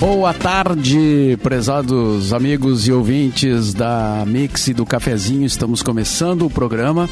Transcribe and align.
Boa 0.00 0.32
tarde, 0.32 1.38
prezados 1.42 2.32
amigos 2.32 2.88
e 2.88 2.92
ouvintes 2.92 3.74
da 3.74 4.24
Mix 4.26 4.68
e 4.68 4.72
do 4.72 4.86
Cafezinho. 4.86 5.44
Estamos 5.44 5.82
começando 5.82 6.46
o 6.46 6.50
programa. 6.50 7.06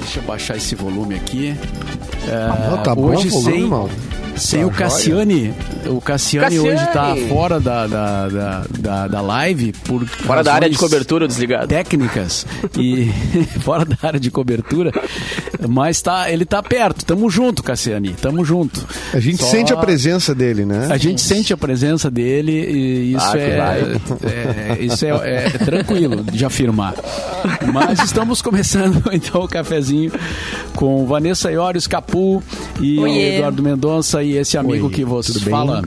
Deixa 0.00 0.18
eu 0.18 0.24
baixar 0.24 0.56
esse 0.56 0.74
volume 0.74 1.14
aqui. 1.14 1.54
É, 2.26 2.70
não, 2.70 2.82
tá 2.82 2.92
hoje 2.92 3.30
bom, 3.30 3.40
sem, 3.40 3.68
volume, 3.68 3.92
sem 4.38 4.60
tá 4.60 4.66
o 4.66 4.70
Cassiane. 4.70 5.54
O 5.86 6.00
Cassiane, 6.00 6.46
Cassiane, 6.46 6.58
hoje 6.60 6.84
está 6.84 7.16
fora 7.28 7.60
da, 7.60 7.86
da, 7.86 8.28
da, 8.28 8.64
da, 8.78 9.08
da 9.08 9.20
live 9.20 9.72
por 9.84 10.06
fora 10.06 10.42
da 10.42 10.54
área 10.54 10.70
de 10.70 10.76
cobertura 10.76 11.26
desligado. 11.26 11.68
Técnicas 11.68 12.46
e 12.78 13.10
fora 13.60 13.84
da 13.84 13.96
área 14.02 14.20
de 14.20 14.30
cobertura, 14.30 14.92
mas 15.68 16.00
tá, 16.00 16.30
ele 16.30 16.44
tá 16.44 16.62
perto. 16.62 17.04
Tamo 17.04 17.28
junto, 17.30 17.62
Cassiane. 17.62 18.14
Tamo 18.20 18.44
junto. 18.44 18.86
A 19.12 19.20
gente 19.20 19.42
Só... 19.42 19.50
sente 19.50 19.72
a 19.72 19.76
presença 19.76 20.34
dele, 20.34 20.64
né? 20.64 20.88
A 20.90 20.96
gente 20.96 21.20
sente 21.20 21.52
a 21.52 21.56
presença 21.56 22.10
dele 22.10 22.52
e 22.52 23.14
isso 23.14 23.26
ah, 23.26 23.38
é, 23.38 24.78
é, 24.78 24.84
isso 24.84 25.04
é, 25.04 25.46
é 25.46 25.50
tranquilo 25.50 26.22
de 26.24 26.44
afirmar. 26.44 26.94
Mas 27.72 28.00
estamos 28.00 28.42
começando 28.42 29.02
então 29.12 29.42
o 29.42 29.48
cafezinho 29.48 30.12
com 30.74 31.06
Vanessa 31.06 31.50
Iores 31.50 31.86
Capu 31.86 32.42
e 32.80 32.98
Oiê. 32.98 33.36
Eduardo 33.36 33.62
Mendonça 33.62 34.22
e 34.28 34.36
esse 34.36 34.58
amigo 34.58 34.86
Oi, 34.86 34.92
que 34.92 35.04
você 35.04 35.38
fala. 35.40 35.82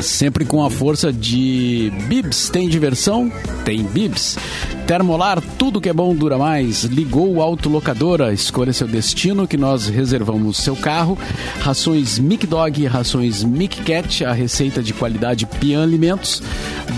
Sempre 0.00 0.44
com 0.44 0.64
a 0.64 0.70
força 0.70 1.12
de 1.12 1.92
Bibs. 2.06 2.48
Tem 2.48 2.68
diversão? 2.68 3.30
Tem 3.64 3.82
Bibs. 3.82 4.38
Termolar, 4.86 5.40
tudo 5.56 5.80
que 5.80 5.88
é 5.88 5.92
bom 5.92 6.14
dura 6.14 6.36
mais. 6.36 6.84
Ligou 6.84 7.40
Autolocadora, 7.40 8.32
escolha 8.32 8.72
seu 8.72 8.88
destino 8.88 9.46
que 9.46 9.56
nós 9.56 9.86
reservamos 9.86 10.56
seu 10.56 10.74
carro. 10.74 11.16
Rações 11.60 12.18
Mic 12.18 12.46
Dog, 12.46 12.84
rações 12.86 13.44
Mic 13.44 13.82
Cat, 13.82 14.24
a 14.24 14.32
receita 14.32 14.82
de 14.82 14.92
qualidade 14.92 15.46
Pian 15.46 15.82
Alimentos. 15.82 16.42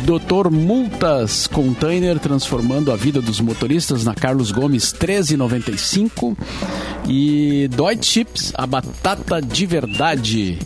Doutor 0.04 0.50
Multas 0.50 1.46
Container, 1.46 2.18
transformando 2.18 2.90
a 2.90 2.96
vida 2.96 3.20
dos 3.20 3.40
motoristas 3.40 4.04
na 4.04 4.14
Carlos 4.14 4.50
Gomes 4.50 4.92
1395. 4.92 6.36
E 7.08 7.68
Deutsche 7.68 8.12
Chips, 8.12 8.52
a 8.54 8.66
batata 8.66 9.40
de 9.42 9.66
verdade. 9.66 10.58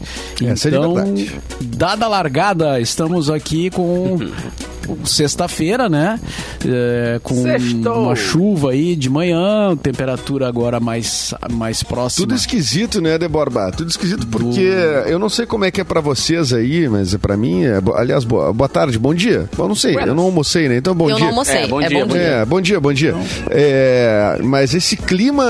Essa 0.45 0.69
então, 0.69 0.98
é 0.98 1.05
de 1.05 1.25
verdade. 1.25 1.41
dada 1.61 2.05
a 2.05 2.09
largada, 2.27 2.81
estamos 2.81 3.31
aqui 3.31 3.71
com 3.71 4.19
sexta-feira, 5.05 5.89
né? 5.89 6.19
É, 6.65 7.20
com 7.23 7.42
Sextou. 7.42 8.05
uma 8.05 8.17
chuva 8.17 8.70
aí 8.70 8.97
de 8.97 9.09
manhã, 9.09 9.77
temperatura 9.77 10.48
agora 10.48 10.81
mais, 10.81 11.34
mais 11.53 11.83
próxima. 11.83 12.27
Tudo 12.27 12.37
esquisito, 12.37 13.01
né, 13.01 13.19
Deborba? 13.19 13.70
Tudo 13.73 13.91
esquisito 13.91 14.27
porque 14.27 14.70
Do... 14.70 15.09
eu 15.09 15.19
não 15.19 15.28
sei 15.28 15.47
como 15.47 15.65
é 15.65 15.70
que 15.70 15.81
é 15.81 15.84
para 15.84 16.01
vocês 16.01 16.53
aí, 16.53 16.89
mas 16.89 17.15
é 17.15 17.19
para 17.19 17.37
mim, 17.37 17.65
é, 17.65 17.81
aliás, 17.95 18.25
boa, 18.25 18.53
boa 18.53 18.69
tarde, 18.69 18.98
bom 18.98 19.15
dia. 19.15 19.48
Eu 19.56 19.69
não 19.69 19.75
sei, 19.75 19.97
eu 19.97 20.15
não 20.15 20.25
almocei, 20.25 20.69
né? 20.69 20.77
Então 20.77 20.95
bom 20.95 21.11
eu 21.11 21.17
dia. 21.17 21.17
Eu 21.17 21.21
não 21.21 21.28
almocei, 21.28 21.62
é, 21.62 21.67
bom, 21.67 21.81
é 21.81 21.89
dia, 21.89 22.05
bom 22.05 22.12
dia. 22.12 22.23
É, 22.23 22.45
bom 22.45 22.61
dia, 22.61 22.81
bom 22.81 22.93
dia. 22.93 23.15
É, 23.50 24.39
mas 24.43 24.75
esse 24.75 24.97
clima 24.97 25.45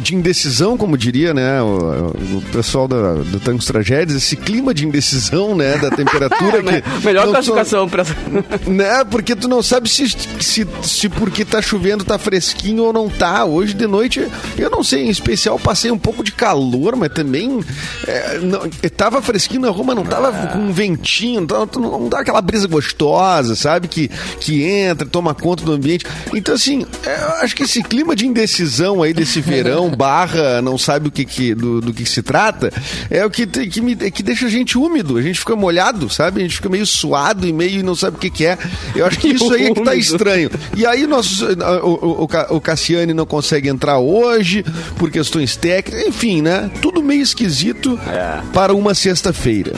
de 0.00 0.14
indecisão, 0.14 0.76
como 0.76 0.96
diria, 0.96 1.32
né, 1.32 1.60
o, 1.62 2.12
o 2.38 2.42
pessoal 2.52 2.88
da, 2.88 3.14
do 3.14 3.40
Tangos 3.40 3.66
Tragédias, 3.66 4.16
esse 4.16 4.36
clima 4.36 4.72
de 4.72 4.86
indecisão, 4.86 5.54
né, 5.56 5.76
da 5.78 5.90
temperatura 5.90 6.62
que... 6.62 7.06
Melhor 7.06 7.28
classificação 7.28 7.88
para 7.88 8.04
né? 8.76 9.04
Porque 9.04 9.34
tu 9.34 9.48
não 9.48 9.62
sabe 9.62 9.88
se, 9.88 10.08
se, 10.08 10.66
se 10.82 11.08
porque 11.08 11.44
tá 11.44 11.60
chovendo 11.60 12.04
tá 12.04 12.18
fresquinho 12.18 12.84
ou 12.84 12.92
não 12.92 13.08
tá. 13.08 13.44
Hoje 13.44 13.74
de 13.74 13.86
noite, 13.86 14.26
eu 14.56 14.70
não 14.70 14.84
sei, 14.84 15.06
em 15.06 15.10
especial 15.10 15.58
passei 15.58 15.90
um 15.90 15.98
pouco 15.98 16.22
de 16.22 16.32
calor, 16.32 16.94
mas 16.94 17.12
também 17.12 17.60
é, 18.06 18.38
não, 18.38 18.68
tava 18.96 19.22
fresquinho 19.22 19.62
na 19.62 19.70
rua, 19.70 19.86
mas 19.86 19.96
não 19.96 20.04
tava 20.04 20.28
ah. 20.28 20.46
com 20.48 20.58
um 20.58 20.72
ventinho, 20.72 21.40
não, 21.40 21.46
tava, 21.46 21.70
não 21.80 22.08
dá 22.08 22.20
aquela 22.20 22.40
brisa 22.40 22.68
gostosa, 22.68 23.56
sabe? 23.56 23.88
Que, 23.88 24.08
que 24.40 24.62
entra, 24.62 25.06
toma 25.06 25.34
conta 25.34 25.64
do 25.64 25.72
ambiente. 25.72 26.04
Então, 26.34 26.54
assim, 26.54 26.84
é, 27.04 27.22
eu 27.22 27.28
acho 27.42 27.56
que 27.56 27.62
esse 27.62 27.82
clima 27.82 28.14
de 28.14 28.26
indecisão 28.26 29.02
aí 29.02 29.14
desse 29.14 29.40
verão, 29.40 29.90
barra, 29.96 30.60
não 30.60 30.76
sabe 30.76 31.08
o 31.08 31.10
que, 31.10 31.24
que 31.24 31.54
do, 31.54 31.80
do 31.80 31.92
que 31.92 32.04
se 32.04 32.22
trata, 32.22 32.72
é 33.10 33.24
o 33.24 33.30
que, 33.30 33.46
que, 33.46 33.80
me, 33.80 33.96
que 33.96 34.22
deixa 34.22 34.46
a 34.46 34.50
gente 34.50 34.76
úmido, 34.76 35.16
a 35.16 35.22
gente 35.22 35.38
fica 35.38 35.56
molhado, 35.56 36.10
sabe? 36.10 36.40
A 36.40 36.42
gente 36.42 36.56
fica 36.56 36.68
meio 36.68 36.86
suado 36.86 37.46
e 37.46 37.52
meio 37.52 37.82
não 37.82 37.94
sabe 37.94 38.16
o 38.16 38.20
que, 38.20 38.30
que 38.30 38.44
é. 38.44 38.58
Eu 38.94 39.06
acho 39.06 39.18
que 39.18 39.28
isso 39.34 39.52
aí 39.52 39.66
é 39.66 39.74
que 39.74 39.82
tá 39.82 39.94
estranho. 39.94 40.50
E 40.76 40.86
aí 40.86 41.06
nós, 41.06 41.40
o, 41.82 42.24
o, 42.24 42.56
o 42.56 42.60
Cassiane 42.60 43.14
não 43.14 43.26
consegue 43.26 43.68
entrar 43.68 43.98
hoje 43.98 44.64
por 44.98 45.10
questões 45.10 45.56
técnicas, 45.56 46.06
enfim, 46.06 46.42
né? 46.42 46.70
Tudo 46.80 47.02
meio 47.02 47.22
esquisito 47.22 47.98
é. 48.06 48.40
para 48.52 48.74
uma 48.74 48.94
sexta-feira. 48.94 49.72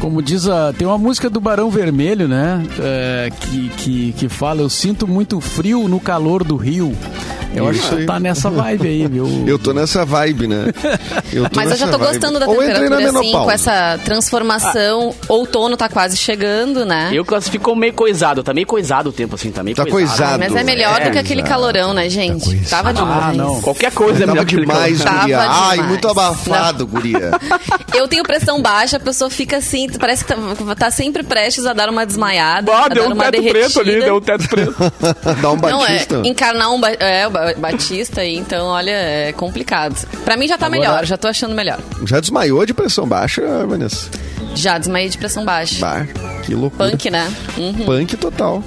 Como 0.00 0.22
diz 0.22 0.46
a. 0.48 0.72
Tem 0.72 0.86
uma 0.86 0.98
música 0.98 1.28
do 1.28 1.40
Barão 1.40 1.70
Vermelho, 1.70 2.28
né? 2.28 2.64
É, 2.80 3.30
que, 3.40 3.68
que, 3.70 4.12
que 4.12 4.28
fala: 4.28 4.60
Eu 4.60 4.68
sinto 4.68 5.06
muito 5.06 5.40
frio 5.40 5.88
no 5.88 5.98
calor 6.00 6.44
do 6.44 6.56
rio. 6.56 6.94
Eu 7.56 7.70
Isso 7.70 7.86
acho 7.86 7.96
que 7.96 8.04
tá 8.04 8.20
nessa 8.20 8.50
vibe 8.50 8.86
aí, 8.86 9.06
viu? 9.06 9.26
Eu 9.48 9.58
tô 9.58 9.72
nessa 9.72 10.04
vibe, 10.04 10.46
né? 10.46 10.66
Eu 11.32 11.46
Mas 11.54 11.70
eu 11.70 11.76
já 11.76 11.86
tô 11.88 11.96
vibe. 11.96 12.12
gostando 12.12 12.38
da 12.38 12.46
Ou 12.46 12.56
temperatura, 12.56 13.18
assim, 13.18 13.32
com 13.32 13.50
essa 13.50 13.98
transformação. 14.04 15.14
Ah. 15.22 15.32
Outono 15.32 15.76
tá 15.76 15.88
quase 15.88 16.16
chegando, 16.16 16.84
né? 16.84 17.10
Eu 17.12 17.24
classifico 17.24 17.74
meio 17.74 17.94
coisado, 17.94 18.42
tá 18.42 18.52
meio 18.52 18.66
coisado 18.66 19.08
o 19.08 19.12
tempo, 19.12 19.36
assim, 19.36 19.50
tá 19.50 19.62
meio 19.62 19.74
tá 19.74 19.86
coisado. 19.86 20.38
coisado. 20.38 20.38
mas 20.38 20.54
é 20.54 20.62
melhor 20.62 21.00
é, 21.00 21.04
do 21.06 21.10
que 21.12 21.18
aquele 21.18 21.42
calorão, 21.42 21.94
né, 21.94 22.10
gente? 22.10 22.56
Tá 22.64 22.76
Tava 22.76 22.92
demais. 22.92 23.24
Ah, 23.24 23.32
não. 23.32 23.60
Qualquer 23.62 23.92
coisa 23.92 24.24
é 24.24 24.26
melhor 24.26 24.44
Tava 24.44 24.60
demais, 24.60 24.98
guria. 25.02 25.40
Ai, 25.40 25.82
muito 25.82 26.08
abafado, 26.08 26.80
não. 26.80 26.86
guria. 26.86 27.30
Eu 27.94 28.06
tenho 28.06 28.22
pressão 28.22 28.60
baixa, 28.60 28.98
a 28.98 29.00
pessoa 29.00 29.30
fica 29.30 29.56
assim, 29.56 29.85
parece 29.98 30.24
que 30.24 30.34
tá, 30.34 30.74
tá 30.74 30.90
sempre 30.90 31.22
prestes 31.22 31.66
a 31.66 31.72
dar 31.72 31.88
uma 31.88 32.04
desmaiada. 32.04 32.72
Ah, 32.72 32.88
deu 32.88 33.08
um 33.08 33.16
teto 33.16 33.30
derretida. 33.32 33.58
preto 33.58 33.80
ali, 33.80 34.00
deu 34.00 34.16
um 34.16 34.20
teto 34.20 34.48
preto. 34.48 34.74
Dá 35.40 35.50
um 35.50 35.56
batista. 35.56 36.16
Não, 36.16 36.24
é, 36.24 36.28
encarnar 36.28 36.70
um... 36.72 36.80
É, 36.86 37.26
Batista 37.56 38.20
aí, 38.20 38.36
então, 38.36 38.66
olha, 38.66 38.90
é 38.90 39.32
complicado. 39.32 39.96
Pra 40.24 40.36
mim 40.36 40.46
já 40.48 40.58
tá 40.58 40.66
Agora, 40.66 40.80
melhor, 40.80 41.04
já 41.04 41.16
tô 41.16 41.28
achando 41.28 41.54
melhor. 41.54 41.78
Já 42.04 42.20
desmaiou 42.20 42.64
de 42.66 42.74
pressão 42.74 43.06
baixa, 43.06 43.42
Vanessa? 43.66 44.08
Já 44.54 44.78
desmaiei 44.78 45.08
de 45.08 45.18
pressão 45.18 45.44
baixa. 45.44 45.80
Bah, 45.80 46.06
que 46.44 46.54
loucura. 46.54 46.90
Punk, 46.90 47.10
né? 47.10 47.32
Uhum. 47.56 47.84
Punk 47.84 48.16
total. 48.16 48.62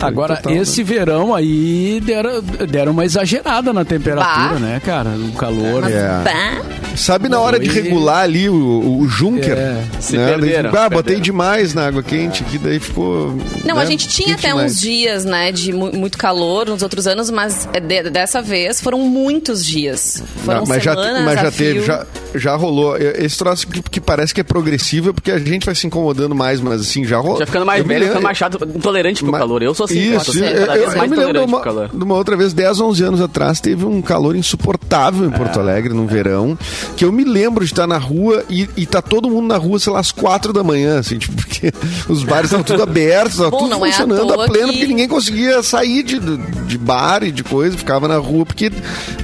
Agora, 0.00 0.36
total, 0.36 0.52
esse 0.52 0.82
né? 0.82 0.84
verão 0.84 1.34
aí 1.34 2.00
deram, 2.04 2.42
deram 2.68 2.92
uma 2.92 3.04
exagerada 3.04 3.72
na 3.72 3.84
temperatura, 3.84 4.54
bah. 4.54 4.58
né, 4.58 4.80
cara? 4.84 5.10
O 5.10 5.32
calor. 5.32 5.84
É. 5.88 6.94
Sabe 6.96 7.28
na 7.28 7.40
hora 7.40 7.58
de 7.58 7.68
regular 7.68 8.22
ali 8.22 8.48
o, 8.48 8.98
o 9.00 9.08
Junker? 9.08 9.56
É. 9.56 9.84
Se 10.00 10.16
né? 10.16 10.28
perderam, 10.28 10.70
daí, 10.70 10.84
ah, 10.84 10.88
botei 10.88 11.20
demais 11.20 11.74
na 11.74 11.86
água 11.86 12.02
quente, 12.02 12.44
que 12.44 12.58
daí 12.58 12.78
ficou. 12.78 13.36
Não, 13.64 13.76
né? 13.76 13.82
a 13.82 13.84
gente 13.84 14.08
tinha 14.08 14.34
até 14.34 14.48
demais. 14.48 14.72
uns 14.72 14.80
dias, 14.80 15.24
né, 15.24 15.50
de 15.50 15.72
muito 15.72 16.16
calor 16.16 16.68
nos 16.68 16.82
outros 16.82 17.06
anos, 17.06 17.30
mas 17.30 17.68
é 17.72 17.80
de, 17.80 18.10
dessa 18.10 18.40
vez 18.40 18.80
foram 18.80 18.98
muitos 18.98 19.64
dias. 19.64 20.22
Foram 20.44 20.60
Não, 20.60 20.66
mas 20.66 20.82
semanas 20.82 21.18
já, 21.18 21.22
mas 21.22 21.40
já 21.40 21.50
teve, 21.50 21.80
já, 21.82 22.06
já 22.34 22.56
rolou. 22.56 22.96
Esse 22.96 23.38
troço 23.38 23.66
que, 23.66 23.82
que, 23.82 24.00
parece 24.00 24.32
que 24.32 24.40
é 24.40 24.44
progressivo, 24.44 25.12
porque 25.12 25.32
a 25.32 25.38
gente 25.38 25.66
vai 25.66 25.74
se 25.74 25.86
incomodando 25.86 26.34
mais, 26.34 26.60
mas 26.60 26.80
assim, 26.80 27.04
já 27.04 27.18
rolou. 27.18 27.38
Já 27.38 27.46
ficando 27.46 27.66
mais 27.66 27.84
velho, 27.84 28.06
ficando 28.06 28.22
mais 28.22 28.38
chato, 28.38 28.58
intolerante 28.74 29.22
pro 29.22 29.32
mas, 29.32 29.40
calor. 29.40 29.62
Eu 29.62 29.74
sou 29.74 29.83
assim, 29.84 30.14
isso, 30.14 30.38
eu, 30.38 30.44
eu, 30.44 30.66
eu, 30.66 30.92
eu 30.92 31.08
me 31.08 31.16
lembro 31.16 31.32
de 31.32 31.44
uma, 31.44 31.88
de 31.88 32.04
uma, 32.04 32.14
outra 32.14 32.36
vez, 32.36 32.52
10, 32.52 32.80
11 32.80 33.04
anos 33.04 33.20
atrás, 33.20 33.60
teve 33.60 33.84
um 33.84 34.00
calor 34.02 34.36
insuportável 34.36 35.26
em 35.26 35.30
Porto 35.30 35.58
é, 35.58 35.62
Alegre, 35.62 35.94
no 35.94 36.04
é. 36.04 36.06
verão, 36.06 36.58
que 36.96 37.04
eu 37.04 37.12
me 37.12 37.24
lembro 37.24 37.64
de 37.64 37.72
estar 37.72 37.86
na 37.86 37.98
rua 37.98 38.44
e, 38.48 38.68
e 38.76 38.86
tá 38.86 39.00
todo 39.02 39.28
mundo 39.28 39.46
na 39.46 39.56
rua, 39.56 39.78
sei 39.78 39.92
lá, 39.92 40.00
às 40.00 40.12
4 40.12 40.52
da 40.52 40.62
manhã, 40.64 40.98
assim, 40.98 41.18
tipo, 41.18 41.34
porque 41.42 41.72
os 42.08 42.22
bares 42.24 42.46
estavam 42.46 42.64
tudo 42.64 42.82
abertos, 42.82 43.36
tava 43.38 43.50
tudo 43.50 43.74
é 43.74 43.90
funcionando 43.90 44.32
é 44.32 44.44
a 44.44 44.46
pleno, 44.46 44.68
que... 44.68 44.78
porque 44.78 44.86
ninguém 44.86 45.08
conseguia 45.08 45.62
sair 45.62 46.02
de, 46.02 46.18
de 46.18 46.78
bar 46.78 47.22
e 47.22 47.30
de 47.30 47.44
coisa, 47.44 47.76
ficava 47.76 48.08
na 48.08 48.16
rua, 48.16 48.46
porque, 48.46 48.70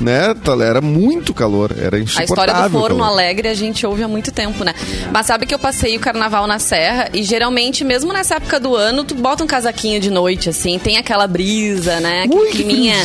né, 0.00 0.34
era 0.64 0.80
muito 0.80 1.32
calor, 1.32 1.74
era 1.76 1.98
insuportável. 1.98 2.42
A 2.42 2.46
história 2.46 2.68
do 2.68 2.78
forno 2.78 3.04
alegre 3.04 3.48
a 3.48 3.54
gente 3.54 3.86
ouve 3.86 4.02
há 4.02 4.08
muito 4.08 4.30
tempo, 4.30 4.64
né? 4.64 4.74
Mas 5.12 5.26
sabe 5.26 5.46
que 5.46 5.54
eu 5.54 5.58
passei 5.58 5.96
o 5.96 6.00
carnaval 6.00 6.46
na 6.46 6.58
Serra 6.58 7.08
e 7.14 7.22
geralmente, 7.22 7.84
mesmo 7.84 8.12
nessa 8.12 8.36
época 8.36 8.60
do 8.60 8.74
ano, 8.74 9.04
tu 9.04 9.14
bota 9.14 9.44
um 9.44 9.46
casaquinho 9.46 10.00
de 10.00 10.10
noite, 10.10 10.48
assim, 10.50 10.78
tem 10.78 10.96
aquela 10.96 11.26
brisa, 11.26 11.98
né? 12.00 12.26
Ui, 12.30 12.50
climinha. 12.50 12.96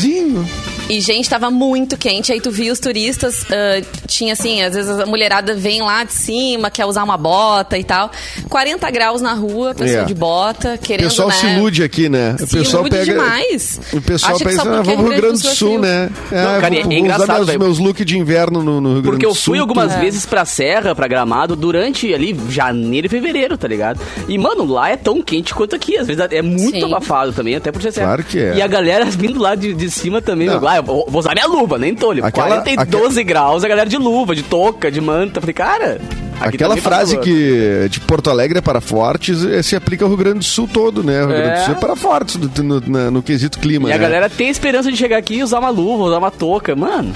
E, 0.87 1.01
gente, 1.01 1.27
tava 1.27 1.49
muito 1.49 1.97
quente. 1.97 2.31
Aí 2.31 2.39
tu 2.39 2.51
via 2.51 2.71
os 2.71 2.79
turistas, 2.79 3.41
uh, 3.43 3.85
tinha 4.07 4.33
assim, 4.33 4.61
às 4.61 4.75
vezes 4.75 4.99
a 4.99 5.05
mulherada 5.05 5.55
vem 5.55 5.81
lá 5.81 6.03
de 6.03 6.13
cima, 6.13 6.69
quer 6.69 6.85
usar 6.85 7.03
uma 7.03 7.17
bota 7.17 7.77
e 7.77 7.83
tal. 7.83 8.11
40 8.49 8.89
graus 8.91 9.21
na 9.21 9.33
rua, 9.33 9.73
pessoa 9.73 10.01
é. 10.01 10.05
de 10.05 10.13
bota, 10.13 10.77
querendo, 10.77 11.07
O 11.07 11.09
pessoal 11.09 11.29
né? 11.29 11.35
se 11.35 11.47
ilude 11.47 11.83
aqui, 11.83 12.07
né? 12.07 12.35
O 12.39 12.45
se 12.45 12.57
pessoal 12.57 12.83
ilude 12.83 12.97
pega, 12.97 13.11
demais. 13.13 13.81
O 13.91 14.01
pessoal 14.01 14.37
pensa, 14.37 14.61
ah, 14.61 14.81
vamos 14.81 14.93
pro 14.93 15.09
Rio 15.09 15.21
Grande 15.21 15.41
do 15.41 15.47
Sul, 15.47 15.79
né? 15.79 16.09
É, 16.31 16.43
Não, 16.43 16.61
cara, 16.61 16.81
vou, 16.83 16.91
é 16.91 16.99
engraçado, 16.99 17.41
usar 17.41 17.57
meus, 17.57 17.77
meus 17.77 17.79
looks 17.79 18.05
de 18.05 18.17
inverno 18.17 18.61
no, 18.61 18.79
no 18.79 18.93
Rio 18.93 19.01
Grande 19.01 19.09
Porque 19.09 19.27
do 19.27 19.33
Sul. 19.33 19.53
Porque 19.53 19.53
eu 19.53 19.53
fui 19.53 19.59
algumas 19.59 19.93
é. 19.93 19.99
vezes 19.99 20.25
pra 20.25 20.45
Serra, 20.45 20.93
pra 20.93 21.07
Gramado, 21.07 21.55
durante 21.55 22.13
ali 22.13 22.39
janeiro 22.49 23.07
e 23.07 23.09
fevereiro, 23.09 23.57
tá 23.57 23.67
ligado? 23.67 23.99
E, 24.27 24.37
mano, 24.37 24.65
lá 24.65 24.89
é 24.91 24.97
tão 24.97 25.19
quente 25.21 25.53
quanto 25.53 25.75
aqui. 25.75 25.97
Às 25.97 26.05
vezes 26.05 26.23
é 26.29 26.41
muito 26.43 26.79
Sim. 26.79 26.85
abafado 26.85 27.33
também, 27.33 27.55
até 27.55 27.71
por 27.71 27.81
ser 27.81 27.91
Claro 27.91 28.23
que 28.23 28.39
é. 28.39 28.57
E 28.57 28.61
a 28.61 28.67
galera 28.67 29.05
vindo 29.09 29.39
lá 29.39 29.55
de, 29.55 29.73
de 29.73 29.89
cima 29.89 30.21
também, 30.21 30.47
lá, 30.47 30.74
eu 30.77 30.83
vou 30.83 31.19
usar 31.19 31.33
minha 31.33 31.47
luva, 31.47 31.77
nem 31.77 31.93
tolho. 31.93 32.25
Aquela, 32.25 32.61
40 32.61 32.71
e 32.71 32.85
12 32.85 33.05
aquela... 33.05 33.23
graus, 33.23 33.63
a 33.63 33.67
galera 33.67 33.89
de 33.89 33.97
luva, 33.97 34.35
de 34.35 34.43
touca, 34.43 34.91
de 34.91 35.01
manta. 35.01 35.39
Falei, 35.39 35.53
cara, 35.53 36.01
Aqui 36.39 36.55
Aquela 36.55 36.77
frase 36.77 37.17
que 37.19 37.87
de 37.89 37.99
Porto 38.01 38.29
Alegre 38.29 38.59
é 38.59 38.61
para 38.61 38.81
fortes 38.81 39.43
eh, 39.45 39.63
se 39.63 39.75
aplica 39.75 40.03
ao 40.03 40.09
Rio 40.09 40.17
Grande 40.17 40.39
do 40.39 40.45
Sul 40.45 40.67
todo, 40.71 41.03
né? 41.03 41.23
O 41.23 41.27
Rio 41.27 41.37
Grande 41.37 41.49
do 41.49 41.61
é. 41.61 41.65
Sul 41.65 41.73
é 41.73 41.77
para 41.77 41.95
fortes 41.95 42.35
no, 42.35 42.63
no, 42.63 42.81
no, 42.81 43.11
no 43.11 43.23
quesito 43.23 43.59
clima. 43.59 43.87
E 43.87 43.89
né? 43.89 43.95
a 43.95 43.97
galera 43.97 44.29
tem 44.29 44.49
esperança 44.49 44.91
de 44.91 44.97
chegar 44.97 45.17
aqui 45.17 45.35
e 45.35 45.43
usar 45.43 45.59
uma 45.59 45.69
luva, 45.69 46.03
usar 46.03 46.17
uma 46.17 46.31
touca. 46.31 46.75
Mano, 46.75 47.13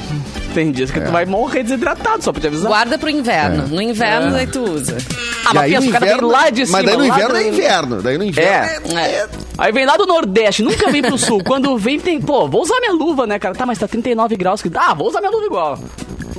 tem 0.54 0.72
dias 0.72 0.90
que 0.90 1.00
é. 1.00 1.02
tu 1.02 1.12
vai 1.12 1.26
morrer 1.26 1.64
desidratado, 1.64 2.24
só 2.24 2.32
pra 2.32 2.42
te 2.42 2.48
avisar. 2.48 2.70
Guarda 2.70 2.98
pro 2.98 3.10
inverno. 3.10 3.64
É. 3.66 3.68
No 3.68 3.82
inverno, 3.82 4.36
é. 4.36 4.42
aí 4.42 4.48
tu 4.48 4.62
usa. 4.62 4.98
Ah, 5.46 5.54
mas 5.54 5.72
pensa, 5.72 5.88
o 5.88 5.92
cara 5.92 6.06
vem 6.06 6.22
lá 6.22 6.50
de 6.50 6.66
cima. 6.66 6.78
Mas 6.78 6.86
daí 6.86 6.98
no 6.98 7.06
inverno 7.06 7.36
é 7.36 7.48
inverno. 7.48 8.02
Daí 8.02 8.18
no 8.18 8.24
inverno 8.24 8.98
é. 8.98 9.02
é. 9.02 9.28
Aí 9.58 9.72
vem 9.72 9.86
lá 9.86 9.98
do 9.98 10.06
Nordeste, 10.06 10.64
nunca 10.64 10.90
vem 10.90 11.02
pro 11.02 11.18
Sul. 11.18 11.44
Quando 11.44 11.78
vem, 11.78 12.00
tem, 12.00 12.22
pô, 12.22 12.48
vou 12.48 12.62
usar 12.62 12.80
minha 12.80 12.94
luva, 12.94 13.28
né, 13.28 13.38
cara? 13.38 13.54
Tá, 13.54 13.66
mas 13.66 13.78
tá 13.78 13.88
39 13.88 14.36
graus. 14.36 14.62
Que... 14.62 14.72
Ah, 14.74 14.94
vou 14.94 15.08
usar 15.08 15.20
minha 15.20 15.32
luva 15.32 15.46
igual. 15.46 15.80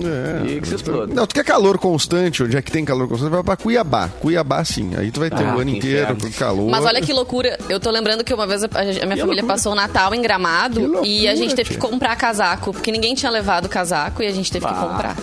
É. 0.06 0.46
E 0.46 0.60
que 0.60 0.68
se 0.68 0.74
exploda. 0.76 1.12
Não, 1.12 1.26
tu 1.26 1.34
quer 1.34 1.44
calor 1.44 1.78
constante, 1.78 2.42
onde 2.42 2.56
é 2.56 2.62
que 2.62 2.70
tem 2.70 2.84
calor 2.84 3.08
constante, 3.08 3.30
vai 3.30 3.42
pra 3.42 3.56
Cuiabá. 3.56 4.08
Cuiabá, 4.20 4.64
sim. 4.64 4.92
Aí 4.96 5.10
tu 5.10 5.20
vai 5.20 5.30
ter 5.30 5.44
ah, 5.44 5.56
o 5.56 5.60
ano 5.60 5.70
inteiro 5.70 6.16
com 6.16 6.30
calor. 6.32 6.70
Mas 6.70 6.84
olha 6.84 7.00
que 7.00 7.12
loucura. 7.12 7.58
Eu 7.68 7.80
tô 7.80 7.90
lembrando 7.90 8.24
que 8.24 8.32
uma 8.32 8.46
vez 8.46 8.62
a, 8.64 8.66
a 8.66 8.84
minha 8.84 8.94
que 8.94 9.00
família 9.00 9.24
loucura. 9.24 9.46
passou 9.46 9.72
o 9.72 9.74
Natal 9.74 10.14
em 10.14 10.22
Gramado 10.22 10.80
loucura, 10.80 11.06
e 11.06 11.28
a 11.28 11.34
gente 11.34 11.54
teve 11.54 11.70
que 11.70 11.76
comprar 11.76 12.16
casaco, 12.16 12.72
porque 12.72 12.90
ninguém 12.90 13.14
tinha 13.14 13.30
levado 13.30 13.68
casaco 13.68 14.22
e 14.22 14.26
a 14.26 14.32
gente 14.32 14.50
teve 14.50 14.66
que 14.66 14.74
comprar. 14.74 15.16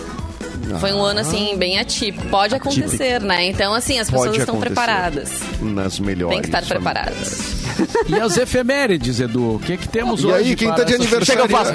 Foi 0.78 0.92
um 0.92 1.02
ano, 1.02 1.20
assim, 1.20 1.56
bem 1.56 1.78
atípico. 1.78 2.26
Pode 2.28 2.54
acontecer, 2.54 3.20
né? 3.20 3.46
Então, 3.46 3.74
assim, 3.74 3.98
as 3.98 4.10
pessoas 4.10 4.36
estão 4.36 4.58
preparadas. 4.58 5.30
Nas 5.60 5.98
melhores. 5.98 6.34
Tem 6.34 6.42
que 6.42 6.48
estar 6.48 6.62
preparadas. 6.66 7.58
E 8.08 8.14
as 8.18 8.36
efemérides, 8.36 9.20
Edu? 9.20 9.54
O 9.54 9.58
que, 9.60 9.76
que 9.76 9.88
temos 9.88 10.22
e 10.22 10.26
hoje? 10.26 10.44
E 10.44 10.48
aí, 10.48 10.56
quem 10.56 10.72
tá 10.72 10.82
de 10.82 10.94
aniversário? 10.94 11.24
Chega, 11.24 11.42
eu 11.42 11.48
faço. 11.48 11.72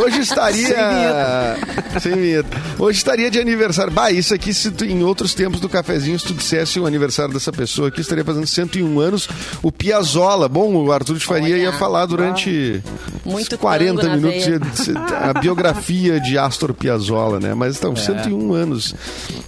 Hoje 0.00 0.20
estaria. 0.20 1.56
Sem 2.00 2.16
medo. 2.16 2.48
Hoje 2.78 2.98
estaria 2.98 3.30
de 3.30 3.38
aniversário. 3.38 3.92
Bah, 3.92 4.10
isso 4.10 4.34
aqui, 4.34 4.54
se 4.54 4.70
tu, 4.70 4.84
em 4.84 5.02
outros 5.02 5.34
tempos 5.34 5.60
do 5.60 5.68
cafezinho, 5.68 6.18
se 6.18 6.26
tu 6.26 6.34
dissesse 6.34 6.80
o 6.80 6.86
aniversário 6.86 7.32
dessa 7.34 7.52
pessoa 7.52 7.88
aqui, 7.88 8.00
estaria 8.00 8.24
fazendo 8.24 8.46
101 8.46 9.00
anos. 9.00 9.28
O 9.62 9.70
Piazzola. 9.70 10.48
Bom, 10.48 10.74
o 10.74 10.92
Arthur 10.92 11.16
de 11.16 11.24
Faria 11.24 11.54
Olha, 11.54 11.62
ia 11.62 11.72
falar 11.72 12.06
durante 12.06 12.82
Muito 13.24 13.58
40 13.58 14.16
minutos 14.16 14.88
a 14.96 15.32
biografia 15.38 16.20
de 16.20 16.36
Astor 16.54 16.72
Piazzolla, 16.72 17.40
né? 17.40 17.52
Mas 17.52 17.74
estão 17.74 17.92
é. 17.92 17.96
101 17.96 18.52
anos. 18.52 18.94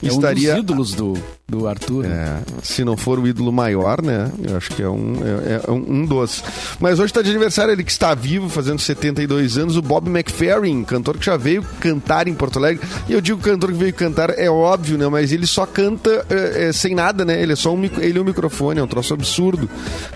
É 0.02 0.08
estaria... 0.08 0.52
um 0.52 0.54
dos 0.54 0.62
ídolos 0.62 0.94
do, 0.94 1.14
do 1.48 1.68
Arthur. 1.68 2.06
É, 2.06 2.40
se 2.60 2.84
não 2.84 2.96
for 2.96 3.20
o 3.20 3.26
ídolo 3.26 3.52
maior, 3.52 4.02
né? 4.02 4.32
Eu 4.42 4.56
acho 4.56 4.70
que 4.72 4.82
é 4.82 4.88
um, 4.88 5.14
é, 5.24 5.60
é 5.64 5.70
um, 5.70 6.00
um 6.00 6.04
dos. 6.04 6.42
Mas 6.80 6.98
hoje 6.98 7.06
está 7.06 7.22
de 7.22 7.30
aniversário, 7.30 7.72
ele 7.72 7.84
que 7.84 7.90
está 7.92 8.14
vivo, 8.14 8.48
fazendo 8.48 8.80
72 8.80 9.56
anos, 9.56 9.76
o 9.76 9.82
Bob 9.82 10.08
McFerrin, 10.08 10.82
cantor 10.82 11.16
que 11.18 11.24
já 11.24 11.36
veio 11.36 11.64
cantar 11.78 12.26
em 12.26 12.34
Porto 12.34 12.58
Alegre. 12.58 12.84
E 13.08 13.12
eu 13.12 13.20
digo 13.20 13.40
cantor 13.40 13.70
que 13.70 13.78
veio 13.78 13.94
cantar, 13.94 14.36
é 14.36 14.50
óbvio, 14.50 14.98
né? 14.98 15.06
Mas 15.06 15.30
ele 15.30 15.46
só 15.46 15.64
canta 15.64 16.26
é, 16.28 16.68
é, 16.68 16.72
sem 16.72 16.96
nada, 16.96 17.24
né? 17.24 17.40
Ele 17.40 17.52
é 17.52 17.56
só 17.56 17.72
um, 17.72 17.84
ele 17.84 18.18
é 18.18 18.20
um 18.20 18.24
microfone, 18.24 18.80
é 18.80 18.82
um 18.82 18.88
troço 18.88 19.14
absurdo. 19.14 19.70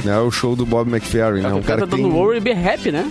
Né? 0.05 0.19
O 0.19 0.33
show 0.33 0.57
do 0.57 0.67
Bob 0.67 0.91
McFerrin, 0.91 1.41
é, 1.41 1.43
né? 1.45 1.55
Um 1.55 1.63
cara 1.63 1.87
que 1.87 1.95
tem... 1.95 2.05
Worry 2.05 2.41
Be 2.41 2.51
Happy, 2.51 2.91
né? 2.91 3.09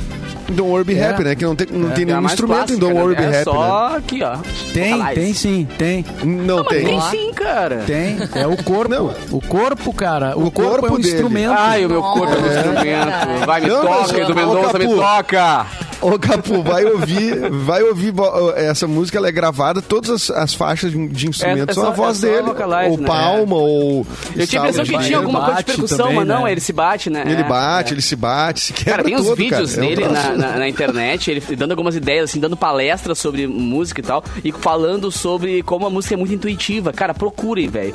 Don't 0.51 0.69
Worry 0.69 0.83
Be 0.83 0.95
é. 0.95 1.09
Happy, 1.09 1.23
né? 1.23 1.35
Que 1.35 1.45
não 1.45 1.55
tem, 1.55 1.67
não 1.71 1.91
é. 1.91 1.93
tem 1.93 2.05
nenhum 2.05 2.25
instrumento 2.25 2.57
clássica, 2.57 2.77
em 2.77 2.79
Don't 2.79 2.99
Worry 2.99 3.15
Be 3.15 3.25
Happy, 3.25 3.43
só 3.43 3.89
né? 3.89 3.97
aqui, 3.97 4.23
ó. 4.23 4.37
Tem, 4.73 5.05
tem 5.13 5.33
sim, 5.33 5.67
tem. 5.77 6.05
Não, 6.23 6.57
não 6.57 6.63
tem. 6.65 6.85
Tem 6.85 7.01
sim, 7.01 7.33
cara. 7.33 7.83
Tem, 7.85 8.08
é 8.35 8.47
o 8.47 8.57
corpo. 8.63 8.89
Não. 8.89 9.13
O 9.31 9.41
corpo, 9.41 9.93
cara. 9.93 10.37
O, 10.37 10.47
o 10.47 10.51
corpo, 10.51 10.71
corpo, 10.71 10.87
é 10.87 10.91
um 10.91 10.95
dele. 10.97 11.09
instrumento. 11.09 11.55
Ai, 11.57 11.85
o 11.85 11.89
meu 11.89 12.01
corpo 12.01 12.33
é 12.33 12.37
um 12.37 12.47
instrumento. 12.47 13.45
Vai, 13.45 13.61
me 13.61 13.67
não, 13.67 13.81
toca, 13.81 14.17
Edu 14.19 14.35
Mendonça, 14.35 14.79
me 14.79 14.87
toca. 14.87 15.67
Ô, 16.01 16.17
Capu, 16.17 16.61
vai 16.63 16.85
ouvir, 16.85 17.49
vai 17.49 17.83
ouvir 17.83 18.13
essa 18.55 18.87
música, 18.87 19.17
ela 19.17 19.27
é 19.27 19.31
gravada, 19.31 19.81
todas 19.81 20.09
as, 20.09 20.29
as 20.29 20.53
faixas 20.53 20.91
de, 20.91 21.27
instrumentos 21.27 21.77
é, 21.77 21.81
são 21.81 21.89
a 21.89 21.91
voz 21.91 22.23
é 22.23 22.27
dele. 22.27 22.49
ou 22.49 22.97
né? 22.97 23.05
palma, 23.05 23.55
ou. 23.57 24.07
Eu 24.33 24.47
tinha 24.47 24.61
a 24.61 24.69
impressão 24.69 24.85
que 24.85 25.05
tinha 25.05 25.17
alguma 25.17 25.43
coisa 25.43 25.57
de 25.57 25.65
percussão, 25.65 25.97
também, 25.97 26.15
mas 26.15 26.27
não, 26.27 26.43
né? 26.45 26.51
ele 26.53 26.61
se 26.61 26.71
bate, 26.71 27.09
né? 27.09 27.23
Ele 27.25 27.43
bate, 27.43 27.91
é. 27.91 27.93
ele 27.95 28.01
se 28.01 28.15
bate, 28.15 28.59
se 28.61 28.73
quebra. 28.73 28.91
Cara, 28.91 29.03
tem 29.03 29.15
uns 29.17 29.35
vídeos 29.35 29.75
cara. 29.75 29.87
dele 29.87 30.07
na, 30.07 30.29
na, 30.31 30.57
na, 30.59 30.69
internet, 30.69 31.31
ele 31.31 31.41
dando 31.57 31.71
algumas 31.71 31.95
ideias, 31.95 32.29
assim, 32.29 32.39
dando 32.39 32.55
palestras 32.55 33.19
sobre 33.19 33.45
música 33.45 33.99
e 33.99 34.03
tal, 34.03 34.23
e 34.43 34.51
falando 34.53 35.11
sobre 35.11 35.61
como 35.63 35.85
a 35.85 35.89
música 35.89 36.13
é 36.13 36.17
muito 36.17 36.33
intuitiva. 36.33 36.93
Cara, 36.93 37.13
procurem, 37.13 37.67
velho. 37.67 37.93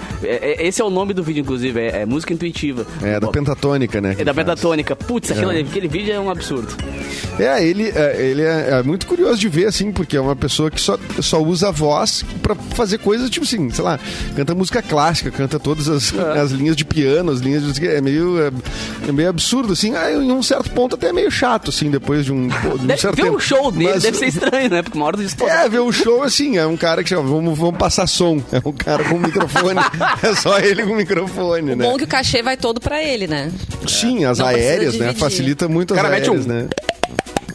Esse 0.58 0.80
é 0.80 0.84
o 0.84 0.90
nome 0.90 1.14
do 1.14 1.22
vídeo, 1.22 1.40
inclusive, 1.40 1.80
é, 1.80 2.04
música 2.04 2.32
intuitiva. 2.32 2.86
É, 3.02 3.20
da 3.20 3.28
pentatônica, 3.28 4.00
né? 4.00 4.16
É 4.18 4.24
da 4.24 4.34
pentatônica. 4.34 4.96
Putz, 4.96 5.30
aquele 5.30 5.88
vídeo 5.88 6.12
é 6.12 6.20
um 6.20 6.30
absurdo. 6.30 6.74
É, 7.38 7.64
ele, 7.64 7.92
ele 8.18 8.42
é 8.42 8.64
é 8.78 8.82
muito 8.82 9.06
curioso 9.06 9.38
de 9.38 9.48
ver, 9.48 9.66
assim, 9.66 9.92
porque 9.92 10.16
é 10.16 10.20
uma 10.20 10.34
pessoa 10.34 10.70
que 10.70 10.80
só, 10.80 10.98
só 11.20 11.40
usa 11.42 11.68
a 11.68 11.70
voz 11.70 12.24
pra 12.42 12.54
fazer 12.54 12.98
coisas, 12.98 13.30
tipo 13.30 13.44
assim, 13.44 13.70
sei 13.70 13.84
lá, 13.84 13.98
canta 14.34 14.54
música 14.54 14.82
clássica, 14.82 15.30
canta 15.30 15.58
todas 15.58 15.88
as, 15.88 16.12
é. 16.14 16.40
as 16.40 16.50
linhas 16.50 16.76
de 16.76 16.84
piano, 16.84 17.30
as 17.30 17.40
linhas 17.40 17.72
de. 17.72 17.86
É 17.86 18.00
meio, 18.00 18.40
é, 18.40 18.50
é 19.08 19.12
meio 19.12 19.28
absurdo, 19.28 19.72
assim, 19.72 19.94
ah, 19.94 20.10
em 20.10 20.32
um 20.32 20.42
certo 20.42 20.70
ponto 20.70 20.94
até 20.94 21.08
é 21.08 21.12
meio 21.12 21.30
chato, 21.30 21.70
assim, 21.70 21.90
depois 21.90 22.24
de 22.24 22.32
um, 22.32 22.48
de 22.48 22.54
um 22.66 22.86
deve, 22.86 23.00
certo 23.00 23.16
ver 23.16 23.22
tempo. 23.24 23.36
o 23.36 23.40
show 23.40 23.70
dele 23.70 23.92
Mas, 23.92 24.02
deve 24.02 24.16
ser 24.16 24.26
estranho, 24.26 24.70
né? 24.70 24.82
Porque 24.82 24.96
uma 24.96 25.06
hora 25.06 25.16
disso 25.16 25.36
É, 25.44 25.68
ver 25.68 25.80
o 25.80 25.92
show, 25.92 26.22
assim, 26.22 26.56
é 26.56 26.66
um 26.66 26.76
cara 26.76 27.02
que 27.02 27.10
chama, 27.10 27.28
vamos, 27.28 27.58
vamos 27.58 27.78
passar 27.78 28.06
som. 28.06 28.40
É 28.52 28.60
um 28.64 28.72
cara 28.72 29.04
com 29.04 29.18
microfone. 29.18 29.80
é 30.22 30.34
só 30.34 30.58
ele 30.58 30.84
com 30.84 30.94
microfone, 30.94 31.72
o 31.72 31.76
né? 31.76 31.84
bom 31.84 31.96
que 31.96 32.04
o 32.04 32.08
cachê 32.08 32.42
vai 32.42 32.56
todo 32.56 32.80
pra 32.80 33.02
ele, 33.02 33.26
né? 33.26 33.50
Sim, 33.86 34.24
as 34.24 34.38
Não 34.38 34.46
aéreas, 34.46 34.96
né? 34.96 35.12
Facilita 35.14 35.68
muito 35.68 35.94
as 35.94 36.00
cara, 36.00 36.14
aéreas, 36.14 36.46
um... 36.46 36.48
né? 36.48 36.68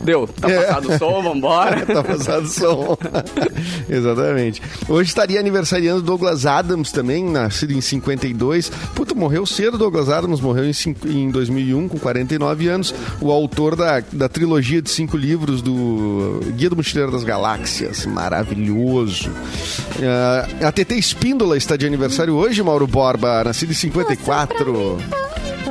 Deu, 0.02 0.28
tá 0.28 0.50
é. 0.50 0.62
passado 0.62 0.90
o 0.90 0.98
som, 0.98 1.22
vambora. 1.22 1.86
tá 1.86 2.04
passado 2.04 2.46
o 2.46 2.48
som. 2.48 2.98
Exatamente. 3.90 4.62
Hoje 4.88 5.10
estaria 5.10 5.40
aniversariando 5.40 6.02
Douglas 6.02 6.46
Adams 6.46 6.92
também, 6.92 7.24
nascido 7.24 7.74
em 7.74 7.82
52. 7.82 8.70
Puta, 8.96 9.14
morreu 9.14 9.46
cedo 9.46 9.78
Douglas 9.78 10.10
Adams, 10.10 10.40
morreu 10.40 10.66
em, 10.66 10.74
cinco, 10.74 11.08
em 11.08 11.30
2001, 11.30 11.90
com 11.90 12.00
49 12.00 12.68
anos. 12.68 12.94
O 13.20 13.32
autor 13.32 13.76
da, 13.76 14.02
da 14.12 14.30
trilogia 14.30 14.82
de 14.82 14.90
cinco 14.90 15.18
livros 15.18 15.62
do 15.62 16.40
Guia 16.56 16.70
do 16.70 16.76
Mochileiro 16.76 17.12
das 17.12 17.24
Galáxias. 17.24 18.06
Maravilhoso. 18.06 19.30
Uh, 19.30 20.66
a 20.66 20.72
TT 20.72 20.96
Espíndola 20.96 21.58
está 21.58 21.76
de 21.76 21.86
aniversário 21.86 22.36
hoje, 22.36 22.64
Mauro 22.64 22.88
Borba, 22.88 23.44
nascido 23.44 23.72
em 23.72 23.76
54. 23.76 24.98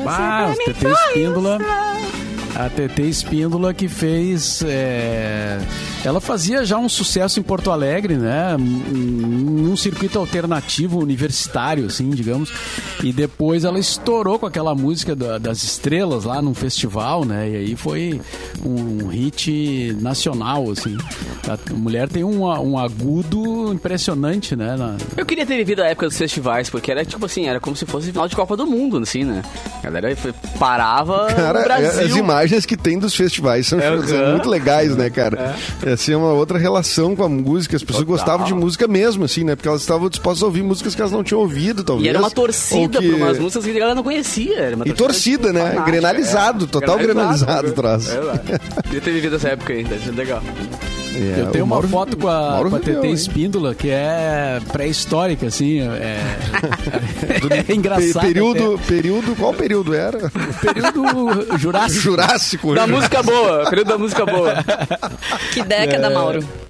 Ah, 0.07 0.53
TT 0.65 0.87
Espíndola 0.87 1.59
a 2.59 2.69
TT 2.69 3.03
Espíndola 3.09 3.73
que 3.73 3.89
fez. 3.89 4.63
É... 4.67 5.59
Ela 6.05 6.21
fazia 6.21 6.65
já 6.65 6.79
um 6.79 6.89
sucesso 6.89 7.41
em 7.41 7.43
Porto 7.43 7.71
Alegre, 7.71 8.15
né? 8.15 8.57
Num 8.59 9.77
circuito 9.77 10.19
alternativo 10.19 11.01
universitário, 11.01 11.87
assim, 11.87 12.11
digamos. 12.11 12.53
E 13.03 13.13
depois 13.13 13.65
ela 13.65 13.79
estourou 13.79 14.39
com 14.39 14.47
aquela 14.47 14.75
música 14.75 15.15
das 15.15 15.63
estrelas 15.63 16.25
lá 16.25 16.41
num 16.41 16.55
festival, 16.55 17.25
né? 17.25 17.51
E 17.51 17.57
aí 17.57 17.77
foi 17.77 18.21
um 18.65 19.09
hit 19.09 19.97
nacional, 20.01 20.71
assim. 20.71 20.97
A 21.49 21.75
mulher 21.75 22.09
tem 22.09 22.25
um, 22.25 22.45
um 22.45 22.79
agudo 22.79 23.73
impressionante, 23.73 24.55
né? 24.55 24.77
Na... 24.77 24.97
Eu 25.17 25.27
queria 25.27 25.45
ter 25.45 25.57
vivido 25.57 25.83
a 25.83 25.87
época 25.87 26.07
dos 26.07 26.17
festivais, 26.17 26.71
porque 26.71 26.91
era 26.91 27.05
tipo 27.05 27.25
assim, 27.27 27.47
era 27.47 27.61
como 27.61 27.77
se 27.77 27.87
fosse 27.87 28.11
final 28.13 28.29
de 28.29 28.37
Copa 28.37 28.57
do 28.57 28.67
Mundo, 28.67 28.99
assim, 28.99 29.25
né? 29.25 29.43
A 29.79 29.91
galera 29.91 30.17
parava 30.59 31.27
Cara, 31.35 31.59
no 31.59 31.65
Brasil. 31.65 32.07
As 32.07 32.17
imagens 32.17 32.67
que 32.67 32.77
tem 32.77 32.99
dos 32.99 33.15
festivais 33.15 33.67
são, 33.67 33.81
é, 33.81 34.07
são 34.07 34.33
muito 34.33 34.49
legais, 34.49 34.97
né, 34.97 35.11
cara? 35.11 35.57
É. 35.83 35.88
Assim, 35.93 36.13
é 36.13 36.17
uma 36.17 36.33
outra 36.33 36.59
relação 36.59 37.15
com 37.15 37.23
a 37.23 37.29
música. 37.29 37.77
As 37.77 37.83
pessoas 37.83 38.05
Total. 38.05 38.19
gostavam 38.19 38.47
de 38.47 38.55
música 38.55 38.87
mesmo, 38.87 39.25
assim, 39.25 39.45
né? 39.45 39.57
Porque 39.57 39.69
elas 39.69 39.81
estavam 39.81 40.09
dispostas 40.09 40.43
a 40.43 40.47
ouvir 40.47 40.63
músicas 40.63 40.95
que 40.95 41.01
elas 41.01 41.13
não 41.13 41.23
tinham 41.23 41.41
ouvido, 41.41 41.85
talvez. 41.85 42.07
E 42.07 42.09
era 42.09 42.19
uma 42.19 42.31
torcida 42.31 42.99
que... 42.99 43.09
por 43.09 43.17
umas 43.17 43.39
músicas 43.39 43.65
que 43.65 43.79
ela 43.79 43.95
não 43.95 44.03
conhecia. 44.03 44.73
e 44.85 44.93
torcida, 44.93 45.53
né? 45.53 45.61
Fanática, 45.61 45.85
grenalizado, 45.85 46.65
é. 46.65 46.69
total 46.69 46.99
grenalizado, 46.99 47.69
grenalizado 47.69 47.69
o 47.69 47.73
troço. 47.73 48.11
É, 48.13 48.83
Queria 48.83 49.01
ter 49.03 49.11
vivido 49.13 49.37
essa 49.37 49.49
época 49.49 49.73
ainda, 49.73 49.91
deve 49.91 50.11
legal. 50.13 50.43
É, 51.19 51.41
eu 51.41 51.47
tenho 51.51 51.65
uma 51.65 51.77
Mauro, 51.77 51.89
foto 51.89 52.17
com 52.17 52.29
a, 52.29 52.65
com 52.69 52.77
a 52.77 52.79
TT 52.79 53.09
Espíndola 53.09 53.75
que 53.75 53.91
é 53.91 54.61
pré-histórica, 54.71 55.47
assim. 55.47 55.81
É, 55.81 56.21
é 57.69 57.75
engraçado. 57.75 58.27
Período, 58.27 58.79
período, 58.87 59.37
qual 59.37 59.53
período 59.53 59.95
era? 59.95 60.31
Período 60.61 61.59
Jurássico. 61.59 62.01
Jurássico. 62.01 62.75
Da 62.75 62.87
música 62.87 63.23
boa, 63.23 63.69
período 63.69 63.89
da 63.89 63.99
música 63.99 64.25
boa. 64.25 64.55
Que 65.53 65.63
década, 65.63 66.07
é... 66.07 66.11
Mauro? 66.15 66.68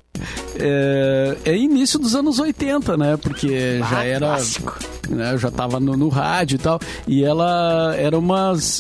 É, 0.60 1.36
é, 1.44 1.56
início 1.56 1.98
dos 1.98 2.14
anos 2.14 2.38
80, 2.38 2.96
né? 2.96 3.16
Porque 3.16 3.80
ah, 3.82 3.86
já 3.90 4.04
era. 4.04 4.26
Clássico. 4.26 4.78
Né, 5.08 5.32
eu 5.32 5.38
já 5.38 5.50
tava 5.50 5.80
no, 5.80 5.96
no, 5.96 6.08
rádio 6.08 6.56
e 6.56 6.58
tal. 6.58 6.78
E 7.06 7.24
ela 7.24 7.94
era 7.96 8.18
um 8.18 8.26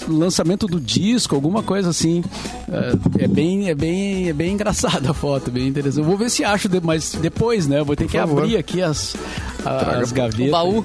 lançamento 0.08 0.66
do 0.66 0.78
disco, 0.78 1.34
alguma 1.34 1.62
coisa 1.62 1.90
assim. 1.90 2.22
É, 2.70 3.24
é, 3.24 3.28
bem, 3.28 3.70
é, 3.70 3.74
bem, 3.74 4.28
é 4.28 4.32
bem 4.32 4.52
engraçada 4.52 5.10
a 5.10 5.14
foto, 5.14 5.50
bem 5.50 5.68
interessante. 5.68 6.00
Eu 6.00 6.04
vou 6.04 6.18
ver 6.18 6.30
se 6.30 6.44
acho, 6.44 6.68
de, 6.68 6.80
mas 6.80 7.12
depois, 7.12 7.66
né? 7.66 7.80
Eu 7.80 7.84
vou 7.84 7.96
ter 7.96 8.06
que 8.06 8.18
abrir 8.18 8.56
aqui 8.56 8.82
as, 8.82 9.16
as 9.64 10.12
gavetas. 10.12 10.48
O 10.48 10.50
baú. 10.50 10.84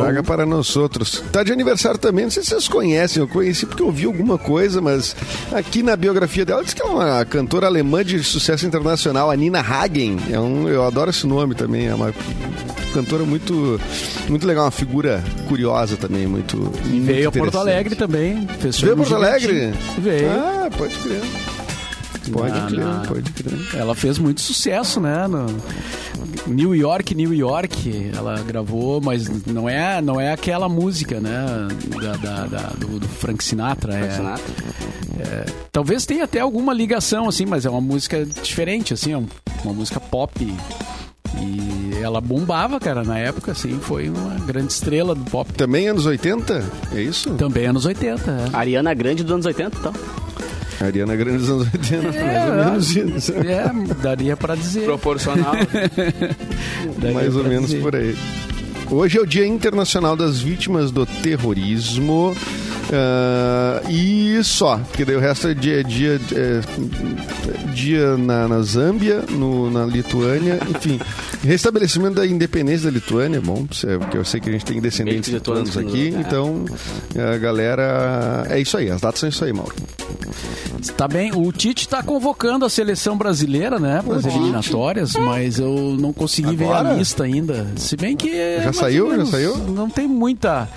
Traga 0.00 0.22
para 0.22 0.46
nós 0.46 0.76
outros. 0.76 1.22
Tá 1.32 1.42
de 1.42 1.52
aniversário 1.52 1.98
também, 1.98 2.24
não 2.24 2.30
sei 2.30 2.42
se 2.42 2.50
vocês 2.50 2.68
conhecem, 2.68 3.20
eu 3.20 3.28
conheci 3.28 3.66
porque 3.66 3.82
eu 3.82 3.90
vi 3.90 4.06
alguma 4.06 4.38
coisa, 4.38 4.80
mas 4.80 5.14
aqui 5.52 5.82
na 5.82 5.96
biografia 5.96 6.44
dela 6.44 6.62
diz 6.64 6.74
que 6.74 6.82
é 6.82 6.84
uma 6.84 7.24
cantora 7.24 7.66
alemã 7.66 8.04
de 8.04 8.22
sucesso 8.22 8.66
internacional, 8.66 9.30
a 9.30 9.36
Nina 9.36 9.60
Hagen. 9.60 10.16
É 10.30 10.38
um, 10.38 10.68
eu 10.68 10.84
adoro 10.84 11.10
esse 11.10 11.26
nome 11.26 11.54
também, 11.54 11.86
é 11.86 11.94
uma 11.94 12.12
cantora 12.92 13.24
muito, 13.24 13.80
muito 14.28 14.46
legal, 14.46 14.64
uma 14.64 14.70
figura 14.70 15.22
curiosa 15.48 15.96
também, 15.96 16.26
muito. 16.26 16.56
E 16.86 16.88
muito 16.88 17.06
veio 17.06 17.28
a 17.28 17.32
Porto. 17.32 17.58
Alegre 17.58 17.94
também. 17.94 18.46
Fez 18.60 18.80
Veio 18.80 18.96
Porto 18.96 19.14
Alegre? 19.14 19.72
Veio. 19.98 20.30
Ah, 20.30 20.68
pode 20.76 20.94
crer. 20.94 21.20
Pode 22.32 22.52
Na- 22.60 22.66
crer, 22.66 22.78
na- 22.84 23.02
pode 23.06 23.32
crer. 23.32 23.58
Ela 23.74 23.94
fez 23.94 24.18
muito 24.18 24.40
sucesso, 24.40 25.00
né? 25.00 25.26
No 25.26 25.46
New 26.46 26.74
York, 26.74 27.14
New 27.14 27.34
York, 27.34 28.10
ela 28.16 28.40
gravou, 28.42 29.00
mas 29.00 29.28
não 29.46 29.68
é, 29.68 30.00
não 30.00 30.20
é 30.20 30.32
aquela 30.32 30.68
música, 30.68 31.20
né? 31.20 31.44
Da, 32.00 32.16
da- 32.16 32.46
da- 32.46 32.72
do, 32.78 32.98
do 33.00 33.08
Frank 33.08 33.42
Sinatra. 33.42 33.94
é- 33.94 34.10
Sinatra. 34.10 34.44
talvez 35.72 36.06
tenha 36.06 36.24
até 36.24 36.40
alguma 36.40 36.72
ligação, 36.72 37.28
assim, 37.28 37.44
mas 37.46 37.64
é 37.66 37.70
uma 37.70 37.80
música 37.80 38.24
diferente, 38.42 38.94
assim, 38.94 39.12
é 39.12 39.18
um- 39.18 39.26
uma 39.64 39.74
música 39.74 39.98
pop. 40.00 40.32
E 41.40 41.90
ela 42.02 42.20
bombava, 42.20 42.80
cara, 42.80 43.04
na 43.04 43.18
época, 43.18 43.52
assim, 43.52 43.78
foi 43.80 44.08
uma 44.08 44.34
grande 44.46 44.72
estrela 44.72 45.14
do 45.14 45.24
pop. 45.30 45.52
Também 45.52 45.86
anos 45.88 46.06
80? 46.06 46.64
É 46.94 47.00
isso? 47.02 47.30
Também 47.34 47.66
anos 47.66 47.84
80, 47.84 48.30
é. 48.30 48.56
Ariana 48.56 48.94
Grande 48.94 49.22
dos 49.22 49.32
anos 49.32 49.46
80, 49.46 49.76
então. 49.78 49.92
Ariana 50.80 51.16
Grande 51.16 51.38
dos 51.38 51.50
anos 51.50 51.66
80, 51.72 52.02
mais 52.02 52.48
ou 52.48 52.56
menos 52.64 52.96
isso. 52.96 53.32
É, 53.32 53.94
daria 54.00 54.36
pra 54.36 54.54
dizer. 54.54 54.84
Proporcional. 54.84 55.54
daria 56.98 57.14
Mais 57.14 57.34
ou 57.36 57.44
menos 57.44 57.70
dizer. 57.70 57.82
por 57.82 57.96
aí. 57.96 58.16
Hoje 58.90 59.18
é 59.18 59.20
o 59.20 59.26
Dia 59.26 59.46
Internacional 59.46 60.16
das 60.16 60.40
Vítimas 60.40 60.90
do 60.90 61.04
Terrorismo. 61.04 62.34
ah, 62.90 63.82
e 63.90 64.42
só, 64.42 64.78
porque 64.78 65.04
daí 65.04 65.14
o 65.16 65.20
resto 65.20 65.48
é 65.48 65.54
dia, 65.54 65.84
dia, 65.84 66.18
é, 66.34 66.60
dia 67.74 68.16
na, 68.16 68.48
na 68.48 68.62
Zâmbia, 68.62 69.22
no- 69.28 69.70
na 69.70 69.84
Lituânia, 69.84 70.58
enfim. 70.74 70.98
Restabelecimento 71.44 72.14
da 72.14 72.26
independência 72.26 72.90
da 72.90 72.94
Lituânia, 72.94 73.40
bom, 73.40 73.66
porque 74.00 74.16
eu 74.16 74.24
sei 74.24 74.40
que 74.40 74.48
a 74.48 74.52
gente 74.52 74.64
tem 74.64 74.80
descendentes 74.80 75.28
lituanos 75.32 75.76
aqui, 75.76 76.12
é. 76.16 76.20
então 76.20 76.64
a 77.16 77.36
galera. 77.36 78.44
É 78.48 78.58
isso 78.58 78.76
aí, 78.76 78.90
as 78.90 79.00
datas 79.02 79.20
são 79.20 79.28
isso 79.28 79.44
aí, 79.44 79.52
Mauro. 79.52 79.74
Tá 80.96 81.06
bem, 81.08 81.32
o 81.34 81.50
Tite 81.52 81.88
tá 81.88 82.02
convocando 82.02 82.64
a 82.64 82.70
seleção 82.70 83.16
brasileira, 83.16 83.78
né, 83.78 84.02
para 84.04 84.16
as 84.16 84.24
eliminatórias, 84.24 85.12
mas 85.14 85.58
eu 85.58 85.96
não 85.98 86.12
consegui 86.12 86.54
ver 86.56 86.64
Agora? 86.64 86.90
a 86.90 86.92
lista 86.94 87.24
ainda. 87.24 87.66
Se 87.76 87.96
bem 87.96 88.16
que 88.16 88.30
Já 88.62 88.72
saiu? 88.78 89.16
Já 89.16 89.26
saiu? 89.26 89.56
Não 89.58 89.88
tem 89.90 90.06
muita 90.06 90.68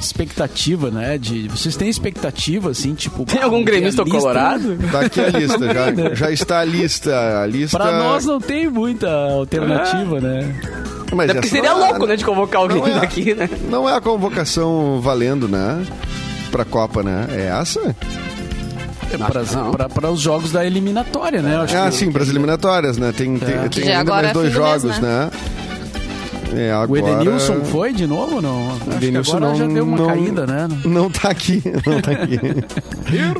expectativa, 0.00 0.90
né, 0.90 1.18
de 1.18 1.46
vocês 1.48 1.76
têm 1.76 1.88
expectativa 1.88 2.70
assim, 2.70 2.94
tipo, 2.94 3.24
Tem 3.26 3.42
algum 3.42 3.62
gremista 3.62 4.02
colorado? 4.04 4.78
Tá 4.90 5.00
aqui 5.00 5.20
a 5.20 5.28
lista, 5.28 5.58
já, 5.74 6.14
já 6.14 6.30
está 6.32 6.60
a 6.60 6.64
lista. 6.64 7.42
A 7.42 7.46
lista 7.46 7.76
Pra 7.78 7.92
nós 7.98 8.24
não 8.24 8.40
tem 8.40 8.68
muita 8.70 9.08
alternativa, 9.10 10.18
né? 10.20 10.54
Mas 11.12 11.28
É 11.30 11.34
porque 11.34 11.48
seria 11.48 11.70
é- 11.70 11.74
louco, 11.74 12.06
né, 12.06 12.16
de 12.16 12.24
convocar 12.24 12.62
alguém 12.62 12.78
Não 12.78 12.86
é. 12.86 13.00
daqui, 13.00 13.34
né? 13.34 13.48
Não 13.68 13.88
é 13.88 13.94
a 13.94 14.00
convocação 14.00 15.00
valendo, 15.02 15.46
né? 15.48 15.84
Pra 16.50 16.64
Copa, 16.64 17.02
né? 17.02 17.26
É 17.30 17.46
essa? 17.60 17.94
Para 19.94 20.10
os 20.10 20.20
jogos 20.20 20.52
da 20.52 20.64
eliminatória, 20.64 21.42
né? 21.42 21.58
Ah, 21.74 21.90
que- 21.90 21.96
sim, 21.96 22.12
para 22.12 22.22
as 22.22 22.28
eliminatórias, 22.28 22.96
né? 22.96 23.12
Tem, 23.12 23.36
tem, 23.38 23.54
É. 23.54 23.68
tem 23.68 23.94
agora 23.94 24.22
mais 24.22 24.30
é 24.30 24.32
dois 24.32 24.52
jogos, 24.52 24.98
né? 25.00 25.30
É, 26.54 26.72
agora... 26.72 27.02
O 27.04 27.08
Edenilson 27.08 27.64
foi 27.64 27.92
de 27.92 28.06
novo 28.06 28.36
ou 28.36 28.42
não? 28.42 28.70
Acho 28.72 28.80
que 28.84 28.94
Edenilson 28.96 29.36
agora 29.36 29.50
não, 29.52 29.58
já 29.58 29.66
deu 29.66 29.84
uma 29.84 29.96
não, 29.96 30.06
caída, 30.06 30.46
né? 30.46 30.68
Não 30.84 31.10
tá 31.10 31.30
aqui, 31.30 31.62
não 31.86 32.00
tá 32.00 32.10
aqui. 32.10 32.40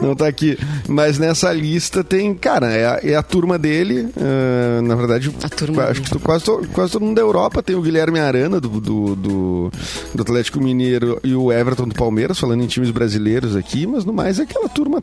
não 0.00 0.14
tá 0.16 0.26
aqui. 0.28 0.58
Mas 0.88 1.18
nessa 1.18 1.52
lista 1.52 2.02
tem, 2.04 2.34
cara, 2.34 2.72
é 2.72 2.86
a, 2.86 3.00
é 3.02 3.14
a 3.16 3.22
turma 3.22 3.58
dele. 3.58 4.08
ah, 4.16 4.80
na 4.82 4.94
verdade, 4.94 5.32
A 5.42 5.48
turma 5.48 5.84
acho 5.84 6.02
que 6.02 6.10
tu- 6.10 6.20
quase, 6.20 6.44
to- 6.44 6.64
quase 6.72 6.92
todo 6.92 7.04
mundo 7.04 7.16
da 7.16 7.22
Europa 7.22 7.62
tem 7.62 7.74
o 7.76 7.82
Guilherme 7.82 8.20
Arana 8.20 8.60
do, 8.60 8.68
do, 8.68 9.16
do, 9.16 9.72
do 10.14 10.22
Atlético 10.22 10.60
Mineiro 10.60 11.18
e 11.24 11.34
o 11.34 11.52
Everton 11.52 11.88
do 11.88 11.94
Palmeiras, 11.94 12.38
falando 12.38 12.62
em 12.62 12.66
times 12.66 12.90
brasileiros 12.90 13.56
aqui, 13.56 13.86
mas 13.86 14.04
no 14.04 14.12
mais 14.12 14.38
é 14.38 14.42
aquela 14.42 14.68
turma 14.68 15.02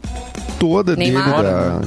toda 0.60 0.96
Neymar. 0.96 1.26
dele 1.26 1.44
da- 1.44 1.82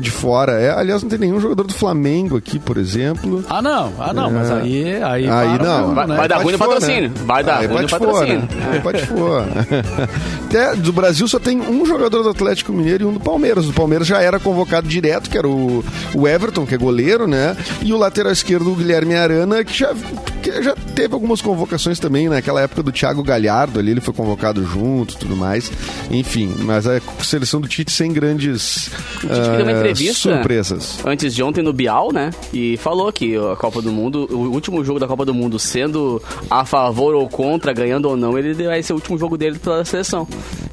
de 0.00 0.10
fora. 0.10 0.52
É, 0.52 0.70
aliás, 0.70 1.02
não 1.02 1.10
tem 1.10 1.18
nenhum 1.18 1.40
jogador 1.40 1.66
do 1.66 1.74
Flamengo 1.74 2.36
aqui, 2.36 2.58
por 2.58 2.76
exemplo. 2.76 3.44
Ah, 3.48 3.60
não. 3.62 3.92
Ah, 3.98 4.12
não. 4.12 4.30
Mas 4.30 4.50
aí... 4.50 5.02
Aí, 5.02 5.28
Aí 5.28 5.58
para 5.58 5.64
não. 5.64 5.94
Vai- 5.94 6.06
né? 6.06 6.16
vai 6.16 6.28
dar 6.28 6.38
ruim 6.42 6.52
no 6.52 6.58
patrocínio. 6.58 7.12
Vai 7.26 7.44
dar 7.44 7.58
Aí 7.58 7.66
ruim 7.66 7.82
no 7.82 7.88
patrocínio. 7.88 8.38
né? 8.40 8.48
Aí 8.72 8.80
pode 8.80 9.06
for. 9.06 9.44
Até 10.46 10.74
do 10.76 10.92
Brasil 10.92 11.26
só 11.28 11.38
tem 11.38 11.60
um 11.60 11.84
jogador 11.86 12.22
do 12.22 12.30
Atlético 12.30 12.72
Mineiro 12.72 13.04
e 13.04 13.06
um 13.06 13.12
do 13.12 13.20
Palmeiras. 13.20 13.66
O 13.68 13.72
Palmeiras 13.72 14.06
já 14.06 14.20
era 14.20 14.38
convocado 14.40 14.88
direto, 14.88 15.30
que 15.30 15.38
era 15.38 15.48
o, 15.48 15.84
o 16.14 16.26
Everton, 16.26 16.66
que 16.66 16.74
é 16.74 16.78
goleiro, 16.78 17.26
né? 17.26 17.56
E 17.82 17.92
o 17.92 17.96
lateral 17.96 18.32
esquerdo, 18.32 18.72
o 18.72 18.74
Guilherme 18.74 19.14
Arana, 19.14 19.62
que 19.64 19.76
já, 19.78 19.94
que 20.40 20.62
já 20.62 20.74
teve 20.94 21.14
algumas 21.14 21.40
convocações 21.40 21.98
também, 21.98 22.28
naquela 22.28 22.60
época 22.60 22.82
do 22.82 22.92
Thiago 22.92 23.22
Galhardo 23.22 23.78
ali, 23.78 23.90
ele 23.92 24.00
foi 24.00 24.12
convocado 24.14 24.64
junto 24.64 25.16
tudo 25.16 25.36
mais. 25.36 25.70
Enfim, 26.10 26.54
mas 26.60 26.86
a 26.86 27.00
seleção 27.22 27.60
do 27.60 27.68
Tite 27.68 27.90
sem 27.92 28.12
grandes 28.12 28.88
O 29.16 29.20
Tite 29.20 29.28
deu 29.28 29.62
uma 29.62 29.72
ah, 29.72 29.78
entrevista 29.78 30.34
surpresas. 30.34 30.98
antes 31.04 31.34
de 31.34 31.42
ontem 31.42 31.62
no 31.62 31.72
Bial, 31.72 32.12
né? 32.12 32.30
E 32.52 32.76
falou 32.78 33.12
que 33.12 33.36
a 33.36 33.56
Copa 33.56 33.80
do 33.82 33.92
Mundo, 33.92 34.26
o 34.30 34.50
último 34.52 34.84
jogo 34.84 34.98
da 34.98 35.06
Copa 35.06 35.24
do 35.24 35.34
Mundo, 35.34 35.58
sendo 35.58 36.22
a 36.50 36.64
favor 36.64 37.14
ou 37.14 37.28
contra, 37.28 37.72
ganhando 37.72 38.08
ou 38.08 38.16
não, 38.16 38.38
ele 38.38 38.54
vai 38.64 38.82
ser 38.82 38.92
o 38.92 38.96
último 38.96 39.18
jogo 39.18 39.36
dele 39.36 39.58
pela 39.58 39.84
seleção. 39.84 40.26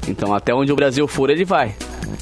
Então, 0.06 0.34
até 0.34 0.54
onde 0.54 0.72
o 0.72 0.76
Brasil 0.76 1.06
for, 1.06 1.30
ele 1.30 1.44
vai. 1.44 1.74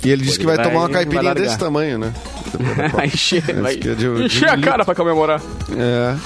E 0.04 0.10
ele 0.10 0.22
disse 0.24 0.38
que 0.38 0.44
vai, 0.46 0.56
Ele 0.56 0.64
tomar 0.64 0.80
uma 0.80 0.88
vai- 0.88 0.92
caipirinha 1.04 1.34
vai 1.34 1.42
desse 1.42 1.58
tamanho, 1.58 1.98
né? 1.98 2.12
Vai 2.94 3.06
encher, 3.06 3.42
vai 3.60 3.74
é 3.74 4.24
encher 4.24 4.48
a 4.48 4.56
cara 4.58 4.84
pra 4.84 4.94
comemorar. 4.94 5.42
É. 5.76 6.16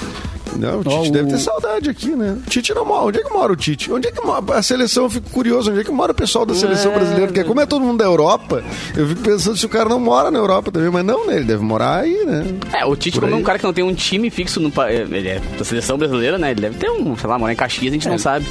Não, 0.57 0.79
o 0.79 0.83
Tite 0.83 1.11
deve 1.11 1.29
ter 1.29 1.37
saudade 1.39 1.89
aqui, 1.89 2.09
né? 2.15 2.37
O 2.45 2.49
Tite 2.49 2.73
não 2.73 2.85
mora. 2.85 3.05
Onde 3.05 3.19
é 3.19 3.23
que 3.23 3.33
mora 3.33 3.51
o 3.53 3.55
Tite? 3.55 3.91
Onde 3.91 4.07
é 4.07 4.11
que 4.11 4.21
mora? 4.25 4.43
A 4.57 4.61
seleção, 4.61 5.03
eu 5.05 5.09
fico 5.09 5.29
curioso, 5.29 5.71
onde 5.71 5.79
é 5.81 5.83
que 5.83 5.91
mora 5.91 6.11
o 6.11 6.15
pessoal 6.15 6.45
da 6.45 6.53
seleção 6.53 6.91
É. 6.91 6.95
brasileira? 6.95 7.27
Porque 7.27 7.43
como 7.43 7.61
é 7.61 7.65
todo 7.65 7.81
mundo 7.83 7.97
da 7.99 8.05
Europa, 8.05 8.63
eu 8.95 9.07
fico 9.07 9.21
pensando 9.21 9.57
se 9.57 9.65
o 9.65 9.69
cara 9.69 9.87
não 9.89 9.99
mora 9.99 10.29
na 10.29 10.39
Europa 10.39 10.71
também, 10.71 10.89
mas 10.89 11.05
não, 11.05 11.25
né? 11.27 11.35
Ele 11.37 11.45
deve 11.45 11.63
morar 11.63 12.01
aí, 12.01 12.25
né? 12.25 12.45
É, 12.73 12.85
o 12.85 12.95
Tite, 12.95 13.15
Por 13.15 13.21
como 13.21 13.33
é 13.33 13.35
aí. 13.37 13.41
um 13.41 13.45
cara 13.45 13.57
que 13.59 13.65
não 13.65 13.73
tem 13.73 13.83
um 13.83 13.93
time 13.93 14.29
fixo 14.29 14.59
no 14.59 14.69
pa- 14.71 14.91
ele 14.91 15.27
é 15.27 15.39
da 15.57 15.63
seleção 15.63 15.97
brasileira, 15.97 16.37
né? 16.37 16.51
Ele 16.51 16.61
deve 16.61 16.77
ter 16.77 16.89
um, 16.89 17.15
sei 17.17 17.29
lá, 17.29 17.39
morar 17.39 17.53
em 17.53 17.55
Caxias, 17.55 17.91
a 17.91 17.93
gente 17.93 18.07
É. 18.07 18.11
não 18.11 18.17
sabe. 18.17 18.45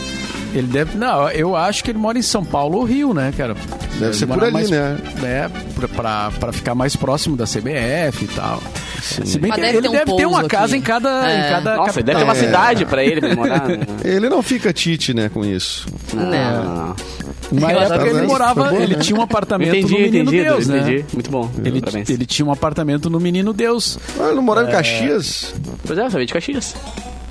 Ele 0.52 0.66
deve. 0.66 0.98
Não, 0.98 1.28
eu 1.30 1.54
acho 1.54 1.84
que 1.84 1.92
ele 1.92 1.98
mora 1.98 2.18
em 2.18 2.22
São 2.22 2.44
Paulo 2.44 2.78
ou 2.78 2.84
Rio, 2.84 3.14
né, 3.14 3.32
cara? 3.36 3.54
Deve 4.00 4.16
ser 4.16 4.26
por 4.26 4.42
ali, 4.42 4.52
mais- 4.52 4.68
né? 4.70 4.98
É, 5.22 5.48
pra, 5.78 5.86
pra, 5.88 6.30
pra 6.40 6.52
ficar 6.52 6.74
mais 6.74 6.96
próximo 6.96 7.36
da 7.36 7.44
CBF 7.46 8.24
e 8.24 8.28
tal. 8.28 8.60
Se 9.00 9.38
bem 9.38 9.48
Mas 9.50 9.56
que 9.56 9.60
deve 9.66 9.78
ele 9.78 9.82
ter 9.82 9.88
um 9.88 9.92
deve 9.92 10.16
ter 10.16 10.26
uma 10.26 10.44
casa 10.44 10.76
em 10.76 10.80
cada, 10.80 11.30
É. 11.30 11.38
em 11.46 11.50
cada 11.50 11.76
Nossa, 11.76 11.98
ele 12.00 12.04
deve 12.04 12.18
capital. 12.18 12.18
ter 12.18 12.24
uma 12.24 12.32
É. 12.32 12.34
cidade 12.34 12.84
pra 12.86 13.04
ele 13.04 13.20
pra 13.20 13.34
morar. 13.36 13.68
né? 13.68 13.78
Ele 14.04 14.28
não 14.28 14.42
fica 14.42 14.72
Tite, 14.72 15.12
né, 15.14 15.28
com 15.28 15.44
isso. 15.44 15.86
Não. 16.14 16.94
Uma 17.52 17.72
Eu 17.72 17.80
época 17.80 17.94
acho 17.96 18.06
ele 18.06 18.26
morava, 18.26 18.64
bom, 18.70 18.76
ele 18.80 18.96
né? 18.96 19.02
tinha 19.02 19.18
um 19.18 19.22
apartamento 19.22 19.74
Entendi, 19.76 19.92
no 19.92 19.98
Menino 19.98 20.22
entendi, 20.30 20.44
Deus, 20.44 20.68
entendi. 20.68 20.98
né? 20.98 21.04
Muito 21.12 21.30
bom. 21.30 21.50
Ele, 21.64 21.80
Parabéns. 21.80 22.08
ele 22.10 22.26
tinha 22.26 22.46
um 22.46 22.52
apartamento 22.52 23.10
no 23.10 23.18
Menino 23.18 23.52
Deus. 23.52 23.98
Ah, 24.18 24.26
ele 24.26 24.36
não 24.36 24.42
morava 24.42 24.68
em 24.68 24.72
Caxias? 24.72 25.52
Pois 25.84 25.98
é, 25.98 26.04
eu 26.06 26.10
sabia 26.10 26.26
de 26.26 26.32
Caxias. 26.32 26.74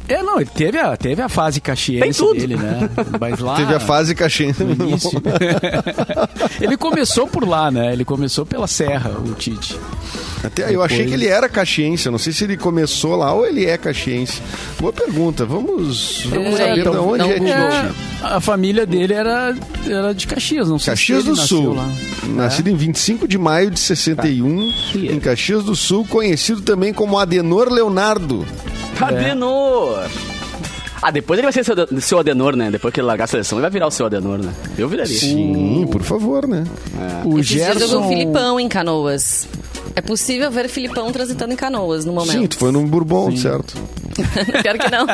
É, 0.07 0.23
não, 0.23 0.37
ele 0.41 0.49
teve 0.53 0.77
a, 0.79 0.97
teve 0.97 1.21
a 1.21 1.29
fase 1.29 1.59
Tem 1.61 1.71
caxiense 1.71 2.19
tudo. 2.19 2.33
dele, 2.39 2.55
né? 2.57 2.89
Mas 3.19 3.39
lá... 3.39 3.55
Teve 3.55 3.75
a 3.75 3.79
fase 3.79 4.15
caxiense. 4.15 4.63
no 4.63 4.71
início. 4.73 5.11
ele 6.59 6.75
começou 6.77 7.27
por 7.27 7.47
lá, 7.47 7.69
né? 7.69 7.93
Ele 7.93 8.03
começou 8.03 8.43
pela 8.45 8.65
Serra, 8.67 9.11
o 9.19 9.33
Tite. 9.35 9.79
Até, 10.43 10.73
eu 10.73 10.81
achei 10.81 10.99
Depois- 10.99 11.17
que 11.19 11.25
ele 11.25 11.27
era 11.31 11.49
caxiense. 11.49 12.05
Eu 12.05 12.11
não 12.13 12.19
sei 12.19 12.31
se 12.31 12.43
ele 12.45 12.55
começou 12.55 13.15
lá 13.15 13.33
ou 13.33 13.45
ele 13.45 13.65
é 13.65 13.77
caxiense. 13.77 14.41
Boa 14.79 14.93
pergunta. 14.93 15.45
Vamos, 15.45 16.25
vamos 16.29 16.53
É, 16.59 16.67
saber 16.69 16.79
então, 16.79 16.93
de 16.93 16.99
onde 16.99 17.39
não 17.41 17.49
é. 17.53 17.81
Tite. 17.87 17.95
A 18.23 18.39
família 18.39 18.85
dele 18.85 19.13
era, 19.13 19.55
era 19.87 20.13
de 20.13 20.25
Caxias, 20.27 20.69
não 20.69 20.79
sei 20.79 20.91
Caxias 20.93 21.23
se 21.23 21.27
ele 21.27 21.35
do 21.35 21.41
nasceu 21.41 21.57
Sul. 21.57 21.73
lá. 21.75 21.89
Nascido 22.35 22.69
em 22.69 22.75
25 22.75 23.27
de 23.27 23.37
maio 23.37 23.69
de 23.71 23.79
61, 23.79 24.71
Caxias. 24.71 25.13
em 25.15 25.19
Caxias 25.19 25.63
do 25.63 25.75
Sul, 25.75 26.05
conhecido 26.09 26.61
também 26.61 26.93
como 26.93 27.17
Adenor 27.17 27.69
Leonardo. 27.71 28.45
Adenor! 28.99 30.07
Ah, 31.01 31.11
depois 31.11 31.37
ele 31.37 31.45
vai 31.45 31.53
ser 31.53 31.63
seu, 31.63 31.75
seu 32.01 32.19
Adenor, 32.19 32.55
né? 32.55 32.69
Depois 32.71 32.93
que 32.93 32.99
ele 32.99 33.07
largar 33.07 33.23
a 33.23 33.27
seleção, 33.27 33.57
ele 33.57 33.61
vai 33.63 33.71
virar 33.71 33.87
o 33.87 33.91
seu 33.91 34.05
Adenor, 34.05 34.37
né? 34.39 34.51
Eu 34.77 34.87
viraria. 34.89 35.17
Sim, 35.17 35.87
por 35.91 36.01
favor, 36.03 36.47
né? 36.47 36.63
O 37.25 37.39
Esses 37.39 37.47
Gerson... 37.51 38.05
o 38.05 38.09
Filipão 38.09 38.59
em 38.59 38.67
Canoas. 38.67 39.47
É 39.95 40.01
possível 40.01 40.51
ver 40.51 40.69
Filipão 40.69 41.11
transitando 41.11 41.53
em 41.53 41.55
Canoas 41.57 42.05
no 42.05 42.13
momento. 42.13 42.31
Sim, 42.31 42.47
tu 42.47 42.57
foi 42.57 42.71
num 42.71 42.85
Bourbon, 42.85 43.35
certo? 43.35 43.73
Pior 44.61 44.77
que 44.77 44.91
não. 44.91 45.05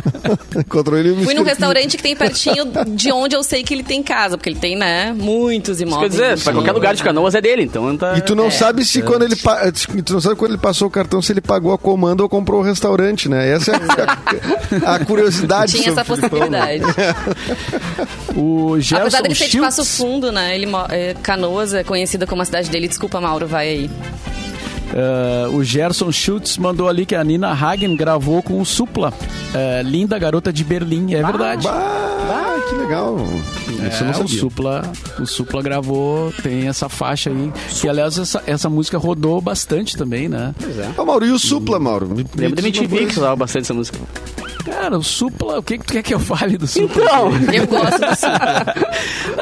Encontrou 0.60 0.98
ele 0.98 1.24
Fui 1.24 1.34
num 1.34 1.42
restaurante 1.42 1.96
que 1.96 2.02
tem 2.02 2.14
pertinho 2.16 2.66
de 2.94 3.10
onde 3.12 3.34
eu 3.34 3.42
sei 3.42 3.62
que 3.62 3.72
ele 3.74 3.82
tem 3.82 4.02
casa, 4.02 4.36
porque 4.36 4.50
ele 4.50 4.58
tem, 4.58 4.76
né, 4.76 5.12
muitos 5.12 5.78
Quer 5.78 5.84
imóveis. 5.84 6.12
dizer, 6.12 6.38
pra 6.40 6.52
qualquer 6.52 6.72
lugar 6.72 6.94
de 6.94 7.02
canoas 7.02 7.34
é 7.34 7.40
dele, 7.40 7.62
então 7.62 7.96
tá... 7.96 8.16
E 8.16 8.20
tu 8.20 8.34
não 8.34 8.50
sabe 8.50 8.84
se 8.84 9.02
quando 9.02 9.22
ele 9.22 9.36
pa- 9.36 9.70
tu 10.04 10.12
não 10.12 10.20
sabe 10.20 10.36
quando 10.36 10.52
ele 10.52 10.60
passou 10.60 10.88
o 10.88 10.90
cartão 10.90 11.20
se 11.22 11.32
ele 11.32 11.40
pagou 11.40 11.72
a 11.72 11.78
comanda 11.78 12.22
ou 12.22 12.28
comprou 12.28 12.60
o 12.60 12.62
restaurante, 12.64 13.28
né? 13.28 13.50
Essa 13.50 13.72
é 13.72 14.86
a, 14.86 14.94
a 14.96 15.04
curiosidade. 15.24 15.72
Tinha 15.72 15.90
essa 15.90 16.04
possibilidade. 16.04 16.82
O 18.34 18.80
Gerson 18.80 19.02
Apesar 19.02 19.22
dele 19.22 19.34
ser 19.34 19.44
de 19.44 19.50
Schultz- 19.52 19.76
Passo 19.76 19.84
Fundo, 19.84 20.32
né? 20.32 20.54
Ele, 20.54 20.66
é, 20.90 21.14
Canoas 21.22 21.74
é 21.74 21.84
conhecida 21.84 22.26
como 22.26 22.40
a 22.42 22.44
cidade 22.44 22.70
dele. 22.70 22.88
Desculpa, 22.88 23.20
Mauro, 23.20 23.46
vai 23.46 23.68
aí. 23.68 23.90
Eh, 24.94 25.48
o 25.52 25.62
Gerson 25.64 26.10
Schultz 26.12 26.56
mandou 26.58 26.88
ali 26.88 27.06
que 27.06 27.14
a 27.14 27.22
Nina 27.24 27.50
Hagen 27.52 27.96
gravou 27.96 28.42
com 28.42 28.60
o 28.60 28.64
Supla. 28.64 29.12
eh, 29.54 29.82
Linda 29.84 30.18
Garota 30.18 30.52
de 30.52 30.64
Berlim. 30.64 31.14
É 31.14 31.22
verdade. 31.22 31.66
Ah, 31.68 32.56
que 32.68 32.74
legal. 32.76 33.16
Isso 33.68 34.02
eu 34.02 34.06
não 34.06 34.06
É, 34.06 34.10
o 34.10 34.14
sabia. 34.14 34.40
Supla, 34.40 34.92
o 35.18 35.26
Supla 35.26 35.62
gravou, 35.62 36.32
tem 36.42 36.68
essa 36.68 36.88
faixa 36.88 37.30
aí. 37.30 37.52
Que 37.80 37.88
aliás, 37.88 38.18
essa, 38.18 38.42
essa 38.46 38.68
música 38.70 38.96
rodou 38.98 39.40
bastante 39.40 39.96
também, 39.96 40.28
né? 40.28 40.54
Ô, 40.96 41.04
Mauro, 41.04 41.24
e 41.26 41.30
o 41.30 41.38
Supla, 41.38 41.78
Mauro? 41.78 42.06
Me, 42.08 42.24
Lembro 42.36 42.56
da 42.56 42.62
MTV 42.68 43.06
que 43.06 43.18
usava 43.18 43.36
bastante 43.36 43.64
essa 43.64 43.74
música. 43.74 43.98
Cara, 44.64 44.96
o 44.98 45.02
Supla, 45.02 45.58
o 45.58 45.62
que, 45.62 45.78
que 45.78 45.84
tu 45.84 45.92
quer 45.92 46.02
que 46.02 46.14
eu 46.14 46.20
fale 46.20 46.56
do 46.56 46.66
Supla? 46.66 47.02
Então, 47.04 47.30
Eu 47.52 47.66
gosto 47.66 47.98
do 48.00 48.14
Supla. 48.14 48.74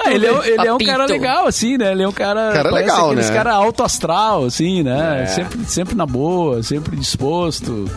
Ah, 0.04 0.12
ele 0.12 0.26
é, 0.26 0.48
ele 0.48 0.66
é 0.66 0.72
um 0.72 0.78
cara 0.78 1.06
legal, 1.06 1.46
assim, 1.46 1.76
né? 1.76 1.92
Ele 1.92 2.02
é 2.02 2.08
um 2.08 2.12
cara. 2.12 2.52
Cara 2.52 2.70
legal, 2.70 3.06
aqueles 3.06 3.28
né? 3.28 3.36
cara 3.36 3.52
alto 3.54 3.82
astral, 3.82 4.44
assim, 4.44 4.82
né? 4.82 5.22
É. 5.22 5.26
Sempre, 5.26 5.64
sempre 5.66 5.94
na 5.94 6.06
boa, 6.06 6.62
sempre 6.62 6.96
disposto. 6.96 7.90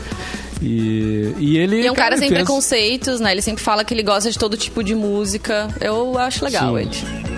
E, 0.62 1.34
e 1.40 1.58
ele. 1.58 1.82
E 1.82 1.88
é 1.88 1.92
um 1.92 1.96
cara 1.96 2.18
sem 2.18 2.30
fez- 2.30 2.42
preconceitos, 2.42 3.20
né? 3.20 3.32
Ele 3.32 3.42
sempre 3.42 3.64
fala 3.64 3.84
que 3.84 3.94
ele 3.94 4.04
gosta 4.04 4.30
de 4.32 4.38
todo 4.38 4.56
tipo 4.58 4.84
de 4.84 4.96
música. 4.96 5.68
Eu 5.82 6.18
acho 6.18 6.44
legal 6.46 6.76
Sim. 6.78 6.82
ele. 6.82 7.33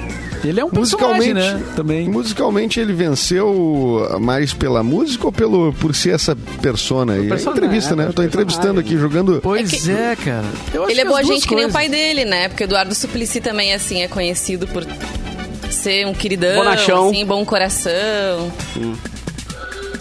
Ele 0.48 0.60
é 0.60 0.66
um 0.66 0.70
personagem, 0.70 1.34
Musicalmente, 1.34 1.34
né? 1.34 1.74
Também. 1.76 2.10
musicalmente 2.10 2.80
ele 2.80 2.94
venceu 2.94 4.08
mais 4.20 4.54
pela 4.54 4.84
música 4.84 5.26
ou 5.26 5.32
pelo, 5.32 5.74
por 5.74 5.94
ser 5.96 6.12
essa 6.16 6.36
persona 6.62 7.14
aí? 7.14 7.32
É 7.32 7.36
entrevista, 7.36 7.96
né? 7.96 8.06
Eu 8.08 8.14
tô 8.14 8.24
entrevistando 8.24 8.80
aqui, 8.80 8.98
jogando... 8.98 9.40
Pois 9.42 9.88
é, 9.88 10.16
cara. 10.16 10.46
Eu 10.74 10.84
acho 10.84 10.92
Ele 10.92 11.02
é 11.02 11.06
boa 11.06 11.24
gente 11.24 11.48
que 11.48 11.56
nem 11.56 11.66
o 11.66 11.72
coisas. 11.72 11.74
pai 11.74 11.90
dele, 11.90 12.26
né? 12.26 12.48
Porque 12.48 12.64
Eduardo 12.64 12.94
Suplicy 12.94 13.42
também, 13.42 13.74
assim, 13.74 14.02
é 14.02 14.08
conhecido 14.08 14.68
por 14.68 14.86
ser 15.70 16.06
um 16.08 16.14
queridão, 16.14 16.56
Bonachão. 16.58 17.10
assim, 17.10 17.26
bom 17.26 17.44
coração. 17.46 18.52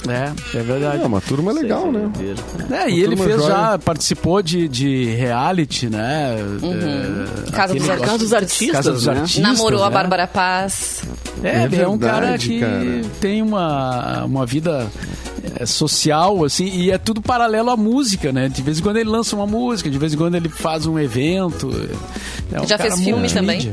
É, 0.08 0.58
é 0.58 0.62
verdade. 0.62 1.02
É 1.02 1.06
uma 1.06 1.20
turma 1.20 1.52
legal, 1.52 1.90
né? 1.90 2.11
É, 2.70 2.90
e 2.90 3.00
ele 3.02 3.16
fez 3.16 3.37
joia. 3.37 3.49
já, 3.49 3.78
participou 3.78 4.42
de, 4.42 4.68
de 4.68 5.06
reality, 5.06 5.88
né? 5.88 6.37
É, 6.62 7.50
Casa 7.52 7.75
dos. 7.75 7.87
Casa 7.87 8.18
dos 8.18 8.32
Artistas, 8.32 8.76
Casa 8.76 8.92
dos 8.92 9.06
né? 9.06 9.20
Artistas. 9.20 9.42
Namorou 9.42 9.82
a 9.82 9.88
né? 9.88 9.94
Bárbara 9.94 10.26
Paz. 10.26 11.02
É, 11.42 11.62
É 11.62 11.64
ele 11.64 11.80
é 11.80 11.88
um 11.88 11.99
cara 11.99 12.20
verdade, 12.20 12.49
que 12.49 12.61
cara. 12.61 13.02
tem 13.20 13.42
uma, 13.42 14.25
uma 14.25 14.46
vida 14.46 14.87
é, 15.58 15.66
social, 15.66 16.44
assim, 16.44 16.66
e 16.66 16.90
é 16.90 16.99
tudo 16.99 17.20
paralelo 17.23 17.70
à 17.70 17.76
música, 17.76 18.32
né? 18.32 18.49
De 18.49 18.62
vez 18.62 18.78
em 18.78 18.82
quando 18.82 18.96
ele 18.96 19.08
lança 19.08 19.34
uma 19.37 19.46
música, 19.46 19.90
de 19.90 19.99
vez 19.99 20.14
em 20.14 20.16
quando 20.16 20.34
ele 20.34 20.49
faz 20.49 20.87
um 20.87 20.99
evento. 20.99 21.70
É 22.52 22.61
um 22.61 22.66
Já 22.66 22.76
cara 22.78 22.90
fez 22.90 23.04
filme 23.04 23.28
também? 23.30 23.73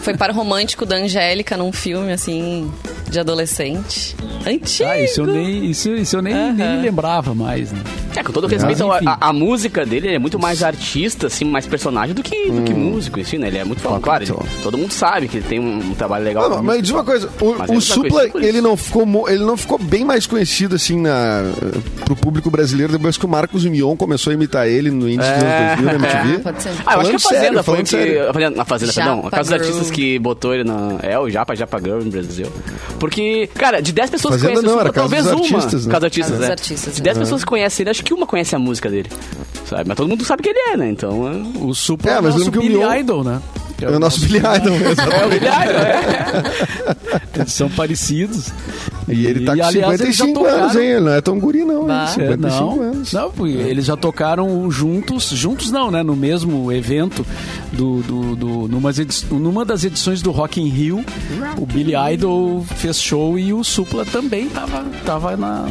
Foi 0.00 0.16
para 0.16 0.32
o 0.32 0.36
romântico 0.36 0.84
da 0.84 0.96
Angélica 0.96 1.56
num 1.56 1.72
filme, 1.72 2.12
assim, 2.12 2.70
de 3.10 3.18
adolescente. 3.20 4.16
Antigo! 4.46 4.88
Ah, 4.88 5.00
isso 5.00 5.20
eu 5.20 5.26
nem, 5.26 5.64
isso, 5.66 5.90
isso 5.90 6.16
eu 6.16 6.22
nem, 6.22 6.34
nem 6.52 6.76
me 6.76 6.82
lembrava 6.82 7.34
mais, 7.34 7.72
né? 7.72 7.82
É, 8.16 8.22
com 8.22 8.32
todo 8.32 8.46
respeito, 8.46 8.86
Mas, 8.86 9.06
a, 9.06 9.28
a 9.28 9.32
música 9.32 9.84
dele 9.86 10.08
ele 10.08 10.16
é 10.16 10.18
muito 10.18 10.38
mais 10.38 10.62
artista, 10.62 11.26
assim, 11.28 11.44
mais 11.44 11.66
personagem 11.66 12.14
do 12.14 12.22
que, 12.22 12.50
do 12.50 12.62
que 12.62 12.74
músico 12.74 13.20
em 13.20 13.24
si, 13.24 13.38
né? 13.38 13.48
Ele 13.48 13.58
é 13.58 13.64
muito 13.64 13.80
famoso. 13.80 14.00
Claro, 14.02 14.24
ele- 14.24 14.34
todo 14.62 14.76
mundo 14.78 14.92
sabe 14.92 15.28
que 15.28 15.38
ele 15.38 15.46
tem 15.46 15.60
um, 15.60 15.78
um 15.78 15.94
trabalho 15.94 16.24
legal. 16.24 16.48
Não, 16.48 16.62
mas 16.62 16.82
diz 16.82 16.90
uma 16.90 17.04
coisa, 17.04 17.28
o, 17.40 17.44
o 17.44 17.50
ele 17.50 17.66
tá 17.66 17.80
Supla, 17.80 18.24
ele 18.34 18.60
não, 18.60 18.76
ficou, 18.76 19.28
ele 19.28 19.44
não 19.44 19.56
ficou 19.56 19.78
bem 19.78 20.04
mais 20.04 20.26
conhecido 20.26 20.74
assim 20.76 21.00
na, 21.00 21.42
pro 22.04 22.16
público 22.16 22.50
brasileiro 22.50 22.92
depois 22.92 23.16
que 23.16 23.24
o 23.24 23.28
Marcos 23.28 23.64
Mion 23.64 23.96
começou 23.96 24.30
a 24.30 24.34
imitar 24.34 24.66
ele 24.66 24.90
no 24.90 25.08
índice 25.08 25.30
dos 25.32 25.42
É. 25.42 25.72
anos 25.74 25.82
2000 25.82 25.84
na 25.86 26.08
MTV. 26.24 26.38
Pode 26.42 26.62
ser. 26.62 26.70
Ah, 26.86 26.94
eu 26.94 27.00
acho 27.00 27.10
que 27.10 27.16
a 27.16 27.18
Fazenda 27.20 27.40
sério, 27.44 27.64
foi 27.64 27.82
que. 27.82 27.88
sério. 27.88 28.28
A 28.30 28.32
Fazenda, 28.32 28.62
a 28.62 28.64
Fazenda, 28.64 28.92
perdão. 28.92 29.18
A 29.26 29.30
Casa 29.30 29.42
dos. 29.58 29.66
Artistas 29.66 29.90
que 29.90 30.18
botou 30.18 30.54
ele 30.54 30.64
na. 30.64 30.98
É, 31.02 31.18
o 31.18 31.28
Japa, 31.30 31.54
Japa 31.54 31.78
Girl 31.78 31.98
no 32.02 32.10
Brasil. 32.10 32.46
Porque, 32.98 33.48
cara, 33.54 33.80
de 33.80 33.92
10 33.92 34.10
pessoas 34.10 34.34
Fazenda 34.34 34.60
que 34.60 34.66
conhecem 34.66 34.68
não, 34.70 34.76
o 34.76 34.86
Supla, 34.86 34.92
talvez 34.92 35.24
dos 35.24 35.32
uma. 35.32 35.58
Artistas, 35.58 35.86
né? 35.86 35.92
Casa 35.92 36.00
dos 36.00 36.04
Artistas, 36.06 36.30
Casa 36.30 36.40
dos 36.40 36.48
é. 36.48 36.52
Artistas, 36.52 36.94
De 36.94 37.02
10 37.02 37.16
né? 37.16 37.22
pessoas 37.24 37.44
que 37.44 37.46
conhecem 37.50 37.82
ele, 37.84 37.90
acho 38.00 38.04
que 38.04 38.14
uma 38.14 38.26
conhece 38.26 38.54
a 38.56 38.58
música 38.58 38.88
dele. 38.90 39.08
Sabe? 39.66 39.84
Mas 39.86 39.96
todo 39.96 40.08
mundo 40.08 40.24
sabe 40.24 40.42
quem 40.42 40.50
ele 40.52 40.72
é, 40.72 40.76
né? 40.76 40.90
Então. 40.90 41.28
é- 41.28 41.58
O 41.62 41.74
Supla 41.74 42.10
É, 42.10 42.14
é, 42.14 42.18
o 42.18 42.22
mas 42.22 42.34
nosso 42.34 42.48
o 42.48 42.50
Billy 42.50 42.76
Mion- 42.76 42.94
Idol, 42.96 43.22
né? 43.24 43.40
Que 43.78 43.84
É 43.84 43.90
o 43.90 43.98
nosso 43.98 44.20
Billy 44.20 44.38
Idol, 44.38 44.74
exatamente. 44.74 45.44
Eles 47.36 47.52
são 47.52 47.68
parecidos. 47.70 48.52
E 49.08 49.26
ele 49.26 49.44
tá 49.44 49.56
com 49.56 49.62
aliás, 49.62 49.74
eles 50.00 50.16
já 50.16 50.24
55 50.24 50.44
anos, 50.44 50.60
tocaram- 50.72 50.80
hein? 50.82 50.88
Ele 50.90 51.00
não 51.00 51.12
é 51.12 51.20
tão 51.20 51.38
guri, 51.40 51.64
não. 51.64 51.86
Bah. 51.86 52.04
Hein? 52.18 52.24
É, 52.24 52.30
55 52.32 52.76
não, 52.76 52.82
anos. 52.82 53.12
não, 53.12 53.30
porque 53.30 53.52
eles 53.54 53.84
já 53.86 53.96
tocaram 53.96 54.70
juntos, 54.70 55.24
juntos 55.30 55.70
não, 55.72 55.90
né? 55.90 56.02
No 56.02 56.14
mesmo 56.14 56.70
evento, 56.70 57.24
do, 57.72 58.02
do, 58.02 58.36
do, 58.36 58.68
numas 58.68 58.98
edi- 58.98 59.24
numa 59.30 59.64
das 59.64 59.82
edições 59.84 60.20
do 60.22 60.30
Rock 60.30 60.60
in 60.60 60.68
Rio, 60.68 61.04
o 61.56 61.66
Billy 61.66 61.94
Idol 62.12 62.64
fez 62.76 63.00
show 63.00 63.38
e 63.38 63.52
o 63.52 63.64
Supla 63.64 64.04
também 64.04 64.48
tava, 64.48 64.84
tava 65.04 65.36
na, 65.36 65.66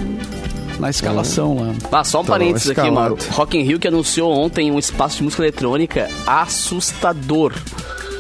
na 0.79 0.89
escalação 0.89 1.55
lá. 1.59 1.73
Ah, 1.99 2.03
só 2.03 2.21
um 2.21 2.23
Tá 2.23 2.31
parênteses 2.33 2.69
aqui, 2.71 2.79
escalado. 2.81 2.95
Mauro. 3.17 3.17
Rock 3.31 3.57
in 3.57 3.61
Rio 3.63 3.79
que 3.79 3.87
anunciou 3.87 4.31
ontem 4.31 4.71
um 4.71 4.79
espaço 4.79 5.17
de 5.17 5.23
música 5.23 5.43
eletrônica 5.43 6.09
assustador. 6.25 7.53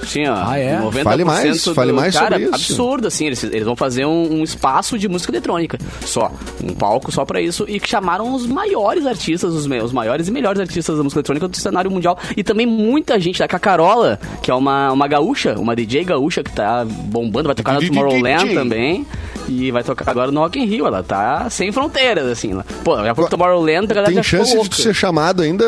Sim, 0.05 0.25
ó, 0.27 0.33
Ah, 0.43 0.57
é? 0.57 0.79
90% 0.79 1.03
Fale 1.03 1.23
mais, 1.23 1.63
do... 1.63 1.75
fale 1.75 1.91
mais 1.91 2.15
Cara, 2.15 2.37
sobre 2.39 2.43
isso. 2.45 2.55
absurdo, 2.55 3.07
assim. 3.07 3.25
Eles, 3.27 3.43
eles 3.43 3.63
vão 3.63 3.75
fazer 3.75 4.05
um, 4.05 4.39
um 4.39 4.43
espaço 4.43 4.97
de 4.97 5.07
música 5.07 5.31
eletrônica. 5.31 5.77
Só. 6.03 6.31
Um 6.63 6.73
palco 6.73 7.11
só 7.11 7.25
pra 7.25 7.39
isso. 7.39 7.65
E 7.67 7.79
que 7.79 7.87
chamaram 7.87 8.33
os 8.33 8.47
maiores 8.47 9.05
artistas, 9.05 9.53
os, 9.53 9.65
os 9.67 9.91
maiores 9.93 10.27
e 10.27 10.31
melhores 10.31 10.59
artistas 10.59 10.97
da 10.97 11.03
música 11.03 11.19
eletrônica 11.19 11.47
do 11.47 11.55
cenário 11.57 11.91
mundial. 11.91 12.17
E 12.35 12.43
também 12.43 12.65
muita 12.65 13.19
gente 13.19 13.37
da 13.39 13.47
Cacarola, 13.47 14.19
que 14.41 14.49
é 14.49 14.55
uma, 14.55 14.91
uma 14.91 15.07
gaúcha, 15.07 15.53
uma 15.59 15.75
DJ 15.75 16.05
gaúcha 16.05 16.43
que 16.43 16.51
tá 16.53 16.85
bombando, 16.85 17.47
vai 17.47 17.55
tocar 17.55 17.73
no 17.73 17.79
DJ. 17.79 17.89
Tomorrowland 17.95 18.53
também. 18.55 19.05
E 19.49 19.71
vai 19.71 19.83
tocar 19.83 20.09
agora 20.09 20.31
no 20.31 20.39
Rock 20.41 20.59
in 20.59 20.65
Rio. 20.65 20.85
Ela 20.85 21.01
tá 21.03 21.49
sem 21.49 21.71
fronteiras, 21.71 22.25
assim. 22.27 22.53
Lá. 22.53 22.63
Pô, 22.83 22.95
já 23.03 23.15
foi 23.15 23.27
Tomorrowland, 23.29 23.85
a 23.91 23.95
galera 23.95 24.13
Tem 24.13 24.23
chance 24.23 24.51
de 24.51 24.55
louca. 24.57 24.69
tu 24.71 24.81
ser 24.81 24.93
chamado 24.93 25.41
ainda, 25.41 25.65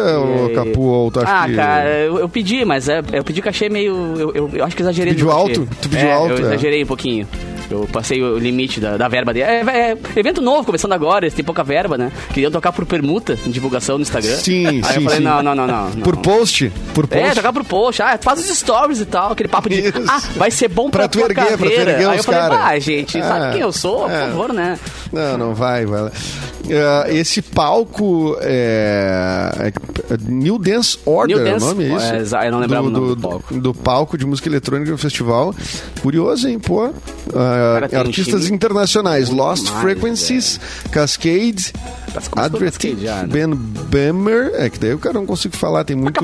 E- 0.50 0.54
Capu, 0.54 0.82
ou 0.82 1.12
tu 1.12 1.20
acha 1.20 1.44
ah, 1.44 1.48
que... 1.48 1.56
cara, 1.56 1.90
eu, 2.00 2.20
eu 2.20 2.30
pedi, 2.30 2.64
mas 2.66 2.88
é, 2.88 3.02
eu 3.14 3.24
pedi 3.24 3.42
cachê 3.42 3.70
meio. 3.70 3.96
Eu, 4.18 4.32
eu, 4.34 4.50
eu 4.54 4.64
acho 4.66 4.76
que 4.76 4.82
exagerei. 4.82 5.14
Pediu 5.14 5.28
no 5.28 5.32
cachê. 5.32 5.42
alto? 5.42 5.68
Tu 5.82 5.90
pediu 5.90 6.08
É, 6.08 6.14
alto, 6.14 6.32
Eu 6.34 6.38
é. 6.38 6.42
exagerei 6.42 6.84
um 6.84 6.88
pouquinho. 6.88 7.28
Eu 7.72 7.88
passei 7.92 8.22
o 8.22 8.38
limite 8.38 8.80
da, 8.80 8.98
da 8.98 9.08
verba 9.08 9.34
dele. 9.34 9.46
É, 9.46 9.62
é, 9.92 9.98
evento 10.16 10.42
novo, 10.42 10.66
começando 10.66 10.94
agora, 10.94 11.26
eles 11.26 11.34
têm 11.34 11.44
pouca 11.46 11.64
verba, 11.64 11.98
né? 11.98 12.12
Queriam 12.34 12.52
tocar 12.52 12.72
por 12.72 12.86
permuta, 12.86 13.38
em 13.46 13.52
divulgação 13.52 13.98
no 13.98 14.02
Instagram. 14.02 14.36
Sim, 14.36 14.68
Aí 14.68 14.84
sim, 14.84 14.96
eu 14.96 15.02
falei, 15.04 15.18
sim. 15.18 15.24
não, 15.24 15.42
não, 15.44 15.56
não, 15.56 15.68
não. 15.68 15.90
não. 15.90 16.02
Por 16.02 16.18
post? 16.18 16.72
Por 16.94 17.08
post? 17.08 17.26
É, 17.26 17.34
tocar 17.34 17.54
pro 17.54 17.64
post. 17.64 18.02
Ah, 18.02 18.18
faz 18.22 18.40
os 18.40 18.58
stories 18.58 19.00
e 19.00 19.06
tal, 19.06 19.32
aquele 19.32 19.50
papo 19.50 19.70
de. 19.70 19.80
Isso. 19.80 19.94
Ah, 20.08 20.22
vai 20.36 20.52
ser 20.52 20.68
bom 20.68 20.90
pra, 20.90 21.02
Pra 21.02 21.08
tu 21.10 21.20
tua 21.20 21.28
erguer, 21.28 21.46
pra 21.46 21.58
tu 21.58 21.60
carreira. 21.64 21.92
erguer 21.92 22.10
Aí 22.10 22.18
eu 22.18 22.24
falei, 22.24 22.40
cara. 22.42 22.66
ah, 22.68 22.80
gente, 22.80 23.18
É, 23.18 23.22
sabe 23.24 23.52
quem 23.54 23.62
eu 23.62 23.72
sou? 23.72 24.10
é. 24.10 24.22
Por 24.22 24.30
favor, 24.32 24.54
né? 24.54 24.78
Não, 25.12 25.38
não 25.38 25.56
vai, 25.56 25.86
vai. 25.86 26.12
Ah, 26.74 27.06
esse 27.10 27.42
palco 27.42 28.38
é, 28.42 29.52
é 30.10 30.18
New 30.28 30.58
Dance 30.60 30.98
Order, 31.06 31.38
New 31.38 31.46
é 31.46 31.50
o 31.50 31.54
Dance- 31.54 31.66
nome, 31.66 31.84
é 31.86 32.22
isso? 32.22 32.36
é, 32.36 32.48
eu 32.48 32.52
não 32.52 32.60
lembrava 32.60 32.88
o 32.88 32.90
nome 32.90 33.16
do 33.16 33.22
palco. 33.22 33.54
do 33.60 33.74
palco 33.74 34.18
de 34.18 34.26
música 34.26 34.48
eletrônica 34.48 34.92
do 34.92 34.98
festival. 34.98 35.54
Curioso, 36.02 36.48
hein, 36.48 36.60
pô? 36.60 36.92
Ah, 37.36 37.58
Tem 37.90 38.00
artistas 38.00 38.44
time 38.44 38.56
internacionais, 38.56 39.30
muito 39.30 39.42
Lost 39.42 39.70
mais, 39.70 39.82
Frequencies, 39.82 40.60
Cascade, 40.92 41.74
que 42.34 42.40
Adriatic, 42.40 42.82
Cascade 42.82 43.04
já, 43.06 43.16
né? 43.24 43.28
Ben 43.28 43.56
Bemer, 43.56 44.52
é 44.56 44.70
que 44.70 44.78
daí 44.80 44.94
o 44.94 44.98
cara 45.00 45.14
não 45.14 45.26
consigo 45.26 45.56
falar, 45.56 45.84
tem 45.84 45.96
muito 45.96 46.24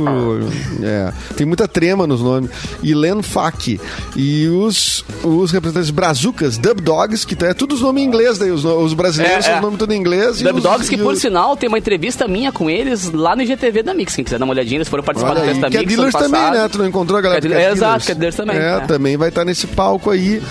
é, 0.83 1.11
tem 1.35 1.45
muita 1.45 1.67
trema 1.67 2.05
nos 2.07 2.21
nomes, 2.21 2.49
e 2.83 2.93
Len 2.93 3.21
Fak 3.21 3.79
e 4.15 4.47
os, 4.47 5.03
os 5.23 5.51
representantes 5.51 5.89
brazucas, 5.89 6.57
Dub 6.57 6.81
Dogs, 6.81 7.25
que 7.25 7.35
tá, 7.35 7.47
é 7.47 7.53
tudo 7.53 7.75
os 7.75 7.81
nomes 7.81 8.03
em 8.03 8.05
inglês 8.05 8.37
daí, 8.37 8.51
os, 8.51 8.63
os 8.65 8.93
brasileiros 8.93 9.37
É, 9.39 9.41
são 9.43 9.53
é. 9.53 9.55
os 9.57 9.61
nomes 9.61 9.79
tudo 9.79 9.93
em 9.93 9.97
inglês. 9.99 10.41
Dub 10.41 10.57
os- 10.57 10.63
Dogs, 10.63 10.89
que 10.89 10.97
por 10.97 11.13
os- 11.13 11.19
sinal 11.19 11.55
tem 11.55 11.67
uma 11.69 11.77
entrevista 11.77 12.27
minha 12.27 12.51
com 12.51 12.69
eles 12.69 13.11
lá 13.11 13.35
no 13.35 13.41
IGTV 13.41 13.83
da 13.83 13.93
Mix. 13.93 14.15
Quem 14.15 14.23
quiser 14.23 14.39
dar 14.39 14.45
uma 14.45 14.53
olhadinha, 14.53 14.77
eles 14.77 14.87
foram 14.87 15.03
participar 15.03 15.31
Olha 15.31 15.41
do 15.41 15.43
aí, 15.47 15.53
Festa 15.53 15.69
que 15.69 15.77
é 15.77 15.79
Mix. 15.81 15.93
Dealers 15.93 16.13
também, 16.15 16.51
né? 16.51 16.67
Tu 16.69 16.77
não 16.77 16.87
encontrou 16.87 17.17
a 17.17 17.21
galera 17.21 17.41
Que 17.41 17.47
é 17.47 17.49
do 17.49 17.53
Dealers- 17.53 17.79
Cat 17.79 17.85
exato, 17.87 18.05
que 18.05 18.11
é 18.11 18.15
Dealers 18.15 18.35
também, 18.35 18.57
É, 18.57 18.73
é. 18.75 18.79
também 18.81 19.17
vai 19.17 19.29
estar 19.29 19.45
nesse 19.45 19.67
palco 19.67 20.09
aí. 20.09 20.41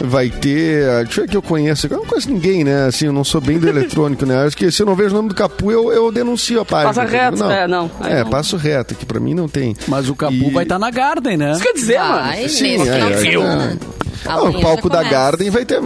Vai 0.00 0.30
ter. 0.36 0.84
Deixa 1.04 1.20
eu 1.20 1.24
ver 1.26 1.30
que 1.30 1.36
eu 1.36 1.42
conheço. 1.42 1.86
Eu 1.90 1.98
não 1.98 2.06
conheço 2.06 2.30
ninguém, 2.30 2.62
né? 2.64 2.86
Assim, 2.86 3.06
eu 3.06 3.12
não 3.12 3.24
sou 3.24 3.40
bem 3.40 3.58
do 3.58 3.68
eletrônico, 3.68 4.24
né? 4.26 4.44
Acho 4.44 4.56
que 4.56 4.70
se 4.70 4.82
eu 4.82 4.86
não 4.86 4.94
vejo 4.94 5.10
o 5.10 5.16
nome 5.16 5.28
do 5.28 5.34
Capu, 5.34 5.70
eu, 5.72 5.92
eu 5.92 6.12
denuncio 6.12 6.60
a 6.60 6.64
página. 6.64 6.92
Passa 6.94 7.04
reto, 7.04 7.38
não. 7.38 7.50
é, 7.50 7.66
não. 7.68 7.90
Aí 8.00 8.12
É, 8.12 8.22
não. 8.24 8.30
passo 8.30 8.56
reto, 8.56 8.94
que 8.94 9.04
pra 9.06 9.18
mim 9.20 9.34
não 9.34 9.48
tem. 9.48 9.76
Mas 9.88 10.08
o 10.08 10.14
Capu 10.14 10.34
E- 10.34 10.50
vai 10.50 10.62
estar 10.64 10.78
na 10.78 10.90
Garden, 10.90 11.36
né? 11.36 11.52
Isso 11.52 11.62
quer 11.62 11.72
dizer, 11.72 11.98
Vai, 11.98 12.36
mano. 12.36 12.48
Sim, 12.48 12.88
é, 12.88 12.98
é, 13.12 13.16
semana. 13.18 13.78
A 14.24 14.32
Ah, 14.32 14.36
o 14.42 14.46
aulinha 14.46 14.62
palco 14.62 14.88
da. 14.88 15.02
Garden 15.04 15.50
vai 15.50 15.64
ter. 15.64 15.78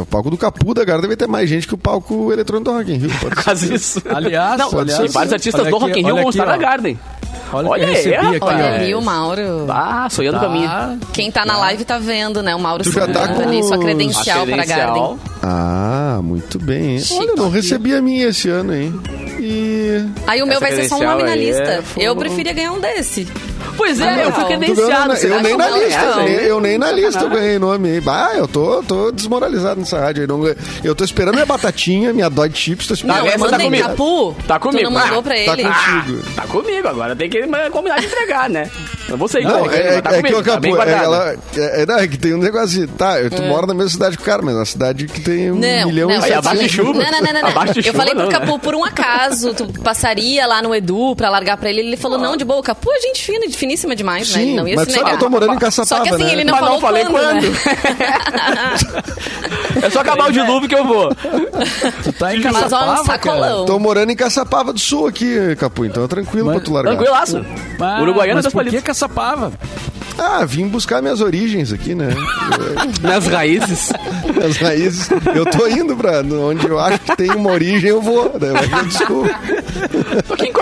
O 0.00 0.06
palco 0.06 0.30
do 0.30 0.38
Capu 0.38 0.72
da 0.72 0.84
Garden 0.84 1.08
vai 1.08 1.16
ter 1.16 1.26
mais 1.26 1.50
gente 1.50 1.66
que 1.68 1.74
o 1.74 1.78
palco 1.78 2.32
eletrônico 2.32 2.70
do 2.70 2.76
Rock 2.78 2.92
in 2.92 2.96
Rio. 2.96 3.10
Faz 3.10 3.62
isso. 3.68 4.02
Aliás, 4.08 4.58
Não, 4.58 4.78
aliás, 4.78 5.12
vários 5.12 5.32
artistas 5.34 5.66
do 5.66 5.76
Rock 5.76 5.98
in 6.00 6.02
Rio 6.04 6.14
vão 6.14 6.28
aqui, 6.28 6.38
estar 6.38 6.46
na. 6.46 6.56
Garden. 6.56 6.98
Olha, 7.52 7.68
Olha 7.68 7.84
que 7.84 7.90
eu 7.90 7.94
aí, 7.94 7.94
recebi 7.96 8.16
aqui. 8.36 8.38
Olha 8.42 8.74
ali 8.74 8.94
o 8.94 9.00
Mauro. 9.00 9.66
Ah, 9.70 10.08
sonhando 10.10 10.34
Tá. 10.34 10.40
com 10.40 10.46
a 10.46 10.48
minha. 10.54 10.98
Quem 11.12 11.30
tá 11.30 11.44
na 11.46 11.56
live 11.56 11.84
tá 11.84 11.98
vendo, 11.98 12.42
né? 12.42 12.54
O 12.54 12.60
Mauro 12.60 12.82
Tu 12.84 12.92
já 12.92 13.06
tá 13.06 13.28
com 13.28 13.42
ali 13.42 13.62
sua 13.64 13.78
credencial, 13.78 14.42
A 14.42 14.46
pra. 14.46 14.64
Garden. 14.64 15.18
Ah, 15.42 16.20
muito 16.22 16.58
bem. 16.58 16.96
hein? 16.96 17.04
Olha, 17.12 17.28
eu 17.30 17.36
não 17.36 17.50
recebi 17.50 17.94
a 17.94 18.02
minha 18.02 18.28
esse 18.28 18.48
ano, 18.50 18.74
hein? 18.74 18.92
E. 19.40 20.04
Aí 20.26 20.42
o 20.42 20.46
meu 20.46 20.56
Essa 20.56 20.60
vai 20.66 20.72
ser 20.76 20.88
só 20.88 20.96
um 20.98 21.02
nome 21.04 21.22
na 21.22 21.34
lista. 21.36 21.62
é. 21.62 21.82
Eu 21.96 22.14
preferia 22.16 22.52
ganhar 22.52 22.72
um 22.72 22.80
desse. 22.80 23.26
Pois 23.78 23.98
é, 24.00 24.04
Ah, 24.04 24.18
eu 24.24 24.32
fui 24.32 24.40
não. 24.42 24.48
Credenciado. 24.48 25.12
eu 25.14 25.18
que 25.18 25.42
nem 25.42 25.56
na 25.56 25.70
não 25.70 25.78
lista, 25.78 26.00
é, 26.00 26.10
eu 26.10 26.16
nem, 26.24 26.34
eu 26.34 26.60
nem 26.60 26.78
na 26.78 26.92
lista 26.92 27.20
eu 27.24 27.30
ganhei 27.30 27.58
nome 27.58 27.88
aí. 27.88 28.02
Ah, 28.06 28.32
eu 28.36 28.46
tô, 28.48 28.82
tô 28.82 29.10
desmoralizado 29.12 29.78
nessa 29.80 29.98
rádio 30.00 30.22
aí. 30.22 30.26
Não, 30.28 30.42
eu 30.84 30.94
tô 30.94 31.04
esperando 31.04 31.34
minha 31.34 31.46
batatinha, 31.46 32.12
minha 32.12 32.28
Dodge 32.28 32.56
Chips, 32.58 32.86
tô 32.88 32.94
esperando. 32.94 33.16
Não, 33.18 33.24
Não, 33.24 33.30
eu 33.30 33.34
essa 33.34 33.44
tá 33.44 33.50
mandei 33.52 33.66
comigo. 33.66 33.88
Capu. 33.88 34.36
Tá 34.46 34.58
comigo. 34.58 34.78
Tu 34.82 34.84
não 34.84 35.00
mandou 35.00 35.18
Ah, 35.20 35.22
pra 35.22 35.34
tá 35.34 35.40
ele. 35.52 35.62
contigo. 35.62 36.22
Tá 36.34 36.42
comigo, 36.42 36.88
agora 36.88 37.16
tem 37.16 37.30
que 37.30 37.40
combinar 37.70 38.00
de 38.00 38.06
entregar, 38.06 38.50
né? 38.50 38.68
Eu 39.08 39.16
vou 39.16 39.28
sair 39.28 39.44
Não, 39.44 39.70
é, 39.70 39.96
é, 39.96 40.00
tá 40.02 40.10
é 40.10 40.22
que 40.22 40.32
comigo, 40.32 40.40
o 40.40 40.44
tá 40.44 40.60
bem 40.60 40.72
Capu, 40.72 40.82
é, 40.82 40.86
guardado. 40.86 41.04
ela, 41.04 41.36
é, 41.56 41.82
é, 41.82 41.86
não, 41.86 41.98
é 41.98 42.08
que 42.08 42.18
tem 42.18 42.34
um 42.34 42.38
negócio 42.38 42.66
assim, 42.82 42.86
tá, 42.86 43.14
tu 43.34 43.42
mora 43.42 43.66
na 43.66 43.74
mesma 43.74 43.90
cidade 43.90 44.16
que 44.16 44.22
o 44.22 44.26
cara, 44.26 44.42
mas 44.42 44.54
é 44.54 44.58
uma 44.58 44.64
cidade 44.66 45.06
que 45.06 45.20
tem 45.20 45.50
um 45.50 45.54
Não, 45.54 45.86
milhão 45.88 46.08
não, 46.10 46.16
e 46.20 46.24
Aí, 46.24 46.32
eu 46.32 46.38
abaixo 46.38 46.62
de 46.62 46.68
falei- 46.68 46.70
chuva. 46.92 46.92
Não, 47.02 47.10
não, 47.10 47.20
não, 47.20 47.32
não, 47.32 47.42
não. 47.42 47.48
Abaixo 47.48 47.72
de 47.74 47.78
Eu 47.80 47.84
chuva 47.84 47.98
falei 47.98 48.14
pro 48.14 48.24
não, 48.24 48.30
Capu, 48.30 48.52
né? 48.52 48.58
por 48.62 48.74
um 48.74 48.84
acaso, 48.84 49.54
tu 49.54 49.66
passaria 49.82 50.46
lá 50.46 50.60
no 50.60 50.74
Edu 50.74 51.16
pra 51.16 51.30
largar 51.30 51.56
pra 51.56 51.70
ele. 51.70 51.80
Ele 51.80 51.96
falou, 51.96 52.18
não, 52.18 52.36
de 52.36 52.44
boa, 52.44 52.60
o 52.60 52.62
Capu 52.62 52.90
é 52.92 53.00
gente 53.00 53.24
fina, 53.24 53.46
finíssima 53.50 53.96
demais, 53.96 54.30
né? 54.34 54.42
Ele 54.42 54.50
Sim, 54.50 54.56
não 54.56 54.68
ia 54.68 54.76
mas 54.76 54.86
se 54.88 54.92
sabe 54.92 55.04
que 55.04 55.10
negar. 55.10 55.20
eu 55.20 55.24
tô 55.24 55.30
morando 55.30 55.54
em 55.54 55.58
Caçapava, 55.58 55.88
Só 55.88 56.02
que 56.02 56.08
assim, 56.14 56.24
né? 56.24 56.32
ele 56.32 56.44
não 56.44 56.52
Mas 56.52 56.60
não 56.60 56.80
falou 56.80 56.82
falei 56.82 57.04
quando, 57.06 57.42
né? 57.42 57.58
É 59.82 59.90
só 59.90 60.00
acabar 60.00 60.28
o 60.28 60.32
dilúvio 60.32 60.68
que 60.68 60.74
eu 60.74 60.84
vou. 60.84 61.14
Tu 62.02 62.12
tá 62.12 62.34
em 62.34 62.40
Caçapava, 62.42 63.04
sacolão. 63.04 63.64
Tô 63.64 63.78
morando 63.78 64.10
em 64.10 64.16
Caçapava 64.16 64.72
do 64.72 64.80
Sul 64.80 65.06
aqui, 65.06 65.54
Capu, 65.56 65.84
então 65.84 66.04
é 66.04 66.08
tranquilo 66.08 66.50
pra 66.50 66.60
tu 66.60 66.72
largar. 66.72 66.96
Tranquilaço. 66.96 67.44
Uruguaiana 68.02 68.42
das 68.42 68.52
que 68.52 68.56
palitas. 68.56 68.82
Caçapava? 68.98 69.52
Ah, 70.18 70.44
vim 70.44 70.66
buscar 70.66 71.00
minhas 71.00 71.20
origens 71.20 71.72
aqui, 71.72 71.94
né? 71.94 72.08
Nas 73.00 73.28
raízes. 73.28 73.92
As 74.44 74.56
raízes. 74.56 75.08
Eu 75.32 75.46
tô 75.46 75.68
indo 75.68 75.96
pra 75.96 76.20
onde 76.20 76.66
eu 76.66 76.80
acho 76.80 76.98
que 76.98 77.16
tem 77.16 77.30
uma 77.30 77.52
origem, 77.52 77.90
eu 77.90 78.02
vou. 78.02 78.24
Né? 78.24 78.48
Mas 78.68 78.88
desculpa. 78.88 79.30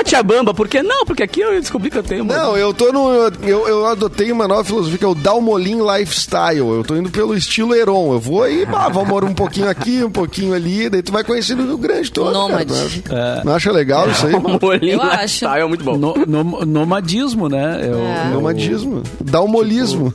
Aqui 0.06 0.14
em 0.14 0.18
Cochabamba, 0.22 0.54
por 0.54 0.68
que 0.68 0.82
não? 0.82 1.04
Porque 1.04 1.22
aqui 1.22 1.40
eu 1.40 1.50
descobri 1.60 1.90
que 1.90 1.98
eu 1.98 2.02
tenho 2.02 2.22
uma... 2.24 2.36
Não, 2.36 2.56
eu 2.56 2.72
tô 2.72 2.92
no. 2.92 3.10
Eu, 3.46 3.66
eu 3.68 3.86
adotei 3.86 4.30
uma 4.32 4.46
nova 4.46 4.64
filosofia 4.64 4.98
que 4.98 5.04
é 5.04 5.08
o 5.08 5.14
Dalmolin 5.14 5.78
Lifestyle. 5.80 6.58
Eu 6.58 6.84
tô 6.84 6.96
indo 6.96 7.10
pelo 7.10 7.34
estilo 7.36 7.74
Heron. 7.74 8.12
Eu 8.12 8.20
vou 8.20 8.42
aí, 8.42 8.64
pá, 8.66 8.88
vamos 8.88 9.08
morar 9.08 9.26
um 9.26 9.34
pouquinho 9.34 9.68
aqui, 9.68 10.02
um 10.04 10.10
pouquinho 10.10 10.54
ali, 10.54 10.88
daí 10.88 11.02
tu 11.02 11.12
vai 11.12 11.24
conhecendo 11.24 11.62
o 11.62 11.66
Rio 11.66 11.78
Grande 11.78 12.10
todo. 12.10 12.32
Nômade. 12.32 13.02
Cara, 13.02 13.18
não, 13.18 13.32
acha, 13.36 13.44
não 13.44 13.54
acha 13.54 13.72
legal 13.72 14.08
isso 14.10 14.26
aí? 14.26 14.32
Eu 14.90 15.02
acho. 15.02 15.44
É 15.46 15.64
muito 15.66 15.84
bom. 15.84 15.96
No, 15.96 16.14
no- 16.26 16.64
nomadismo, 16.66 17.48
né? 17.48 17.80
É 17.86 17.90
o- 17.90 17.98
É. 17.98 18.30
Nomadismo. 18.32 19.02
Dalmolismo. 19.22 20.12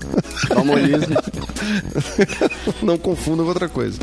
Palmolismo. 0.50 1.16
Não 2.82 2.98
confunda 2.98 3.44
com 3.44 3.50
outra 3.50 3.70
coisa. 3.70 3.98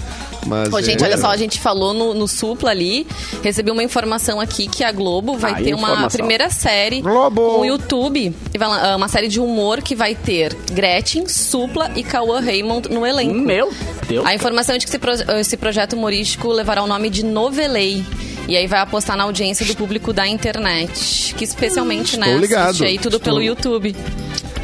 Mas, 0.47 0.69
Pô, 0.69 0.81
gente, 0.81 1.03
é- 1.03 1.07
olha 1.07 1.19
só, 1.19 1.29
a 1.31 1.37
gente 1.37 1.61
falou 1.61 1.93
no, 1.93 2.15
no 2.15 2.27
Supla 2.29 2.71
ali, 2.71 3.07
recebi 3.43 3.71
uma 3.71 3.83
informação 3.83 4.41
aqui 4.41 4.67
que 4.69 4.83
a 4.85 4.93
Globo 4.93 5.37
vai 5.37 5.55
Aí, 5.55 5.65
ter 5.65 5.75
uma 5.75 5.89
informação. 5.89 6.19
primeira 6.19 6.51
série 6.51 7.01
Globo. 7.01 7.41
com 7.55 7.61
o 7.61 7.65
YouTube, 7.65 8.21
e 8.55 8.59
ah, 8.63 8.97
uma 8.97 9.09
série 9.09 9.29
de 9.29 9.41
humor 9.41 9.83
que 9.83 9.95
vai 9.95 10.15
ter 10.15 10.55
Gretchen, 10.73 11.29
Supla 11.29 11.91
e 11.97 12.03
Cauã 12.03 12.41
Raymond 12.41 12.89
no 12.89 13.05
elenco. 13.07 13.35
Meu 13.35 13.73
Deus. 14.07 14.25
A 14.25 14.35
informação 14.35 14.75
é 14.75 14.79
de 14.79 14.87
que 14.87 14.91
esse, 14.91 14.99
pro- 14.99 15.13
esse 15.39 15.57
projeto 15.57 15.95
humorístico 15.95 16.49
levará 16.49 16.83
o 16.83 16.87
nome 16.87 17.11
de 17.11 17.25
Novelei. 17.25 18.05
E 18.47 18.57
aí 18.57 18.67
vai 18.67 18.81
apostar 18.81 19.15
na 19.15 19.25
audiência 19.25 19.67
do 19.67 19.75
público 19.77 20.11
da 20.11 20.27
internet. 20.27 21.35
Que 21.37 21.45
especialmente, 21.45 22.15
Estou 22.15 22.21
né, 22.35 22.39
ligado. 22.39 22.69
assiste 22.69 22.85
aí 22.85 22.99
tudo 22.99 23.17
Estou- 23.19 23.21
pelo 23.35 23.43
YouTube. 23.43 23.95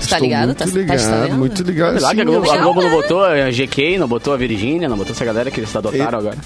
Tá 0.08 0.16
Estou 0.16 0.20
ligado? 0.20 0.46
Muito 0.46 0.58
tá, 0.58 0.64
ligado, 0.66 1.28
tá 1.28 1.34
muito 1.36 1.62
ligado. 1.62 1.92
Sei 1.92 2.00
lá 2.00 2.08
Sim, 2.10 2.14
que 2.16 2.20
a 2.20 2.24
Globo, 2.24 2.50
a 2.50 2.56
Globo 2.58 2.82
não 2.82 2.90
botou 2.90 3.24
a 3.24 3.50
GK, 3.50 3.98
não 3.98 4.08
botou 4.08 4.34
a 4.34 4.36
Virgínia, 4.36 4.88
não 4.88 4.96
botou 4.96 5.12
essa 5.12 5.24
galera 5.24 5.50
que 5.50 5.60
eles 5.60 5.74
adotaram 5.74 6.18
agora. 6.18 6.38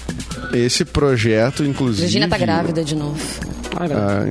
Esse 0.53 0.85
projeto, 0.85 1.63
inclusive. 1.63 2.01
Virgínia 2.03 2.27
tá 2.27 2.37
grávida 2.37 2.83
de 2.83 2.95
novo. 2.95 3.19
Ah, 3.75 4.27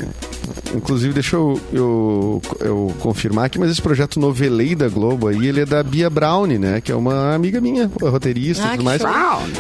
inclusive, 0.75 1.15
deixa 1.15 1.37
eu, 1.37 1.61
eu, 1.73 2.43
eu 2.61 2.93
confirmar 3.01 3.47
aqui, 3.47 3.59
mas 3.59 3.71
esse 3.71 3.83
projeto 3.83 4.19
Novelei 4.21 4.75
da 4.75 4.89
Globo 4.89 5.29
aí, 5.29 5.47
ele 5.47 5.61
é 5.61 5.67
da 5.67 5.83
Bia 5.83 6.09
Brown, 6.11 6.47
né? 6.47 6.81
Que 6.81 6.93
é 6.93 6.95
uma 6.95 7.35
amiga 7.35 7.61
minha, 7.61 7.91
roteirista 8.01 8.63
e 8.65 8.67
Ah, 8.67 8.71
tudo 8.73 8.85
mais. 8.85 9.01
show. 9.01 9.11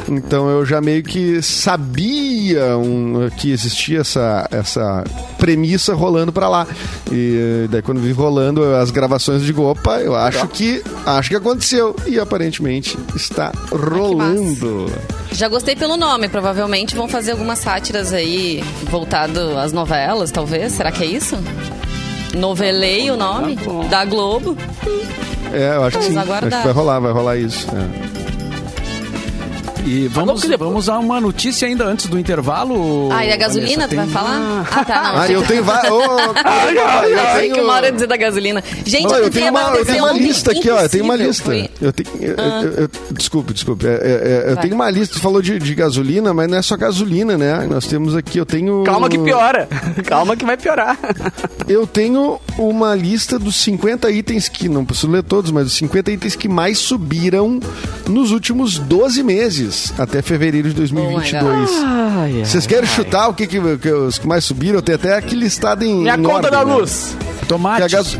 Então 0.08 0.48
eu 0.48 0.64
já 0.66 0.80
meio 0.80 1.02
que 1.02 1.40
sabia 1.42 2.76
um, 2.76 3.28
que 3.36 3.50
existia 3.50 4.00
essa, 4.00 4.46
essa 4.50 5.04
premissa 5.38 5.94
rolando 5.94 6.32
pra 6.32 6.48
lá. 6.48 6.66
E 7.10 7.66
daí 7.70 7.82
quando 7.82 8.00
vi 8.00 8.12
rolando 8.12 8.62
as 8.76 8.90
gravações, 8.90 9.40
eu 9.40 9.46
digo, 9.46 9.62
opa, 9.62 9.98
eu 10.00 10.14
acho 10.14 10.46
que 10.48 10.82
acho 11.06 11.30
que 11.30 11.36
aconteceu. 11.36 11.94
E 12.06 12.18
aparentemente 12.18 12.98
está 13.14 13.52
rolando. 13.70 14.86
Já 15.32 15.46
gostei 15.48 15.76
pelo 15.76 15.96
nome, 15.96 16.28
provavelmente 16.28 16.96
vão 16.96 17.06
fazer 17.08 17.32
algumas 17.32 17.58
sátiras 17.60 18.12
aí 18.12 18.62
voltado 18.90 19.56
às 19.58 19.72
novelas, 19.72 20.30
talvez. 20.30 20.72
Será 20.72 20.90
que 20.90 21.04
é 21.04 21.06
isso? 21.06 21.36
Novelei 22.34 23.10
o 23.10 23.16
nome 23.16 23.56
Tá 23.56 23.88
da 23.88 24.04
Globo. 24.04 24.56
É, 25.52 25.76
eu 25.76 25.84
acho 25.84 25.98
que 25.98 26.04
Vamos 26.04 26.12
sim. 26.12 26.18
aguardar. 26.18 26.52
Acho 26.52 26.58
que 26.60 26.64
vai 26.64 26.72
rolar, 26.72 26.98
vai 27.00 27.12
rolar 27.12 27.36
isso. 27.36 27.66
é. 27.70 28.27
E 29.88 30.06
vamos, 30.08 30.42
que 30.42 30.48
depois- 30.48 30.68
vamos 30.68 30.88
a 30.88 30.98
uma 30.98 31.20
notícia 31.20 31.66
ainda 31.66 31.84
antes 31.86 32.06
do 32.06 32.18
intervalo. 32.18 33.08
Ah, 33.10 33.24
e 33.24 33.32
a 33.32 33.36
gasolina, 33.36 33.86
Vanessa, 33.86 33.88
tu 33.88 33.96
vai 33.96 34.04
tem- 34.04 34.14
falar? 34.14 34.68
Ah, 34.70 34.84
tá, 34.84 35.02
não. 35.02 35.20
Ah, 35.20 35.28
eu 35.30 35.42
tenho 35.42 35.64
várias. 35.64 35.90
eu 35.92 36.86
Ai, 36.86 37.40
tenho. 37.40 37.54
que 37.54 37.60
uma 37.60 37.72
hora 37.74 37.86
de 37.86 37.92
dizer 37.94 38.06
da 38.06 38.16
gasolina. 38.16 38.62
Gente, 38.84 39.04
Não, 39.04 39.16
eu, 39.16 39.24
eu 39.24 39.30
tenho 39.30 39.50
uma, 39.50 39.60
eu 39.76 39.84
tenho 39.86 40.04
uma 40.04 40.12
lista 40.12 40.52
aqui, 40.52 40.68
ó. 40.70 40.80
Eu 40.80 40.88
tenho 40.88 41.04
uma 41.04 41.16
lista. 41.16 41.44
foi- 41.44 41.70
Eu 41.80 41.92
tenho, 41.92 42.08
eu- 42.20 42.34
eu- 42.36 42.72
eu- 42.82 42.90
desculpe, 43.12 43.52
desculpe. 43.54 43.86
É, 43.86 43.90
é, 43.90 43.94
é, 44.46 44.50
eu 44.50 44.54
Vai. 44.54 44.62
tenho 44.62 44.74
uma 44.74 44.90
lista. 44.90 45.14
Tu 45.14 45.20
falou 45.20 45.40
de, 45.40 45.58
de 45.58 45.74
gasolina, 45.74 46.34
mas 46.34 46.48
não 46.50 46.58
é 46.58 46.62
só 46.62 46.76
gasolina, 46.76 47.38
né? 47.38 47.66
Nós 47.70 47.86
temos 47.86 48.14
aqui, 48.14 48.36
eu 48.38 48.46
tenho. 48.46 48.82
Calma 48.84 49.08
que 49.08 49.18
piora. 49.18 49.68
Calma 50.04 50.36
que 50.36 50.44
vai 50.44 50.56
piorar. 50.56 50.98
Eu 51.68 51.86
tenho 51.86 52.40
uma 52.56 52.94
lista 52.94 53.38
dos 53.38 53.56
50 53.56 54.10
itens 54.10 54.48
que, 54.48 54.70
não 54.70 54.86
preciso 54.86 55.10
ler 55.10 55.22
todos, 55.22 55.50
mas 55.50 55.66
os 55.66 55.74
50 55.74 56.10
itens 56.10 56.34
que 56.34 56.48
mais 56.48 56.78
subiram 56.78 57.60
nos 58.08 58.30
últimos 58.30 58.78
12 58.78 59.22
meses, 59.22 59.74
até 59.98 60.22
fevereiro 60.22 60.68
de 60.68 60.74
2022. 60.74 61.70
Vocês 62.46 62.66
querem 62.66 62.86
chutar 62.88 63.28
o 63.28 63.34
que, 63.34 63.46
que, 63.46 63.58
que 63.78 63.90
os 63.90 64.18
que 64.18 64.26
mais 64.26 64.44
subiram? 64.44 64.76
Eu 64.76 64.82
tenho 64.82 64.96
até 64.96 65.14
aqui 65.16 65.34
listado 65.34 65.84
em. 65.84 65.98
Minha 66.02 66.14
em 66.16 66.22
conta 66.22 66.34
ordem, 66.46 66.50
da 66.50 66.64
né? 66.64 66.74
luz. 66.74 67.16
Que 67.40 67.46
Tomate. 67.46 67.82
a 67.82 67.88
gas- 67.88 68.18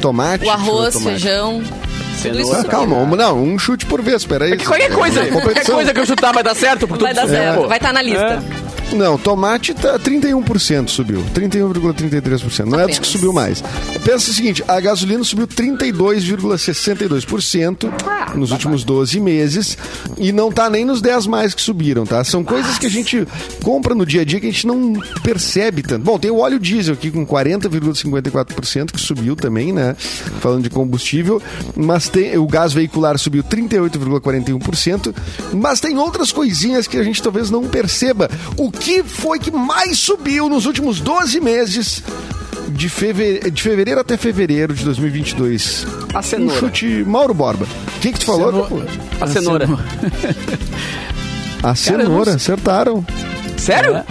Tomate. 0.00 0.44
O 0.44 0.50
arroz, 0.50 0.94
tomate. 0.94 1.10
feijão. 1.20 1.62
Tudo 2.22 2.38
isso 2.38 2.48
Cenoura. 2.50 2.60
Ah, 2.60 2.64
calma, 2.64 2.96
um- 2.96 3.16
não, 3.16 3.42
um 3.42 3.58
chute 3.58 3.86
por 3.86 4.02
vez, 4.02 4.24
peraí. 4.26 4.52
É 4.52 4.56
que 4.56 4.66
qualquer 4.66 4.90
coisa, 4.92 5.22
É 5.22 5.26
qualquer 5.28 5.64
coisa 5.64 5.94
que 5.94 6.00
eu 6.00 6.06
chutar 6.06 6.32
vai 6.34 6.42
dar 6.42 6.54
certo. 6.54 6.86
Porque 6.86 7.02
Vai 7.02 7.14
dar 7.14 7.26
certo, 7.26 7.62
Pô. 7.62 7.68
vai 7.68 7.78
estar 7.78 7.92
na 7.94 8.02
lista. 8.02 8.42
Não, 8.92 9.16
tomate 9.16 9.72
tá 9.72 9.98
31% 9.98 10.88
subiu. 10.88 11.24
31,33%. 11.34 12.64
Não 12.66 12.78
é 12.80 12.86
dos 12.86 12.98
que 12.98 13.04
Apenas. 13.04 13.08
subiu 13.08 13.32
mais. 13.32 13.62
Pensa 14.04 14.30
o 14.30 14.34
seguinte, 14.34 14.64
a 14.66 14.80
gasolina 14.80 15.22
subiu 15.22 15.46
32,62% 15.46 18.34
nos 18.34 18.50
últimos 18.50 18.82
12 18.84 19.20
meses 19.20 19.78
e 20.18 20.32
não 20.32 20.50
tá 20.50 20.68
nem 20.68 20.84
nos 20.84 21.00
10 21.00 21.26
mais 21.26 21.54
que 21.54 21.62
subiram, 21.62 22.04
tá? 22.04 22.24
São 22.24 22.42
coisas 22.42 22.78
que 22.78 22.86
a 22.86 22.90
gente 22.90 23.26
compra 23.62 23.94
no 23.94 24.04
dia 24.04 24.22
a 24.22 24.24
dia 24.24 24.40
que 24.40 24.48
a 24.48 24.50
gente 24.50 24.66
não 24.66 24.94
percebe 25.22 25.82
tanto. 25.82 26.04
Bom, 26.04 26.18
tem 26.18 26.30
o 26.30 26.38
óleo 26.38 26.58
diesel 26.58 26.94
aqui 26.94 27.10
com 27.10 27.26
40,54% 27.26 28.92
que 28.92 29.00
subiu 29.00 29.36
também, 29.36 29.72
né? 29.72 29.94
Falando 30.40 30.64
de 30.64 30.70
combustível, 30.70 31.40
mas 31.76 32.08
tem 32.08 32.36
o 32.36 32.46
gás 32.46 32.72
veicular 32.72 33.16
subiu 33.18 33.44
38,41%, 33.44 35.14
mas 35.54 35.80
tem 35.80 35.96
outras 35.98 36.32
coisinhas 36.32 36.86
que 36.86 36.96
a 36.96 37.02
gente 37.02 37.22
talvez 37.22 37.50
não 37.50 37.64
perceba. 37.64 38.30
O 38.56 38.70
que 38.80 39.02
foi 39.04 39.38
que 39.38 39.50
mais 39.50 39.98
subiu 39.98 40.48
nos 40.48 40.66
últimos 40.66 41.00
12 41.00 41.40
meses? 41.40 42.02
De 42.68 42.88
fevereiro, 42.88 43.50
de 43.50 43.62
fevereiro 43.62 44.00
até 44.00 44.16
fevereiro 44.16 44.72
de 44.74 44.84
2022. 44.84 45.86
A 46.14 46.22
cenoura. 46.22 46.54
Um 46.54 46.58
chute 46.58 47.04
Mauro 47.06 47.34
Borba. 47.34 47.66
O 47.96 48.00
que, 48.00 48.12
tu 48.12 48.24
falou? 48.24 48.66
Ceno-? 48.66 48.88
A 49.20 49.26
cenoura. 49.26 49.68
A 51.62 51.74
cenoura, 51.74 52.34
acertaram. 52.34 53.04
Sério? 53.56 54.02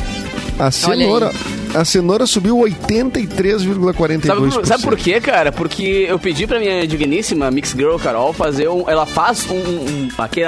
A 0.59 0.69
cenoura. 0.71 1.31
A 1.73 1.85
cenoura 1.85 2.25
subiu 2.25 2.57
83,42%. 2.57 4.25
Sabe, 4.25 4.67
sabe 4.67 4.83
por 4.83 4.97
quê, 4.97 5.21
cara? 5.21 5.51
Porque 5.51 6.05
eu 6.09 6.17
pedi 6.19 6.45
pra 6.47 6.59
minha 6.59 6.85
digníssima 6.85 7.49
Mix 7.51 7.71
Girl 7.71 7.95
Carol 7.97 8.33
fazer 8.33 8.67
um. 8.69 8.89
Ela 8.89 9.05
faz 9.05 9.47
um, 9.49 9.55
um 9.55 10.09
aquele 10.17 10.47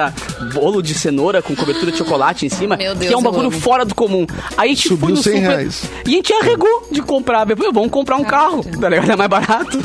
bolo 0.53 0.81
de 0.81 0.93
cenoura 0.93 1.41
com 1.41 1.55
cobertura 1.55 1.91
de 1.91 1.97
chocolate 1.97 2.45
em 2.45 2.49
cima, 2.49 2.75
Meu 2.75 2.93
Deus, 2.95 3.07
que 3.07 3.13
é 3.13 3.17
um 3.17 3.21
bagulho 3.21 3.47
amo. 3.47 3.59
fora 3.59 3.85
do 3.85 3.95
comum. 3.95 4.25
Aí 4.57 4.71
a 4.71 4.73
gente 4.73 4.87
Subiu 4.89 4.99
foi 5.07 5.11
no 5.11 5.23
100 5.23 5.33
super 5.33 5.47
reais. 5.47 5.83
e 6.05 6.09
a 6.09 6.15
gente 6.15 6.33
arregou 6.33 6.87
de 6.91 7.01
comprar. 7.01 7.45
Depois, 7.45 7.71
vamos 7.73 7.91
comprar 7.91 8.17
um 8.17 8.23
carro, 8.23 8.63
tá 8.63 8.89
ligado? 8.89 9.11
É 9.11 9.15
mais 9.15 9.29
barato. 9.29 9.77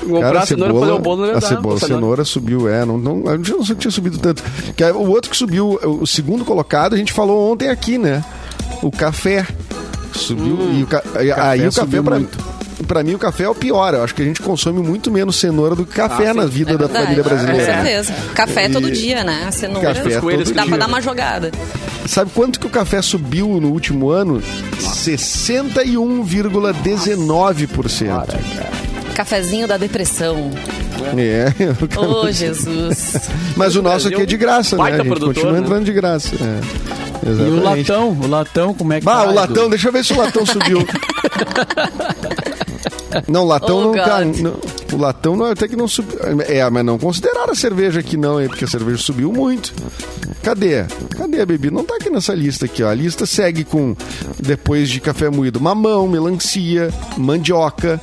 Comprar 0.00 0.20
Cara, 0.20 0.38
a 0.40 0.46
cenoura 0.46 0.72
e 0.74 0.80
fazer 0.80 0.92
o 0.92 0.98
bolo 1.00 1.22
não 1.22 1.28
ia 1.32 1.36
a 1.36 1.40
cebola, 1.40 1.76
a 1.76 1.80
cenoura. 1.80 1.86
cenoura 2.00 2.24
subiu, 2.24 2.68
é. 2.68 2.84
Não, 2.84 2.96
não, 2.96 3.28
a 3.28 3.36
gente 3.36 3.50
não 3.52 3.62
tinha 3.64 3.90
subido 3.90 4.18
tanto. 4.18 4.42
Que 4.76 4.84
é 4.84 4.92
o 4.92 5.08
outro 5.10 5.30
que 5.30 5.36
subiu, 5.36 5.78
o 5.82 6.06
segundo 6.06 6.44
colocado, 6.44 6.94
a 6.94 6.96
gente 6.96 7.12
falou 7.12 7.52
ontem 7.52 7.68
aqui, 7.68 7.98
né? 7.98 8.24
O 8.82 8.90
café. 8.90 9.44
Subiu. 10.12 10.58
e 10.74 10.82
o 10.82 10.86
ca- 10.86 11.02
aí 11.14 11.30
o 11.66 11.72
café, 11.72 12.00
muito. 12.00 12.38
pra 12.86 13.02
mim, 13.02 13.14
o 13.14 13.18
café 13.18 13.44
é 13.44 13.48
o 13.48 13.54
pior. 13.54 13.94
Eu 13.94 14.02
acho 14.04 14.14
que 14.14 14.22
a 14.22 14.24
gente 14.24 14.40
consome 14.42 14.80
muito 14.80 15.10
menos 15.10 15.36
cenoura 15.36 15.74
do 15.74 15.84
que 15.86 15.92
café 15.94 16.28
Ah, 16.28 16.34
na 16.34 16.46
vida 16.46 16.72
É 16.72 16.76
da 16.78 16.88
família 16.88 17.22
brasileira. 17.22 17.60
Com 17.60 17.72
certeza. 17.82 18.14
Café 18.34 18.66
E- 18.66 18.72
todo 18.72 18.90
dia, 18.90 19.24
né? 19.24 19.44
A 19.48 19.52
cenoura. 19.52 19.94
Café 19.94 20.20
coelhos 20.20 20.48
todo 20.48 20.56
Dá 20.56 20.62
dia. 20.62 20.70
pra 20.70 20.78
dar 20.78 20.86
uma 20.88 21.00
jogada. 21.00 21.50
Sabe 22.06 22.30
quanto 22.34 22.60
que 22.60 22.66
o 22.66 22.70
café 22.70 23.02
subiu 23.02 23.60
no 23.60 23.68
último 23.70 24.10
ano? 24.10 24.40
61,19%. 27.06 28.36
Cafezinho 29.14 29.66
da 29.66 29.76
depressão. 29.78 30.50
É. 31.16 31.52
Ô, 31.98 32.30
Jesus. 32.30 33.14
Mas 33.56 33.74
o 33.76 33.82
nosso 33.82 34.08
aqui 34.08 34.20
é 34.22 34.26
de 34.26 34.36
graça, 34.36 34.76
né? 34.76 34.82
A 34.84 34.96
gente 34.96 35.06
produtor, 35.06 35.34
continua 35.34 35.52
né? 35.52 35.58
entrando 35.60 35.84
de 35.84 35.92
graça. 35.92 36.34
É. 36.36 37.05
E 37.22 37.28
o 37.28 37.32
Exatamente. 37.32 37.90
latão, 37.90 38.08
o 38.20 38.26
latão, 38.26 38.74
como 38.74 38.92
é 38.92 38.98
que 39.00 39.04
Bah, 39.06 39.24
tá, 39.24 39.30
o 39.30 39.34
latão, 39.34 39.70
deixa 39.70 39.88
eu 39.88 39.92
ver 39.92 40.04
se 40.04 40.12
o 40.12 40.16
latão 40.18 40.44
subiu. 40.46 40.78
Não, 43.28 43.44
o 43.44 43.46
latão 43.46 43.78
Oh, 43.78 43.84
não 43.84 43.92
tá. 43.94 44.20
Não- 44.24 44.56
o 44.92 44.96
latão 44.98 45.36
não, 45.36 45.46
até 45.46 45.66
que 45.66 45.74
não 45.74 45.88
subiu. 45.88 46.18
É, 46.46 46.68
mas 46.68 46.84
não 46.84 46.98
consideraram 46.98 47.50
a 47.52 47.54
cerveja 47.54 48.00
aqui, 48.00 48.16
não, 48.16 48.40
hein? 48.40 48.46
Porque 48.48 48.64
a 48.64 48.68
cerveja 48.68 48.98
subiu 48.98 49.32
muito. 49.32 49.72
Cadê? 50.42 50.84
Cadê 51.16 51.40
a 51.40 51.46
bebida? 51.46 51.74
Não 51.74 51.82
tá 51.84 51.96
aqui 51.96 52.10
nessa 52.10 52.34
lista 52.34 52.66
aqui, 52.66 52.82
ó. 52.82 52.88
A 52.90 52.94
lista 52.94 53.24
segue 53.24 53.64
com, 53.64 53.96
depois 54.38 54.88
de 54.90 55.00
café 55.00 55.30
moído, 55.30 55.58
mamão, 55.60 56.06
melancia, 56.06 56.90
mandioca, 57.16 58.00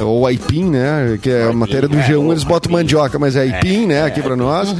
ou 0.00 0.26
aipim, 0.26 0.64
né? 0.64 1.18
Que 1.20 1.30
é 1.30 1.44
a 1.44 1.52
matéria 1.52 1.88
do 1.88 1.96
G1, 1.96 2.30
eles 2.30 2.44
botam 2.44 2.72
mandioca, 2.72 3.18
mas 3.18 3.36
é 3.36 3.40
aipim, 3.40 3.86
né? 3.86 4.04
Aqui 4.04 4.22
pra 4.22 4.36
nós. 4.36 4.74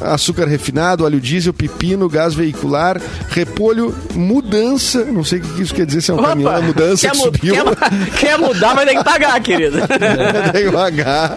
Açúcar 0.00 0.46
refinado, 0.46 1.04
óleo 1.04 1.20
diesel, 1.20 1.52
pepino, 1.52 2.08
gás 2.08 2.34
veicular, 2.34 3.00
repolho, 3.28 3.94
mudança. 4.14 5.04
Não 5.04 5.24
sei 5.24 5.38
o 5.38 5.42
que 5.42 5.62
isso 5.62 5.74
quer 5.74 5.86
dizer, 5.86 6.00
se 6.00 6.10
é 6.10 6.14
um 6.14 6.22
caminhão 6.22 6.52
da 6.52 6.60
mudança 6.60 7.08
quer, 7.08 7.12
que 7.12 7.18
subiu. 7.18 7.54
quer, 7.54 8.10
quer 8.18 8.38
mudar, 8.38 8.74
vai 8.74 8.86
ter 8.86 8.96
que 8.96 9.04
pagar, 9.04 9.40
querido. 9.40 9.78
Tem 10.52 10.68
o 10.68 10.78
H. 10.78 11.36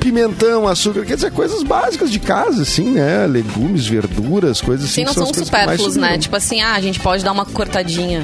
Pimentão, 0.00 0.68
açúcar, 0.68 1.04
quer 1.04 1.16
dizer, 1.16 1.32
coisas 1.32 1.64
básicas 1.64 2.12
de 2.12 2.20
casa, 2.20 2.62
assim, 2.62 2.92
né? 2.92 3.26
Legumes, 3.26 3.88
verduras, 3.88 4.60
coisas 4.60 4.86
assim. 4.86 5.00
Sim, 5.00 5.04
não 5.04 5.12
que 5.12 5.18
são 5.18 5.34
são 5.34 5.92
que 5.92 5.98
né? 5.98 6.16
Tipo 6.16 6.36
assim, 6.36 6.60
ah, 6.60 6.74
a 6.74 6.80
gente 6.80 7.00
pode 7.00 7.24
dar 7.24 7.32
uma 7.32 7.44
cortadinha. 7.44 8.22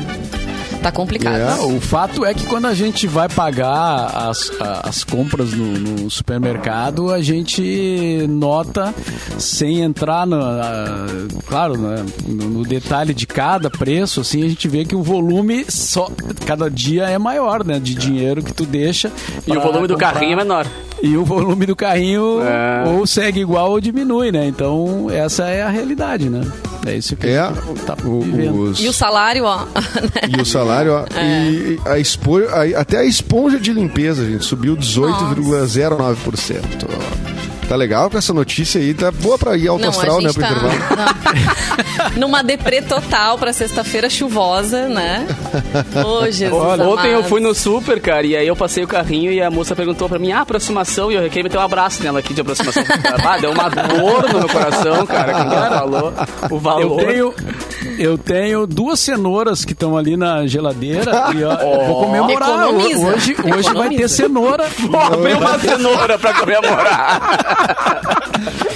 Tá 0.83 0.91
complicado. 0.91 1.37
É. 1.37 1.45
Não, 1.57 1.77
o 1.77 1.81
fato 1.81 2.25
é 2.25 2.35
que 2.35 2.45
quando 2.47 2.67
a 2.67 2.75
gente 2.75 3.07
vai 3.07 3.29
pagar 3.29 4.29
as, 4.29 4.51
as 4.83 5.05
compras 5.05 5.53
no, 5.53 5.65
no 5.79 6.11
supermercado, 6.11 7.11
a 7.13 7.23
gente 7.23 8.27
nota, 8.29 8.93
sem 9.39 9.81
entrar 9.83 10.27
no, 10.27 10.37
a- 10.43 11.07
claro, 11.47 11.79
né, 11.79 12.05
no, 12.27 12.49
no 12.49 12.63
detalhe 12.65 13.15
de 13.15 13.27
cada 13.29 13.71
preço, 13.71 14.23
assim, 14.23 14.43
a 14.45 14.49
gente 14.49 14.67
vê 14.69 14.85
que 14.85 14.97
o 14.97 15.03
volume 15.03 15.65
só 15.69 16.11
cada 16.47 16.69
dia 16.69 17.05
é 17.05 17.17
maior, 17.17 17.65
né, 17.65 17.79
de 17.79 17.95
dinheiro 17.95 18.43
que 18.43 18.53
tu 18.53 18.65
deixa. 18.67 19.11
E 19.47 19.57
o 19.57 19.61
volume 19.61 19.87
do 19.87 19.95
comprar. 19.95 20.15
carrinho 20.15 20.33
é 20.33 20.37
menor. 20.37 20.67
E 21.01 21.17
o 21.17 21.25
volume 21.25 21.65
do 21.67 21.77
carrinho 21.77 22.41
É. 22.43 22.89
ou 22.89 23.07
segue 23.07 23.41
igual 23.41 23.71
ou 23.71 23.81
diminui, 23.81 24.31
né? 24.33 24.47
Então, 24.47 25.09
essa 25.11 25.45
é 25.45 25.63
a 25.63 25.69
realidade, 25.69 26.29
né? 26.29 26.41
É 26.85 26.97
isso 26.97 27.15
que 27.17 27.29
É, 27.29 27.39
a 27.39 27.53
gente 27.53 27.83
tá 27.87 27.97
os- 28.05 28.81
E 28.81 28.89
o 28.89 28.93
salário, 28.93 29.45
ó. 29.45 29.65
E 30.37 30.41
o 30.41 30.45
salário, 30.45 30.93
ó. 30.95 31.05
É. 31.17 31.49
E 31.51 31.81
a 31.85 31.97
espo... 31.99 32.39
a- 32.49 32.81
até 32.81 32.99
a 32.99 33.05
esponja 33.05 33.59
de 33.61 33.73
limpeza, 33.73 34.25
gente, 34.29 34.45
subiu 34.45 34.77
18,09%. 34.77 37.32
Tá 37.73 37.77
legal 37.77 38.11
com 38.11 38.19
essa 38.19 38.35
notícia 38.35 38.79
aí, 38.79 38.93
tá 38.93 39.11
boa 39.11 39.39
pra 39.39 39.57
ir 39.57 39.67
alto 39.67 39.81
Não, 39.81 39.89
astral, 39.89 40.21
né, 40.21 40.31
pro 40.31 40.43
tá 40.43 40.51
intervalo. 40.51 40.75
não. 40.95 42.11
numa 42.21 42.43
deprê 42.43 42.83
total 42.83 43.39
pra 43.39 43.51
sexta-feira 43.51 44.11
chuvosa, 44.11 44.89
né? 44.91 45.27
Ô, 46.05 46.31
Jesus 46.31 46.53
Ontem 46.53 47.13
eu 47.13 47.25
fui 47.25 47.41
no 47.41 47.55
super, 47.55 47.99
cara, 47.99 48.27
e 48.27 48.37
aí 48.37 48.47
eu 48.47 48.55
passei 48.55 48.85
o 48.85 48.87
carrinho 48.87 49.33
e 49.33 49.41
a 49.41 49.51
moça 49.51 49.75
perguntou 49.75 50.07
pra 50.07 50.19
mim, 50.19 50.33
ah, 50.33 50.43
aproximação, 50.43 51.11
e 51.11 51.15
eu 51.15 51.23
queria 51.31 51.45
meter 51.45 51.57
um 51.57 51.63
abraço 51.63 52.03
nela 52.03 52.19
aqui 52.19 52.35
de 52.35 52.43
aproximação. 52.43 52.83
Ah, 53.25 53.39
deu 53.39 53.53
uma 53.53 53.69
dor 53.69 54.29
no 54.33 54.41
meu 54.41 54.49
coração, 54.49 55.07
cara, 55.07 55.33
quando 55.33 55.53
ela 55.55 55.79
falou 55.79 56.13
o 56.51 56.55
Eu 56.55 56.59
valor. 56.61 57.05
tenho, 57.07 57.35
eu 57.99 58.19
tenho 58.19 58.67
duas 58.67 59.01
cenouras 59.01 59.65
que 59.65 59.73
estão 59.73 59.97
ali 59.97 60.17
na 60.17 60.47
geladeira 60.47 61.31
e 61.35 61.43
ó, 61.45 61.53
eu 61.55 61.87
vou 61.87 62.05
comemorar. 62.05 62.69
Economiza. 62.69 63.07
Hoje, 63.07 63.37
hoje 63.55 63.73
vai 63.73 63.91
ter 63.91 64.09
cenoura. 64.09 64.67
Vou 64.79 65.01
abrir 65.01 65.37
uma 65.37 65.59
cenoura 65.59 66.19
pra 66.19 66.35
comemorar. 66.35 67.62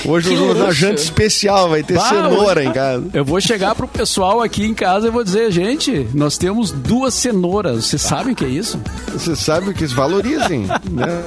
Hoje 0.04 0.30
nós 0.30 0.38
vamos 0.38 0.58
na 0.58 0.70
janta 0.72 1.00
especial, 1.00 1.68
vai 1.68 1.82
ter 1.82 1.94
Bah, 1.94 2.08
cenoura 2.08 2.60
hoje- 2.60 2.68
em 2.68 2.72
casa. 2.72 3.04
Eu 3.12 3.24
vou 3.24 3.40
chegar 3.40 3.74
pro 3.74 3.88
pessoal 3.88 4.40
aqui 4.40 4.64
em 4.64 4.74
casa 4.74 5.08
e 5.08 5.10
vou 5.10 5.24
dizer, 5.24 5.50
gente, 5.50 6.06
nós 6.14 6.38
temos 6.38 6.70
duas 6.70 7.14
cenouras. 7.14 7.86
Vocês 7.86 8.02
sabem 8.02 8.32
o 8.32 8.36
que 8.36 8.44
é 8.44 8.48
isso? 8.48 8.78
Você 9.12 9.34
sabe 9.34 9.72
que 9.74 9.80
eles 9.82 9.92
valorizem, 9.92 10.66
né? 10.90 11.24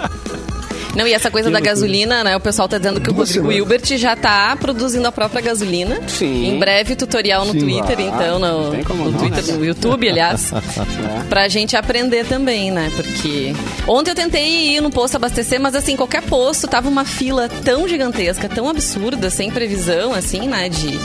Não, 0.95 1.06
e 1.08 1.13
essa 1.13 1.30
coisa 1.30 1.52
da 1.52 1.60
gasolina, 1.60 2.23
né? 2.23 2.36
O 2.36 2.39
pessoal 2.39 2.67
tá 2.67 2.78
dizendo 2.78 2.99
que 2.99 3.10
o 3.10 3.13
Duas 3.13 3.30
Rodrigo 3.30 3.52
semanas. 3.52 3.58
Hilbert 3.58 3.97
já 3.97 4.15
tá 4.15 4.58
produzindo 4.60 5.08
a 5.08 5.12
própria 5.12 5.39
gasolina. 5.41 5.99
Sim. 6.08 6.47
Em 6.47 6.60
breve, 6.60 6.95
tutorial 6.95 7.45
no 7.45 7.54
Sim. 7.54 7.60
Twitter, 7.60 7.95
Ah, 7.99 8.02
então, 8.02 8.39
no, 8.39 8.71
no 8.73 9.12
não, 9.12 9.19
Twitter, 9.19 9.45
né? 9.45 9.54
no 9.54 9.65
YouTube, 9.65 10.10
aliás. 10.10 10.52
Pra 11.30 11.47
gente 11.47 11.75
aprender 11.78 12.25
também, 12.25 12.71
né? 12.71 12.91
Porque 12.95 13.54
ontem 13.88 14.12
eu 14.12 14.15
tentei 14.15 14.75
ir 14.78 14.82
no 14.82 14.89
posto 14.89 15.15
abastecer, 15.15 15.60
mas 15.60 15.75
assim, 15.75 15.95
qualquer 15.95 16.23
posto 16.23 16.67
tava 16.67 16.89
uma 16.89 17.06
fila 17.06 17.47
tão 17.63 17.88
gigantesca, 17.88 18.49
tão 18.49 18.67
absurda, 18.67 19.30
sem 19.30 19.52
previsão, 19.52 20.13
assim, 20.13 20.47
né? 20.47 20.69
De, 20.69 20.99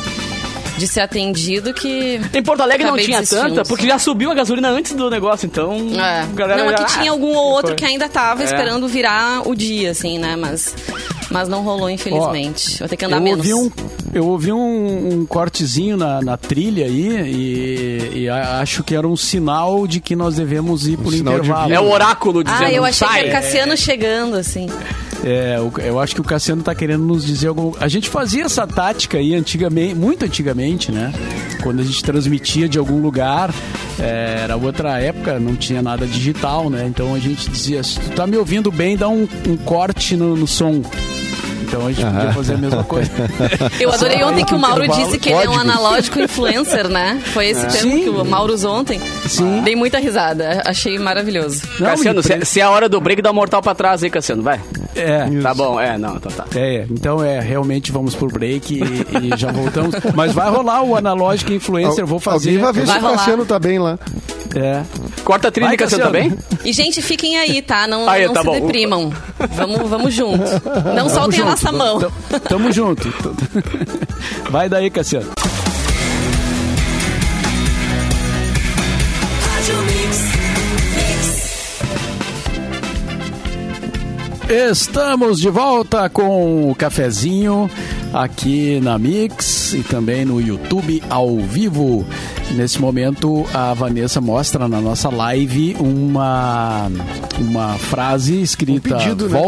de 0.76 0.88
ser 0.88 1.00
atendido 1.00 1.72
que. 1.72 2.20
Em 2.32 2.42
Porto 2.42 2.60
Alegre 2.62 2.84
não 2.86 2.96
tinha 2.96 3.20
desistindo. 3.20 3.48
tanta, 3.56 3.64
porque 3.64 3.86
já 3.86 3.98
subiu 3.98 4.30
a 4.30 4.34
gasolina 4.34 4.68
antes 4.70 4.92
do 4.92 5.08
negócio, 5.10 5.46
então. 5.46 5.74
É. 5.98 6.26
galera 6.34 6.64
não, 6.64 6.70
já- 6.70 6.76
aqui 6.78 6.98
tinha 6.98 7.10
algum 7.10 7.34
ou 7.34 7.52
outro 7.52 7.74
que 7.74 7.84
ainda 7.84 8.08
tava 8.08 8.42
É. 8.42 8.44
esperando 8.46 8.86
virar 8.88 9.46
o 9.48 9.54
dia, 9.54 9.90
assim, 9.92 10.18
né? 10.18 10.34
Mas, 10.36 10.74
mas 11.30 11.48
não 11.48 11.62
rolou, 11.62 11.88
infelizmente. 11.88 12.78
Vou 12.78 12.88
ter 12.88 12.96
que 12.96 13.04
andar 13.04 13.16
eu 13.18 13.22
menos. 13.22 13.38
ouvi 13.38 13.54
um, 13.54 13.70
eu 14.12 14.26
ouvi 14.26 14.52
um, 14.52 15.20
um 15.20 15.26
cortezinho 15.26 15.96
na, 15.96 16.20
na 16.20 16.36
trilha 16.36 16.86
aí 16.86 17.30
e, 17.32 18.10
e 18.22 18.28
acho 18.28 18.82
que 18.82 18.94
era 18.94 19.06
um 19.06 19.16
sinal 19.16 19.86
de 19.86 20.00
que 20.00 20.16
nós 20.16 20.36
devemos 20.36 20.86
ir 20.86 20.96
por 20.96 21.12
sinal 21.12 21.34
intervalo. 21.34 21.72
É 21.72 21.80
o 21.80 21.90
oráculo 21.90 22.42
dizendo 22.44 22.64
Ah, 22.64 22.72
eu 22.72 22.84
achei 22.84 23.06
sai. 23.06 23.22
que 23.24 23.28
era 23.30 23.40
Cassiano 23.40 23.76
chegando, 23.76 24.34
assim. 24.36 24.66
É, 25.24 25.56
eu 25.86 25.98
acho 25.98 26.14
que 26.14 26.20
o 26.20 26.24
Cassiano 26.24 26.62
tá 26.62 26.74
querendo 26.74 27.02
nos 27.02 27.24
dizer 27.24 27.48
algo. 27.48 27.74
A 27.80 27.88
gente 27.88 28.10
fazia 28.10 28.44
essa 28.44 28.66
tática 28.66 29.16
aí 29.16 29.34
antigamente, 29.34 29.94
muito 29.94 30.24
antigamente, 30.24 30.92
né? 30.92 31.12
Quando 31.62 31.80
a 31.80 31.82
gente 31.82 32.04
transmitia 32.04 32.68
de 32.68 32.78
algum 32.78 33.00
lugar, 33.00 33.52
é, 33.98 34.40
era 34.42 34.54
outra 34.54 35.00
época, 35.00 35.40
não 35.40 35.56
tinha 35.56 35.80
nada 35.80 36.06
digital, 36.06 36.68
né? 36.68 36.86
Então 36.86 37.14
a 37.14 37.18
gente 37.18 37.48
dizia, 37.48 37.82
se 37.82 37.98
tu 37.98 38.10
tá 38.10 38.26
me 38.26 38.36
ouvindo 38.36 38.70
bem, 38.70 38.98
dá 38.98 39.08
um, 39.08 39.26
um 39.48 39.56
corte 39.56 40.14
no, 40.14 40.36
no 40.36 40.46
som. 40.46 40.82
Então 41.62 41.86
a 41.86 41.92
gente 41.92 42.04
podia 42.04 42.32
fazer 42.32 42.54
a 42.54 42.58
mesma 42.58 42.84
coisa. 42.84 43.10
Eu 43.80 43.92
adorei 43.92 44.22
ontem 44.24 44.44
que 44.44 44.54
o 44.54 44.58
Mauro 44.58 44.86
disse 44.88 45.18
que 45.18 45.30
ele 45.30 45.44
é 45.44 45.50
um 45.50 45.58
analógico 45.58 46.20
influencer, 46.20 46.88
né? 46.88 47.20
Foi 47.32 47.46
esse 47.46 47.66
termo 47.66 47.92
Sim. 47.92 48.02
que 48.02 48.08
o 48.10 48.24
Mauro 48.24 48.52
usou 48.52 48.74
ontem. 48.74 49.00
Sim. 49.26 49.62
Dei 49.62 49.74
muita 49.74 49.98
risada. 49.98 50.62
Achei 50.64 50.98
maravilhoso. 50.98 51.62
Não, 51.80 51.88
Cassiano, 51.90 52.22
se, 52.22 52.28
pre- 52.28 52.44
se 52.44 52.60
é 52.60 52.62
a 52.64 52.70
hora 52.70 52.88
do 52.88 53.00
break, 53.00 53.22
dá 53.22 53.30
um 53.30 53.34
mortal 53.34 53.62
pra 53.62 53.74
trás 53.74 54.02
aí, 54.02 54.10
Cassiano, 54.10 54.42
vai. 54.42 54.60
É. 54.94 55.26
Tá 55.42 55.52
bom, 55.54 55.80
é, 55.80 55.98
não, 55.98 56.16
então 56.16 56.30
tá. 56.30 56.44
É, 56.54 56.86
então 56.90 57.22
é, 57.24 57.40
realmente 57.40 57.90
vamos 57.90 58.14
por 58.14 58.30
break 58.32 58.74
e, 58.74 59.32
e 59.32 59.36
já 59.36 59.50
voltamos. 59.50 59.94
Mas 60.14 60.32
vai 60.32 60.48
rolar 60.50 60.82
o 60.82 60.96
analógico 60.96 61.52
influencer, 61.52 62.04
vou 62.06 62.20
fazer. 62.20 62.50
Alguém 62.50 62.62
vai 62.62 62.72
ver 62.72 62.86
Vai 62.86 62.96
se 62.98 63.02
o 63.02 63.06
rolar. 63.06 63.18
Cassiano 63.18 63.44
tá 63.46 63.58
bem 63.58 63.78
lá. 63.78 63.98
É. 64.54 64.82
Corta 65.24 65.48
a 65.48 65.50
trilha, 65.50 65.76
Cassiano, 65.76 66.04
tá 66.04 66.10
bem? 66.10 66.30
Cassiano. 66.30 66.60
E, 66.64 66.72
gente, 66.72 67.02
fiquem 67.02 67.36
aí, 67.38 67.60
tá? 67.60 67.86
Não, 67.86 68.08
Aí, 68.08 68.26
não 68.26 68.32
tá 68.34 68.40
se 68.40 68.46
bom, 68.46 68.60
deprimam. 68.60 69.12
Vamos, 69.54 69.90
vamos 69.90 70.14
junto. 70.14 70.44
Não 70.94 71.08
Tamo 71.08 71.10
soltem 71.10 71.40
a 71.40 71.42
junto, 71.42 71.50
nossa 71.50 71.72
mão. 71.72 71.98
Tamo, 71.98 72.40
tamo 72.48 72.72
junto. 72.72 73.12
Vai 74.50 74.68
daí, 74.68 74.90
Cassiano. 74.90 75.30
Estamos 84.48 85.40
de 85.40 85.48
volta 85.48 86.08
com 86.08 86.70
o 86.70 86.74
cafezinho. 86.74 87.70
Aqui 88.14 88.80
na 88.80 88.98
Mix 88.98 89.74
e 89.74 89.82
também 89.82 90.24
no 90.24 90.40
YouTube 90.40 91.02
ao 91.10 91.36
vivo. 91.38 92.06
Nesse 92.52 92.80
momento, 92.80 93.44
a 93.52 93.74
Vanessa 93.74 94.20
mostra 94.20 94.68
na 94.68 94.80
nossa 94.80 95.08
live 95.10 95.76
uma, 95.80 96.88
uma 97.38 97.74
frase 97.74 98.40
escrita 98.40 98.94
um 98.94 98.98
pedido, 98.98 99.28
né? 99.28 99.38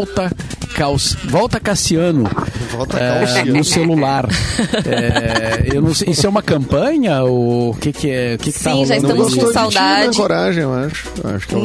Volta 0.67 0.75
Caus, 0.75 1.17
Volta 1.25 1.61
Cassiano. 1.61 2.25
Volta 2.71 2.99
é, 2.99 3.45
no 3.45 3.65
celular. 3.65 4.27
É, 4.85 5.69
eu 5.75 5.81
não 5.81 5.95
sei, 5.95 6.11
isso 6.11 6.27
é 6.27 6.29
uma 6.29 6.43
campanha? 6.43 7.23
Ou 7.23 7.71
o 7.71 7.75
que, 7.77 7.93
que 7.93 8.11
é? 8.11 8.35
O 8.35 8.39
que, 8.39 8.53
que 8.53 8.63
tá 8.63 8.73
Sim, 8.73 8.81
tá 8.81 8.87
já 8.87 8.97
estamos 8.97 9.35
com 9.35 9.53
saudade. 9.53 10.11
De 10.11 10.17
coragem, 10.17 10.63
eu 10.63 10.75
acho. 10.75 11.09
acho 11.25 11.49
que 11.49 11.55
não, 11.55 11.63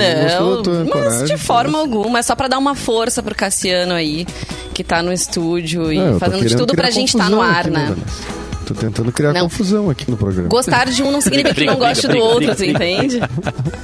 não 0.64 0.86
mas 0.86 1.30
de 1.30 1.38
forma 1.38 1.74
mas... 1.74 1.82
alguma. 1.82 2.20
É 2.20 2.22
só 2.22 2.36
pra 2.36 2.48
dar 2.48 2.58
uma 2.58 2.76
força 2.76 3.24
pro 3.24 3.36
Cassiano 3.36 3.94
aí, 3.94 4.26
que 4.74 4.84
tá 4.84 5.02
no 5.02 5.12
estúdio 5.12 5.92
e 5.92 5.98
é, 5.98 6.20
fazendo 6.20 6.48
de 6.48 6.56
tudo 6.56 6.74
pra 6.76 6.90
gente 6.90 7.10
estar 7.10 7.26
tá 7.26 7.30
no 7.30 7.42
ar, 7.42 7.70
né? 7.70 7.90
né? 7.90 7.96
Tô 8.74 8.80
tentando 8.80 9.12
criar 9.12 9.34
não. 9.34 9.42
confusão 9.42 9.90
aqui 9.90 10.10
no 10.10 10.16
programa. 10.16 10.48
Gostar 10.48 10.86
de 10.86 11.04
um 11.04 11.12
não 11.12 11.20
significa 11.20 11.54
que 11.54 11.66
não 11.66 11.76
goste 11.76 12.08
do 12.08 12.18
outro, 12.18 12.48
você 12.54 12.72
entende? 12.72 13.20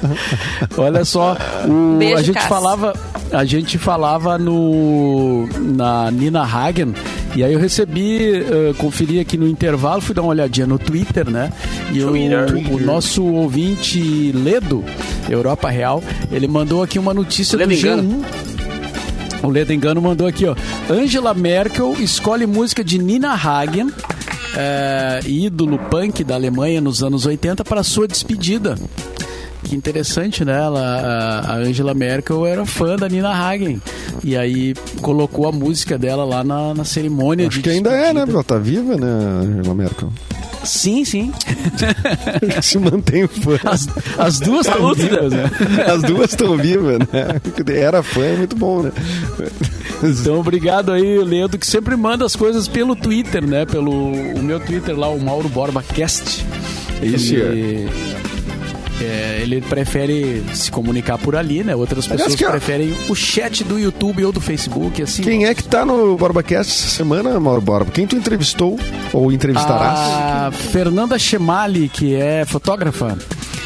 Olha 0.78 1.04
só, 1.04 1.36
o, 1.66 1.98
Beijo, 1.98 2.16
a 2.16 2.22
gente 2.22 2.42
falava, 2.46 2.94
a 3.30 3.44
gente 3.44 3.76
falava 3.76 4.38
no 4.38 5.46
na 5.58 6.10
Nina 6.10 6.42
Hagen 6.42 6.94
e 7.36 7.44
aí 7.44 7.52
eu 7.52 7.60
recebi, 7.60 8.40
uh, 8.40 8.74
conferi 8.74 9.20
aqui 9.20 9.36
no 9.36 9.46
intervalo, 9.46 10.00
fui 10.00 10.14
dar 10.14 10.22
uma 10.22 10.30
olhadinha 10.30 10.66
no 10.66 10.78
Twitter, 10.78 11.30
né? 11.30 11.52
E 11.92 12.02
o, 12.02 12.12
o, 12.74 12.80
nosso 12.80 13.22
ouvinte 13.24 14.32
Ledo, 14.32 14.82
Europa 15.28 15.68
Real, 15.68 16.02
ele 16.32 16.48
mandou 16.48 16.82
aqui 16.82 16.98
uma 16.98 17.12
notícia 17.12 17.58
Ledo 17.58 17.70
do 17.70 17.76
G1. 17.76 18.24
O 19.42 19.50
Ledo 19.50 19.72
Engano 19.72 20.00
mandou 20.00 20.26
aqui, 20.26 20.46
ó. 20.46 20.56
Angela 20.90 21.34
Merkel 21.34 21.94
escolhe 22.00 22.46
música 22.46 22.82
de 22.82 22.98
Nina 22.98 23.34
Hagen 23.34 23.92
é, 24.56 25.20
ídolo 25.26 25.78
punk 25.90 26.24
da 26.24 26.34
Alemanha 26.34 26.80
nos 26.80 27.02
anos 27.02 27.26
80 27.26 27.64
para 27.64 27.82
sua 27.82 28.06
despedida. 28.06 28.76
Que 29.62 29.74
interessante, 29.74 30.44
né? 30.44 30.56
Ela, 30.56 31.42
a 31.46 31.54
Angela 31.56 31.92
Merkel 31.92 32.46
era 32.46 32.64
fã 32.64 32.96
da 32.96 33.08
Nina 33.08 33.30
Hagen. 33.30 33.82
E 34.24 34.36
aí 34.36 34.74
colocou 35.02 35.46
a 35.48 35.52
música 35.52 35.98
dela 35.98 36.24
lá 36.24 36.42
na, 36.42 36.74
na 36.74 36.84
cerimônia 36.84 37.48
Acho 37.48 37.58
de 37.58 37.62
que 37.62 37.70
ainda 37.70 37.90
é, 37.90 38.12
né? 38.12 38.24
Ela 38.26 38.44
tá 38.44 38.56
viva, 38.56 38.96
né, 38.96 39.06
Angela 39.06 39.74
Merkel? 39.74 40.10
Sim, 40.64 41.04
sim. 41.04 41.32
Se 42.62 42.78
mantém 42.78 43.26
fã. 43.26 43.58
As, 43.64 43.88
as 44.18 44.40
duas 44.40 44.66
estão 44.66 44.94
vivas, 44.94 45.32
né? 45.32 45.50
As 45.86 46.02
duas 46.02 46.30
estão 46.30 46.56
vivas, 46.56 46.98
né? 46.98 47.40
Era 47.74 48.02
fã, 48.02 48.24
é 48.24 48.36
muito 48.36 48.56
bom, 48.56 48.82
né? 48.82 48.92
Então, 50.02 50.38
obrigado 50.40 50.92
aí, 50.92 51.18
Leandro, 51.18 51.58
que 51.58 51.66
sempre 51.66 51.96
manda 51.96 52.24
as 52.24 52.36
coisas 52.36 52.68
pelo 52.68 52.94
Twitter, 52.94 53.46
né? 53.46 53.66
Pelo 53.66 54.12
o 54.12 54.42
meu 54.42 54.60
Twitter 54.60 54.98
lá, 54.98 55.08
o 55.08 55.20
Mauro 55.20 55.48
Borba 55.48 55.82
Cast. 55.82 56.44
Isso 57.02 57.34
Ele, 57.34 57.88
é, 59.00 59.40
ele 59.42 59.60
prefere 59.60 60.42
se 60.54 60.70
comunicar 60.70 61.18
por 61.18 61.36
ali, 61.36 61.62
né? 61.62 61.74
Outras 61.74 62.06
pessoas 62.06 62.34
que, 62.34 62.44
preferem 62.44 62.94
o 63.08 63.14
chat 63.14 63.64
do 63.64 63.78
YouTube 63.78 64.24
ou 64.24 64.32
do 64.32 64.40
Facebook, 64.40 65.02
assim. 65.02 65.22
Quem 65.22 65.46
é 65.46 65.54
que 65.54 65.62
tá 65.64 65.84
no 65.84 66.16
BorbaCast 66.16 66.72
essa 66.72 66.96
semana, 66.96 67.38
Mauro 67.38 67.60
Borba? 67.60 67.90
Quem 67.90 68.06
tu 68.06 68.16
entrevistou 68.16 68.78
ou 69.12 69.32
entrevistarás? 69.32 69.98
A 69.98 70.50
Fernanda 70.52 71.18
Chemali, 71.18 71.88
que 71.88 72.14
é 72.14 72.44
fotógrafa. 72.44 73.16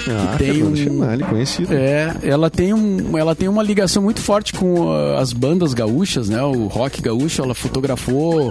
Ah, 0.09 0.37
tem 0.37 0.62
um, 0.62 0.75
Chemali, 0.75 1.25
conhecido. 1.25 1.73
É, 1.73 2.15
ela 2.23 2.51
tem, 2.51 2.73
um, 2.75 3.17
ela 3.17 3.35
tem 3.35 3.49
uma 3.49 3.62
ligação 3.62 4.03
muito 4.03 4.21
forte 4.21 4.53
com 4.53 4.87
uh, 4.87 5.17
as 5.17 5.33
bandas 5.33 5.75
gaúchas, 5.75 6.29
né? 6.29 6.43
O 6.43 6.67
rock 6.67 7.01
gaúcho, 7.01 7.43
ela 7.43 7.55
fotografou 7.55 8.51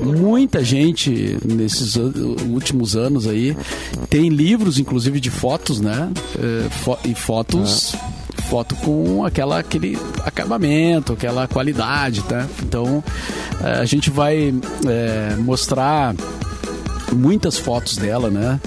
muita 0.00 0.64
gente 0.64 1.38
nesses 1.44 1.96
últimos 1.96 2.96
anos 2.96 3.26
aí. 3.26 3.56
Tem 4.10 4.28
livros, 4.28 4.78
inclusive, 4.78 5.20
de 5.20 5.30
fotos, 5.30 5.80
né? 5.80 6.10
É, 6.38 7.08
e 7.08 7.14
fotos... 7.14 7.94
Ah 7.94 8.16
foto 8.46 8.76
com 8.76 9.24
aquela, 9.24 9.58
aquele 9.58 9.98
acabamento, 10.24 11.12
aquela 11.12 11.48
qualidade, 11.48 12.22
tá? 12.22 12.46
Então 12.62 13.02
é, 13.62 13.80
a 13.80 13.84
gente 13.84 14.08
vai 14.08 14.54
é, 14.86 15.36
mostrar 15.36 16.14
muitas 17.14 17.58
fotos 17.58 17.96
dela, 17.96 18.30
né? 18.30 18.60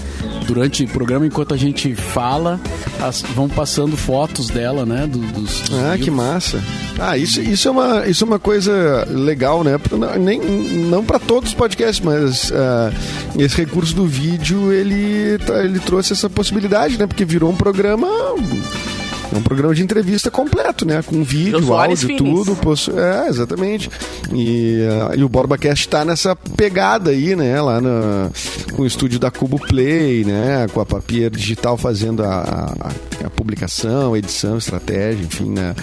Durante 0.45 0.83
o 0.83 0.87
programa, 0.87 1.25
enquanto 1.25 1.53
a 1.53 1.57
gente 1.57 1.95
fala, 1.95 2.59
as, 3.01 3.21
vão 3.21 3.47
passando 3.47 3.95
fotos 3.97 4.47
dela, 4.47 4.85
né? 4.85 5.07
Do, 5.07 5.19
dos, 5.19 5.61
dos 5.61 5.79
ah, 5.79 5.91
livros. 5.91 6.03
que 6.03 6.11
massa! 6.11 6.63
Ah, 6.97 7.17
isso, 7.17 7.41
isso, 7.41 7.67
é 7.67 7.71
uma, 7.71 8.07
isso 8.07 8.23
é 8.23 8.27
uma 8.27 8.39
coisa 8.39 9.05
legal, 9.09 9.63
né? 9.63 9.79
Não, 9.91 10.15
nem, 10.17 10.39
não 10.39 11.03
para 11.03 11.19
todos 11.19 11.49
os 11.49 11.55
podcasts, 11.55 12.03
mas 12.03 12.51
uh, 12.51 12.93
esse 13.37 13.57
recurso 13.57 13.95
do 13.95 14.05
vídeo, 14.05 14.71
ele, 14.71 15.37
tá, 15.39 15.63
ele 15.63 15.79
trouxe 15.79 16.13
essa 16.13 16.29
possibilidade, 16.29 16.97
né? 16.97 17.07
Porque 17.07 17.23
virou 17.23 17.49
um 17.49 17.55
programa 17.55 18.07
é 19.31 19.37
um 19.37 19.43
programa 19.43 19.75
de 19.75 19.83
entrevista 19.83 20.31
completo, 20.31 20.85
né? 20.85 21.01
Com 21.03 21.23
vídeo, 21.23 21.73
áudio, 21.73 22.17
tudo. 22.17 22.55
Posso... 22.55 22.97
É, 22.97 23.27
exatamente. 23.27 23.89
E, 24.33 24.79
uh, 24.81 25.19
e 25.19 25.23
o 25.23 25.29
BorbaCast 25.29 25.85
está 25.85 26.03
nessa 26.03 26.35
pegada 26.35 27.11
aí, 27.11 27.35
né? 27.35 27.61
Lá 27.61 27.79
no, 27.79 28.31
com 28.75 28.81
o 28.81 28.85
estúdio 28.85 29.19
da 29.19 29.29
Cubo 29.29 29.59
Play, 29.59 30.25
né? 30.25 30.67
Com 30.73 30.81
a 30.81 30.85
Papier 30.85 31.29
Digital 31.29 31.77
fazendo 31.77 32.23
a, 32.23 32.39
a, 32.81 33.25
a 33.25 33.29
publicação, 33.29 34.17
edição, 34.17 34.57
estratégia, 34.57 35.23
enfim, 35.23 35.51
né? 35.51 35.75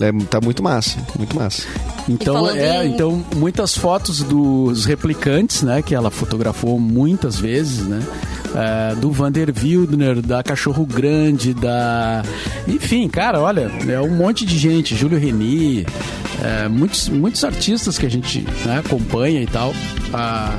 É, 0.00 0.24
tá 0.26 0.40
muito 0.40 0.62
massa, 0.62 0.98
muito 1.18 1.36
massa. 1.36 1.62
Então, 2.08 2.48
é, 2.48 2.86
em... 2.86 2.94
então 2.94 3.24
muitas 3.36 3.76
fotos 3.76 4.22
dos 4.22 4.86
replicantes, 4.86 5.62
né? 5.62 5.82
Que 5.82 5.94
ela 5.94 6.10
fotografou 6.10 6.80
muitas 6.80 7.38
vezes, 7.38 7.86
né? 7.86 8.00
É, 8.54 8.94
do 8.94 9.10
Vander 9.10 9.52
Wildner, 9.52 10.22
da 10.22 10.42
Cachorro 10.42 10.86
Grande, 10.86 11.52
da. 11.52 12.22
Enfim, 12.68 13.08
cara, 13.08 13.40
olha, 13.40 13.70
é 13.88 14.00
um 14.00 14.14
monte 14.14 14.46
de 14.46 14.56
gente, 14.56 14.94
Júlio 14.94 15.18
Reni, 15.18 15.84
é, 16.42 16.68
muitos, 16.68 17.08
muitos 17.08 17.42
artistas 17.42 17.98
que 17.98 18.06
a 18.06 18.08
gente 18.08 18.46
né, 18.64 18.78
acompanha 18.78 19.42
e 19.42 19.46
tal. 19.46 19.74
A, 20.12 20.54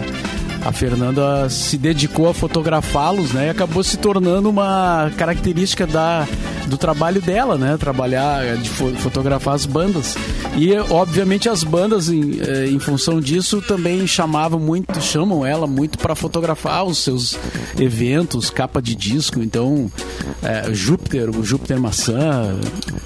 a 0.66 0.72
Fernanda 0.72 1.48
se 1.48 1.78
dedicou 1.78 2.28
a 2.28 2.34
fotografá-los, 2.34 3.32
né? 3.32 3.48
E 3.48 3.50
acabou 3.52 3.84
se 3.84 3.98
tornando 3.98 4.50
uma 4.50 5.12
característica 5.16 5.86
da, 5.86 6.28
do 6.66 6.76
trabalho 6.76 7.22
dela, 7.22 7.56
né? 7.56 7.78
Trabalhar, 7.78 8.58
de 8.58 8.68
fo 8.68 8.90
fotografar 8.96 9.54
as 9.54 9.68
bandas. 9.68 10.18
E, 10.58 10.74
obviamente, 10.90 11.48
as 11.48 11.64
bandas, 11.64 12.10
em, 12.10 12.40
eh, 12.42 12.68
em 12.68 12.80
função 12.80 13.22
disso, 13.22 13.62
também 13.62 14.08
chamavam 14.08 14.60
muito, 14.60 15.00
chamam 15.02 15.46
ela 15.46 15.68
muito 15.68 16.00
para 16.00 16.16
fotografar 16.16 16.84
os 16.84 16.98
seus 16.98 17.38
eventos, 17.78 18.50
capa 18.50 18.82
de 18.82 18.96
disco. 18.96 19.44
Então, 19.44 19.92
é, 20.42 20.74
Júpiter, 20.74 21.30
o 21.30 21.44
Júpiter 21.44 21.80
Maçã, 21.80 22.58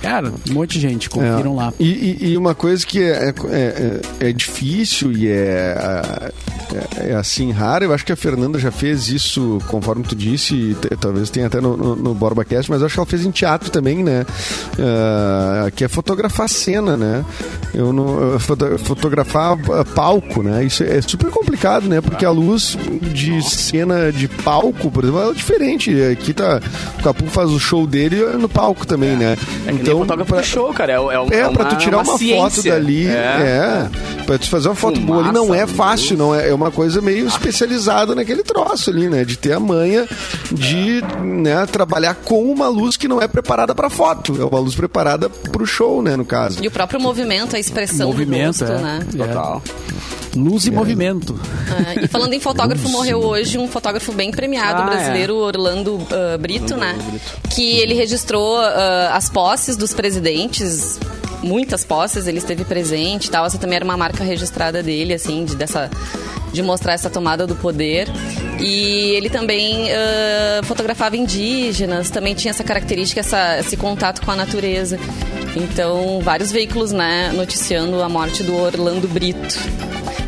cara, 0.01 0.31
um 0.49 0.53
monte 0.53 0.73
de 0.73 0.79
gente, 0.79 1.09
confiram 1.09 1.53
é. 1.53 1.55
lá. 1.55 1.73
E, 1.77 1.87
e, 2.21 2.29
e, 2.29 2.37
uma 2.37 2.55
coisa 2.55 2.85
que 2.85 3.01
é, 3.01 3.29
é, 3.29 4.01
é, 4.21 4.29
é 4.29 4.33
difícil 4.33 5.11
e 5.11 5.27
é, 5.27 6.31
é, 6.75 7.09
é 7.11 7.15
assim, 7.15 7.51
rara. 7.51 7.85
Eu 7.85 7.93
acho 7.93 8.05
que 8.05 8.11
a 8.11 8.15
Fernanda 8.15 8.59
já 8.59 8.71
fez 8.71 9.09
isso, 9.09 9.59
conforme 9.67 10.03
tu 10.03 10.15
disse, 10.15 10.75
talvez 10.99 11.29
tenha 11.29 11.47
até 11.47 11.59
no, 11.61 11.75
no, 11.75 11.95
no 11.95 12.13
BorbaCast, 12.13 12.69
mas 12.69 12.81
eu 12.81 12.85
acho 12.85 12.95
que 12.95 12.99
ela 12.99 13.07
fez 13.07 13.25
em 13.25 13.31
teatro 13.31 13.69
também, 13.69 14.03
né? 14.03 14.25
Uh, 14.73 15.71
que 15.71 15.83
é 15.83 15.87
fotografar 15.87 16.49
cena, 16.49 16.97
né? 16.97 17.25
Eu 17.73 17.93
não, 17.93 18.39
fotografar 18.79 19.57
palco, 19.93 20.41
né? 20.41 20.63
Isso 20.63 20.83
é 20.83 21.01
super 21.01 21.29
complicado, 21.29 21.87
né? 21.87 22.01
Porque 22.01 22.25
a 22.25 22.31
luz 22.31 22.77
de 23.01 23.41
cena 23.43 24.11
de 24.11 24.27
palco, 24.27 24.89
por 24.89 25.03
exemplo, 25.03 25.31
é 25.31 25.33
diferente. 25.33 26.01
Aqui 26.03 26.33
tá. 26.33 26.59
O 26.99 27.03
Capu 27.03 27.25
faz 27.27 27.49
o 27.51 27.59
show 27.59 27.85
dele 27.85 28.17
no 28.37 28.49
palco 28.49 28.85
também, 28.85 29.15
né? 29.15 29.37
É 29.67 29.71
então, 29.71 29.99
fotógrafo 29.99 30.33
pra, 30.33 30.43
show, 30.43 30.73
cara. 30.73 30.93
É, 30.93 31.35
é, 31.35 31.39
é, 31.39 31.49
pra 31.49 31.65
tu 31.65 31.75
tirar 31.77 31.99
uma, 31.99 32.13
uma 32.13 32.19
foto 32.19 32.63
dali. 32.63 33.07
É. 33.07 33.11
é. 33.11 33.89
Pra 34.25 34.37
tu 34.37 34.47
fazer 34.49 34.69
uma 34.69 34.75
foto 34.75 34.99
Fumaça, 34.99 35.13
boa 35.13 35.23
ali 35.23 35.33
não 35.33 35.53
é 35.53 35.65
fácil, 35.65 36.17
não 36.17 36.35
é, 36.35 36.49
é 36.49 36.53
uma 36.59 36.71
coisa 36.71 37.01
meio 37.01 37.25
especializado 37.27 38.13
naquele 38.13 38.43
troço 38.43 38.89
ali, 38.89 39.07
né? 39.07 39.23
De 39.23 39.37
ter 39.37 39.53
a 39.53 39.59
manha 39.59 40.07
de 40.51 41.01
né, 41.23 41.65
trabalhar 41.65 42.15
com 42.15 42.51
uma 42.51 42.67
luz 42.67 42.97
que 42.97 43.07
não 43.07 43.21
é 43.21 43.27
preparada 43.27 43.73
para 43.73 43.89
foto. 43.89 44.39
É 44.39 44.45
uma 44.45 44.59
luz 44.59 44.75
preparada 44.75 45.29
para 45.29 45.63
o 45.63 45.65
show, 45.65 46.01
né? 46.01 46.15
No 46.15 46.25
caso. 46.25 46.63
E 46.63 46.67
o 46.67 46.71
próprio 46.71 46.99
movimento, 46.99 47.55
a 47.55 47.59
expressão 47.59 48.07
movimento, 48.07 48.65
do 48.65 48.71
rosto, 48.71 48.79
é. 48.79 48.81
né? 48.81 48.99
É. 49.13 49.17
Total. 49.17 49.63
Luz 50.35 50.65
e 50.65 50.69
é. 50.69 50.71
movimento. 50.71 51.39
É, 51.95 52.03
e 52.03 52.07
falando 52.07 52.33
em 52.33 52.39
fotógrafo, 52.39 52.83
Luz. 52.83 52.93
morreu 52.93 53.19
hoje 53.19 53.57
um 53.57 53.67
fotógrafo 53.67 54.11
bem 54.11 54.31
premiado 54.31 54.81
ah, 54.81 54.85
brasileiro, 54.85 55.33
é. 55.33 55.43
Orlando 55.43 55.95
uh, 55.95 56.37
Brito, 56.39 56.73
Orlando 56.73 56.79
né? 56.79 56.95
Brito. 57.09 57.49
Que 57.49 57.77
ele 57.77 57.93
registrou 57.93 58.59
uh, 58.59 59.13
as 59.13 59.29
posses 59.29 59.75
dos 59.75 59.93
presidentes 59.93 60.99
muitas 61.41 61.83
posses, 61.83 62.27
ele 62.27 62.37
esteve 62.37 62.63
presente 62.63 63.27
e 63.27 63.31
tal. 63.31 63.45
Essa 63.45 63.57
também 63.57 63.77
era 63.77 63.85
uma 63.85 63.97
marca 63.97 64.23
registrada 64.23 64.83
dele, 64.83 65.13
assim, 65.13 65.45
de, 65.45 65.55
dessa, 65.55 65.89
de 66.51 66.61
mostrar 66.61 66.93
essa 66.93 67.09
tomada 67.09 67.45
do 67.45 67.55
poder. 67.55 68.07
E 68.59 69.11
ele 69.15 69.29
também 69.29 69.85
uh, 69.85 70.65
fotografava 70.65 71.15
indígenas, 71.15 72.09
também 72.09 72.33
tinha 72.33 72.51
essa 72.51 72.63
característica, 72.63 73.19
essa, 73.19 73.59
esse 73.59 73.77
contato 73.77 74.21
com 74.21 74.31
a 74.31 74.35
natureza. 74.35 74.99
Então, 75.55 76.19
vários 76.21 76.51
veículos, 76.51 76.91
né, 76.91 77.31
noticiando 77.33 78.01
a 78.01 78.09
morte 78.09 78.43
do 78.43 78.55
Orlando 78.55 79.07
Brito. 79.07 79.57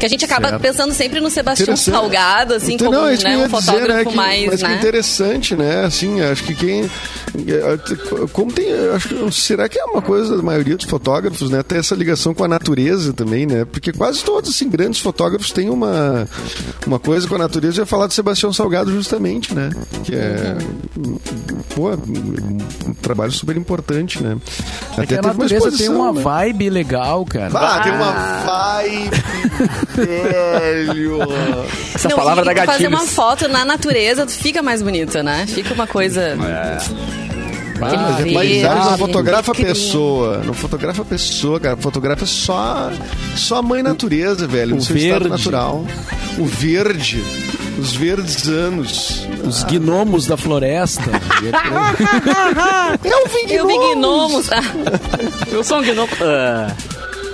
Que 0.02 0.06
a 0.08 0.10
gente 0.10 0.26
acaba 0.26 0.50
Certo. 0.50 0.62
pensando 0.64 0.94
sempre 0.96 1.20
no 1.22 1.30
Sebastião. 1.30 1.78
Salgado, 1.78 2.56
assim, 2.56 2.74
Então, 2.74 2.88
como 2.92 3.06
não, 3.08 3.16
que 3.16 3.24
né, 3.24 3.38
um 3.38 3.42
ia 3.42 3.48
dizer, 3.48 3.62
fotógrafo 3.62 3.88
né, 3.94 4.06
que- 4.06 4.16
mais, 4.16 4.46
mas 4.48 4.62
que 4.64 4.68
né? 4.68 4.76
interessante, 4.76 5.56
né? 5.56 5.86
Assim, 5.86 6.22
acho 6.22 6.44
que 6.44 6.56
quem. 6.56 6.84
é, 6.86 8.28
Como 8.34 8.52
tem. 8.52 8.66
Acho, 8.96 9.10
que- 9.10 9.32
será 9.32 9.70
que 9.70 9.78
é 9.80 9.86
uma 9.86 10.02
coisa 10.02 10.36
da 10.36 10.42
maioria 10.42 10.76
dos 10.76 10.88
fotógrafos, 10.88 11.52
né? 11.52 11.62
Ter 11.62 11.78
essa 11.78 11.94
ligação 11.94 12.34
com 12.34 12.44
a 12.44 12.48
natureza 12.48 13.14
também, 13.14 13.46
né? 13.46 13.64
Porque 13.64 13.94
quase 13.94 14.24
todos, 14.24 14.50
assim, 14.50 14.68
grandes 14.68 15.00
fotógrafos 15.00 15.52
têm 15.52 15.70
uma, 15.70 16.28
uma 16.88 16.98
coisa 16.98 17.28
com 17.28 17.36
a 17.36 17.38
natureza. 17.38 17.78
Eu 17.78 17.84
ia 17.84 17.86
falar 17.86 18.08
do 18.08 18.14
Sebastião 18.14 18.52
Salgado 18.52 18.92
justamente, 18.92 19.54
né? 19.54 19.70
Que 20.04 20.16
é. 20.16 20.58
Pô, 21.76 21.92
um 21.92 22.94
trabalho 23.04 23.32
super 23.32 23.56
importante, 23.56 24.22
né? 24.24 24.36
É 24.98 25.06
que 25.06 25.14
a 25.14 25.22
natureza 25.22 25.72
tem 25.72 25.90
uma 25.90 26.12
né? 26.12 26.22
vibe 26.22 26.70
legal, 26.72 27.24
cara. 27.24 27.52
Ah, 27.54 27.80
tem 27.84 27.92
uma 27.94 28.12
vibe, 28.82 29.12
velho. 29.96 31.20
Essa 31.94 32.10
Não, 32.10 32.16
palavra 32.16 32.44
e 32.44 32.46
da 32.46 32.52
tu 32.62 32.66
fazer 32.66 32.84
gatilhos. 32.84 33.02
uma 33.02 33.08
foto 33.08 33.48
na 33.48 33.64
natureza 33.66 34.28
fica 34.28 34.62
mais 34.62 34.82
bonita, 34.82 35.22
né? 35.24 35.46
Fica 35.48 35.74
uma 35.74 35.88
coisa... 35.88 36.36
Ah, 36.40 36.78
mas 37.80 37.94
é 37.94 37.98
verde, 37.98 38.34
paisagens 38.36 38.78
não 38.78 38.84
verde, 38.84 38.98
fotografa 39.00 39.52
a 39.52 39.56
cria. 39.56 39.68
pessoa. 39.70 40.38
Não 40.46 40.54
fotografa 40.54 41.02
a 41.02 41.06
pessoa, 41.06 41.60
cara. 41.60 41.76
Fotografa 41.78 42.26
só, 42.28 42.92
só 43.36 43.56
a 43.58 43.62
mãe 43.64 43.82
natureza, 43.82 44.46
velho. 44.48 44.74
o 44.74 44.76
no 44.76 44.82
seu 44.84 44.96
estado 44.96 45.22
verde. 45.24 45.30
natural. 45.30 45.84
O 46.38 46.46
verde. 46.46 47.24
Os 47.80 47.94
verdes 47.94 48.48
anos. 48.48 49.26
Os 49.44 49.64
gnomos 49.64 50.28
da 50.28 50.38
floresta. 50.38 51.02
É 53.04 53.16
o 53.16 53.28
Ving 53.30 53.52
Eu 53.54 53.66
vi 53.68 53.96
gnomos? 53.96 54.48
Eu 55.52 55.64
sou 55.64 55.80
um 55.80 55.82
gnomo. 55.84 56.10
Ah, 56.22 56.72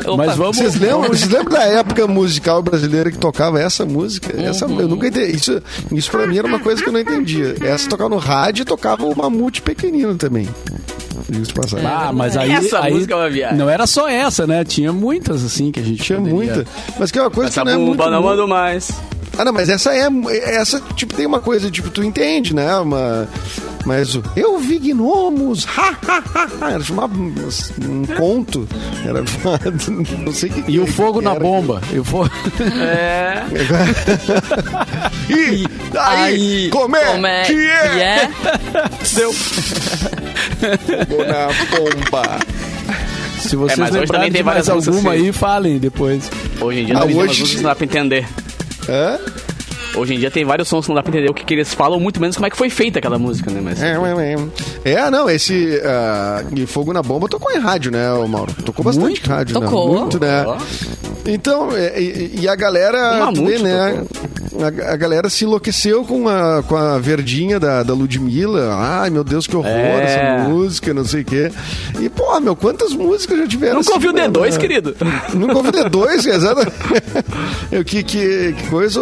Opa. 0.07 0.25
Mas 0.25 0.35
vamos. 0.37 0.57
Vocês 0.57 0.75
lembram, 0.75 1.03
vocês 1.03 1.29
lembram 1.29 1.57
da 1.57 1.63
época 1.63 2.07
musical 2.07 2.61
brasileira 2.61 3.11
que 3.11 3.17
tocava 3.17 3.59
essa 3.59 3.85
música? 3.85 4.39
Essa, 4.41 4.65
eu 4.65 4.87
nunca 4.87 5.07
entendi. 5.07 5.35
Isso, 5.35 5.61
isso 5.91 6.09
pra 6.11 6.25
mim 6.25 6.37
era 6.37 6.47
uma 6.47 6.59
coisa 6.59 6.81
que 6.81 6.87
eu 6.89 6.93
não 6.93 6.99
entendia. 6.99 7.55
Essa 7.61 7.89
tocava 7.89 8.09
no 8.09 8.17
rádio 8.17 8.61
e 8.63 8.65
tocava 8.65 9.05
o 9.05 9.15
mamute 9.17 9.61
pequenino 9.61 10.15
também. 10.15 10.47
Passagem. 11.53 11.85
Ah, 11.85 12.11
mas 12.13 12.37
aí, 12.37 12.51
Essa 12.51 12.79
aí 12.79 12.93
música 12.93 13.13
é 13.13 13.17
uma 13.17 13.29
viagem. 13.29 13.57
não 13.57 13.69
era 13.69 13.85
só 13.85 14.07
essa, 14.07 14.47
né? 14.47 14.63
Tinha 14.63 14.93
muitas 14.93 15.43
assim 15.43 15.71
que 15.71 15.79
a 15.79 15.83
gente 15.83 16.01
Tinha 16.01 16.19
poderia- 16.19 16.37
muita. 16.55 16.65
Mas 16.97 17.11
que 17.11 17.19
é 17.19 17.21
uma 17.21 17.31
coisa 17.31 17.49
essa 17.49 17.61
que 17.61 17.65
não 17.65 17.73
é 17.73 17.77
muito. 17.77 18.09
não 18.09 18.21
mando 18.21 18.47
mais. 18.47 18.91
Ah, 19.37 19.45
não, 19.45 19.53
mas 19.53 19.69
essa 19.69 19.93
é. 19.93 20.07
Essa, 20.55 20.81
tipo, 20.95 21.13
tem 21.13 21.25
uma 21.25 21.39
coisa, 21.39 21.69
tipo, 21.69 21.89
tu 21.89 22.03
entende, 22.03 22.55
né? 22.55 22.75
Uma. 22.77 23.27
Mas 23.85 24.15
o. 24.15 24.23
Eu 24.35 24.57
vi 24.59 24.79
gnomos! 24.79 25.65
Ha, 25.77 25.95
ha, 26.07 26.23
ha, 26.33 26.47
ha. 26.61 26.71
Era 26.71 26.83
uma, 26.89 27.05
um 27.05 28.05
conto. 28.17 28.67
Era. 29.05 29.23
Não 30.25 30.33
sei 30.33 30.49
o 30.49 30.53
que. 30.53 30.71
E 30.71 30.79
o 30.79 30.87
fogo 30.87 31.19
que 31.19 31.25
na 31.25 31.31
era. 31.31 31.39
bomba. 31.39 31.81
E 31.93 31.99
o 31.99 32.03
fogo... 32.03 32.29
É. 32.81 33.43
E 35.29 35.65
aí, 35.97 36.69
como 36.69 36.95
é, 36.95 37.05
Como 37.05 37.27
é 37.27 37.43
que 37.43 37.53
é? 37.53 37.89
que 37.89 37.99
é? 38.01 38.29
Deu. 39.13 39.33
Fogo 39.33 41.23
na 41.25 41.47
bomba. 41.77 42.39
Se 43.41 43.55
vocês 43.55 43.77
É, 43.77 43.81
mas 43.81 43.91
hoje 43.91 43.99
lembrarem 44.01 44.07
também 44.07 44.31
tem 44.31 44.39
de 44.41 44.43
mais 44.43 44.67
várias 44.67 44.67
músicas 44.69 44.95
alguma 44.95 45.13
assim. 45.13 45.25
aí, 45.25 45.31
falem 45.31 45.77
depois. 45.79 46.29
Hoje 46.61 46.79
em 46.81 46.85
dia 46.85 46.97
Ah, 46.97 47.05
não 47.05 47.17
hoje- 47.17 47.61
dá 47.61 47.75
pra 47.75 47.85
entender. 47.85 48.27
Hã? 48.89 49.19
Hoje 49.95 50.13
em 50.13 50.19
dia 50.19 50.29
tem 50.29 50.45
vários 50.45 50.67
sons 50.67 50.85
que 50.85 50.89
não 50.89 50.95
dá 50.95 51.01
pra 51.01 51.09
entender 51.11 51.29
o 51.29 51.33
que, 51.33 51.43
que 51.43 51.53
eles 51.55 51.73
falam, 51.73 51.99
muito 51.99 52.21
menos 52.21 52.35
como 52.35 52.45
é 52.45 52.49
que 52.49 52.57
foi 52.57 52.69
feita 52.69 52.99
aquela 52.99 53.17
música, 53.17 53.49
né? 53.49 53.59
Mas. 53.63 53.81
É, 53.81 53.93
é, 53.93 54.33
é. 54.91 54.91
É, 54.93 55.09
não, 55.09 55.29
esse. 55.29 55.81
e 56.55 56.65
Fogo 56.67 56.93
na 56.93 57.01
Bomba 57.01 57.27
tocou 57.27 57.51
em 57.51 57.57
rádio, 57.57 57.91
né, 57.91 58.07
Mauro? 58.27 58.53
Tocou 58.63 58.85
bastante 58.85 59.05
Muito? 59.05 59.27
rádio, 59.29 59.59
Tocou. 59.59 59.93
né? 59.93 59.99
Muito, 60.01 60.19
né? 60.19 60.45
Então, 61.25 61.75
é, 61.75 61.99
e, 61.99 62.41
e 62.41 62.47
a 62.47 62.55
galera, 62.55 63.17
Mamute 63.19 63.41
vê, 63.41 63.59
né? 63.59 64.05
A, 64.59 64.93
a 64.93 64.95
galera 64.95 65.29
se 65.29 65.43
enlouqueceu 65.45 66.03
com 66.03 66.27
a, 66.27 66.63
com 66.63 66.75
a 66.75 66.97
verdinha 66.97 67.59
da, 67.59 67.83
da 67.83 67.93
Ludmilla. 67.93 68.73
Ai, 68.75 69.09
meu 69.09 69.23
Deus, 69.23 69.45
que 69.47 69.55
horror 69.55 69.69
É. 69.69 70.03
essa 70.03 70.49
música, 70.49 70.93
não 70.93 71.05
sei 71.05 71.21
o 71.21 71.25
quê. 71.25 71.51
E, 71.99 72.09
pô, 72.09 72.39
meu, 72.39 72.55
quantas 72.55 72.93
músicas 72.93 73.37
já 73.39 73.47
tiveram 73.47 73.75
Nunca 73.75 73.93
ouviu 73.93 74.11
o 74.11 74.13
né, 74.13 74.27
D2, 74.27 74.51
né? 74.53 74.57
querido? 74.57 74.95
Nunca 75.33 75.57
ouvi 75.57 75.71
D2, 75.71 76.25
exato. 76.33 76.71
Eu, 77.71 77.83
que, 77.85 78.03
que, 78.03 78.53
que 78.53 78.67
coisa, 78.69 78.99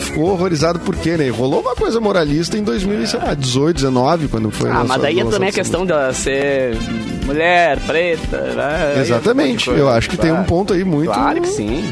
ficou 0.00 0.30
horrorizado 0.30 0.78
por 0.80 0.94
quê, 0.96 1.16
né? 1.16 1.28
Rolou 1.30 1.60
uma 1.60 1.74
coisa 1.74 2.00
moralista 2.00 2.56
em 2.58 2.62
2018, 2.62 3.74
19, 3.76 4.28
quando 4.28 4.50
foi 4.50 4.70
Ah, 4.70 4.84
mas 4.86 5.00
daí 5.00 5.20
é 5.20 5.24
também 5.24 5.48
a 5.48 5.52
questão 5.52 5.86
dela 5.86 6.12
ser 6.12 6.76
mulher, 7.24 7.78
preta. 7.86 8.38
né? 8.54 9.00
Exatamente. 9.00 9.70
É 9.70 9.78
Eu 9.78 9.88
acho 9.88 10.08
que 10.10 10.16
tem 10.16 10.32
um 10.32 10.44
ponto 10.44 10.72
aí 10.72 10.84
muito- 10.84 11.12
Claro 11.12 11.40
que 11.40 11.48
sim. 11.48 11.82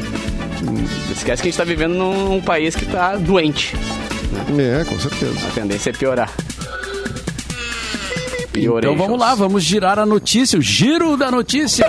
Esquece 1.11 1.41
que 1.41 1.47
a 1.47 1.51
gente 1.51 1.57
tá 1.57 1.63
vivendo 1.63 1.93
num 1.95 2.41
país 2.41 2.75
que 2.75 2.85
tá 2.85 3.15
doente. 3.15 3.75
É, 4.57 4.83
com 4.85 4.99
certeza. 4.99 5.47
A 5.47 5.51
tendência 5.51 5.89
é 5.89 5.93
piorar. 5.93 6.31
Então 8.57 8.95
vamos 8.97 9.19
lá, 9.19 9.35
vamos 9.35 9.63
girar 9.63 9.99
a 9.99 10.05
notícia, 10.05 10.57
o 10.57 10.61
giro 10.61 11.15
da 11.17 11.29
notícia. 11.31 11.87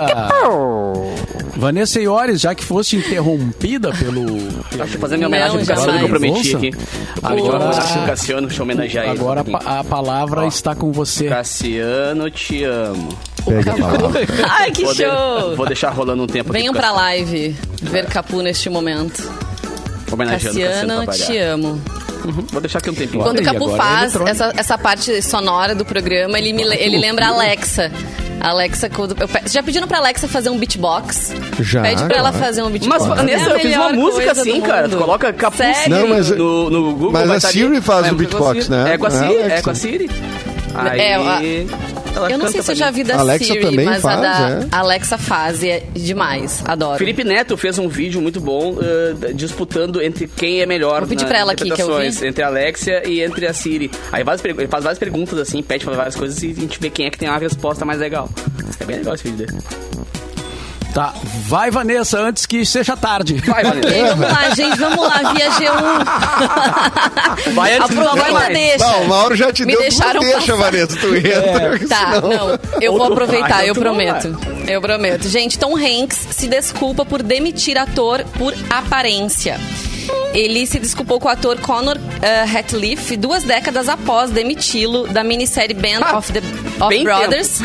Vanessa 1.55 1.99
Iores, 1.99 2.39
já 2.41 2.55
que 2.55 2.63
foste 2.63 2.95
interrompida 2.95 3.91
pelo. 3.91 4.25
Deixa 4.71 4.95
eu 4.95 4.99
fazer 4.99 5.17
minha 5.17 5.27
homenagem 5.27 5.57
pro 5.57 5.67
Cassiano 5.67 5.97
que 5.99 6.03
eu 6.05 6.09
prometi 6.09 6.55
aqui. 6.55 6.71
Agora- 7.21 7.55
Agora, 7.65 8.03
o 8.03 8.05
Cassiano, 8.05 8.47
deixa 8.47 8.61
eu 8.61 8.63
homenagear 8.63 9.05
ele. 9.05 9.19
Agora 9.19 9.41
a, 9.41 9.43
um 9.43 9.79
a 9.79 9.83
palavra 9.83 10.41
Ó. 10.41 10.47
está 10.47 10.73
com 10.75 10.91
você. 10.91 11.27
Cassiano, 11.27 12.29
te 12.31 12.63
amo. 12.63 13.09
Pega 13.45 13.73
a 13.73 13.77
palavra. 13.77 14.21
Ai, 14.49 14.71
que 14.71 14.83
Vou, 14.85 14.93
de- 14.93 15.03
show! 15.03 15.55
vou 15.55 15.65
deixar 15.65 15.89
rolando 15.89 16.23
um 16.23 16.27
tempo 16.27 16.49
aqui 16.51 16.59
Venham 16.59 16.73
pra 16.73 16.91
live 16.91 17.55
ver 17.81 18.05
Capu 18.05 18.41
neste 18.41 18.69
momento. 18.69 19.17
Cassiano, 19.17 20.13
homenageando 20.13 20.59
o 20.59 20.61
Cassiano 20.61 21.05
Cassiano, 21.05 21.75
te 21.75 21.89
variar. 21.89 22.08
Amo. 22.27 22.45
Vou 22.51 22.61
deixar 22.61 22.79
aqui 22.79 22.89
um 22.89 22.93
tempinho. 22.93 23.23
Quando 23.23 23.39
o 23.39 23.43
Capu 23.43 23.63
agora 23.65 23.73
é 23.73 23.77
faz 23.77 24.01
eletrônico. 24.15 24.29
essa, 24.29 24.53
essa 24.57 24.77
parte 24.77 25.21
sonora 25.21 25.73
do 25.75 25.85
programa, 25.85 26.37
ele, 26.37 26.53
me, 26.53 26.63
le- 26.63 26.75
ele 26.77 26.97
lembra 26.97 27.27
a 27.27 27.29
Alexa. 27.29 27.91
Alexa, 28.41 28.89
quando 28.89 29.15
eu 29.19 29.27
pe- 29.27 29.41
já 29.49 29.61
pediram 29.61 29.85
pra 29.87 29.97
Alexa 29.97 30.25
fazer 30.27 30.49
um 30.49 30.57
beatbox? 30.57 31.33
Já, 31.59 31.81
Pede 31.81 32.03
pra 32.05 32.17
ela 32.17 32.29
claro. 32.31 32.45
fazer 32.45 32.63
um 32.63 32.69
beatbox. 32.69 33.05
Mas, 33.05 33.17
Vanessa, 33.17 33.43
É 33.43 33.51
a 33.51 33.53
eu 33.55 33.59
fiz 33.59 33.75
uma 33.75 33.89
melhor 33.89 33.93
música 33.93 34.25
coisa 34.27 34.41
assim, 34.41 34.61
cara. 34.61 34.87
Tu 34.89 34.97
coloca 34.97 35.33
capuz 35.33 35.57
Sério? 35.77 35.89
Não, 35.89 36.07
mas- 36.07 36.29
no, 36.31 36.69
no 36.69 36.83
Google. 36.93 37.11
Mas 37.11 37.27
vai 37.27 37.37
a 37.37 37.39
Siri 37.41 37.65
ali. 37.65 37.81
faz 37.81 38.07
É, 38.07 38.11
o 38.11 38.15
beatbox, 38.15 38.69
né? 38.69 38.93
É 38.93 38.97
com 38.97 39.05
a 39.05 39.09
é 39.09 39.11
Siri. 39.11 39.25
Alexa. 39.25 39.53
É 39.55 39.61
com 39.61 39.69
a 39.69 39.75
Siri. 39.75 40.09
Aí, 40.75 40.99
É, 41.01 41.15
a- 41.15 41.41
ela 42.15 42.31
Eu 42.31 42.37
não 42.37 42.47
sei 42.49 42.61
se 42.61 42.71
eu 42.71 42.75
já 42.75 42.91
vi 42.91 43.03
da 43.03 43.15
A 43.15 43.19
Alexa 43.19 43.45
Siri, 43.53 43.61
também 43.61 43.85
mas 43.85 44.01
faz, 44.01 44.17
a 44.17 44.21
da 44.21 44.49
é? 44.49 44.67
Alexa 44.71 45.17
faz 45.17 45.63
e 45.63 45.69
é 45.69 45.83
demais. 45.93 46.61
Adoro. 46.65 46.97
Felipe 46.97 47.23
Neto 47.23 47.55
fez 47.57 47.77
um 47.77 47.87
vídeo 47.87 48.21
muito 48.21 48.39
bom 48.39 48.77
eh, 48.81 49.33
disputando 49.33 50.01
entre 50.01 50.27
quem 50.27 50.61
é 50.61 50.65
melhor 50.65 51.01
Vou 51.01 51.09
pedir 51.09 51.25
pra 51.25 51.39
ela 51.39 51.51
aqui, 51.53 51.69
que 51.69 51.81
eu 51.81 51.97
vi. 51.99 52.25
entre 52.27 52.43
a 52.43 52.47
Alexia 52.47 53.07
e 53.07 53.21
entre 53.21 53.47
a 53.47 53.53
Siri. 53.53 53.91
Aí 54.11 54.23
várias 54.23 54.43
ele 54.43 54.67
faz 54.67 54.83
várias 54.83 54.99
perguntas 54.99 55.37
assim, 55.39 55.61
pede 55.61 55.85
pra 55.85 55.93
várias 55.93 56.15
coisas 56.15 56.41
e 56.43 56.51
a 56.51 56.53
gente 56.61 56.79
vê 56.79 56.89
quem 56.89 57.05
é 57.05 57.09
que 57.09 57.17
tem 57.17 57.27
a 57.29 57.37
resposta 57.37 57.85
mais 57.85 57.99
legal. 57.99 58.29
É 58.79 58.85
bem 58.85 58.97
legal 58.97 59.13
esse 59.15 59.23
vídeo 59.23 59.45
dele. 59.45 59.57
Tá, 60.93 61.13
vai 61.45 61.69
Vanessa, 61.69 62.19
antes 62.19 62.47
que 62.47 62.65
seja 62.65 62.97
tarde. 62.97 63.35
Vai, 63.45 63.63
Vanessa. 63.69 63.89
aí, 63.93 64.03
vamos 64.09 64.27
lá, 64.27 64.49
gente, 64.55 64.77
vamos 64.79 65.07
lá, 65.07 65.33
via 65.33 65.51
G1. 65.51 67.53
Vai 67.53 67.77
antes 67.77 67.95
vai 67.95 68.33
deixa. 68.33 68.83
Não, 68.85 69.03
o 69.03 69.07
Mauro 69.07 69.35
já 69.35 69.53
te 69.53 69.65
Me 69.65 69.73
deu 69.73 69.81
deixaram 69.81 70.19
deixa, 70.21 70.39
passar. 70.39 70.55
Vanessa, 70.57 70.97
tu 70.97 71.15
entra. 71.15 71.79
Tá, 71.87 72.13
senão- 72.15 72.29
não, 72.29 72.59
eu 72.81 72.97
vou 72.97 73.05
aproveitar, 73.11 73.65
eu 73.67 73.75
prometo. 73.75 74.35
Eu 74.67 74.81
prometo. 74.81 75.29
Gente, 75.29 75.59
Tom 75.59 75.75
Hanks 75.77 76.27
se 76.31 76.47
desculpa 76.47 77.05
por 77.05 77.21
demitir 77.21 77.77
ator 77.77 78.25
por 78.37 78.53
aparência. 78.69 79.59
Ele 80.33 80.65
se 80.67 80.79
desculpou 80.79 81.19
com 81.19 81.27
o 81.27 81.31
ator 81.31 81.59
Conor 81.59 81.97
uh, 81.97 82.57
Hatliff 82.57 83.15
duas 83.17 83.43
décadas 83.43 83.89
após 83.89 84.29
demiti-lo 84.29 85.07
da 85.07 85.23
minissérie 85.23 85.73
Band 85.75 86.01
Ah, 86.03 86.17
of, 86.17 86.31
the, 86.31 86.39
of 86.85 87.03
Brothers 87.03 87.59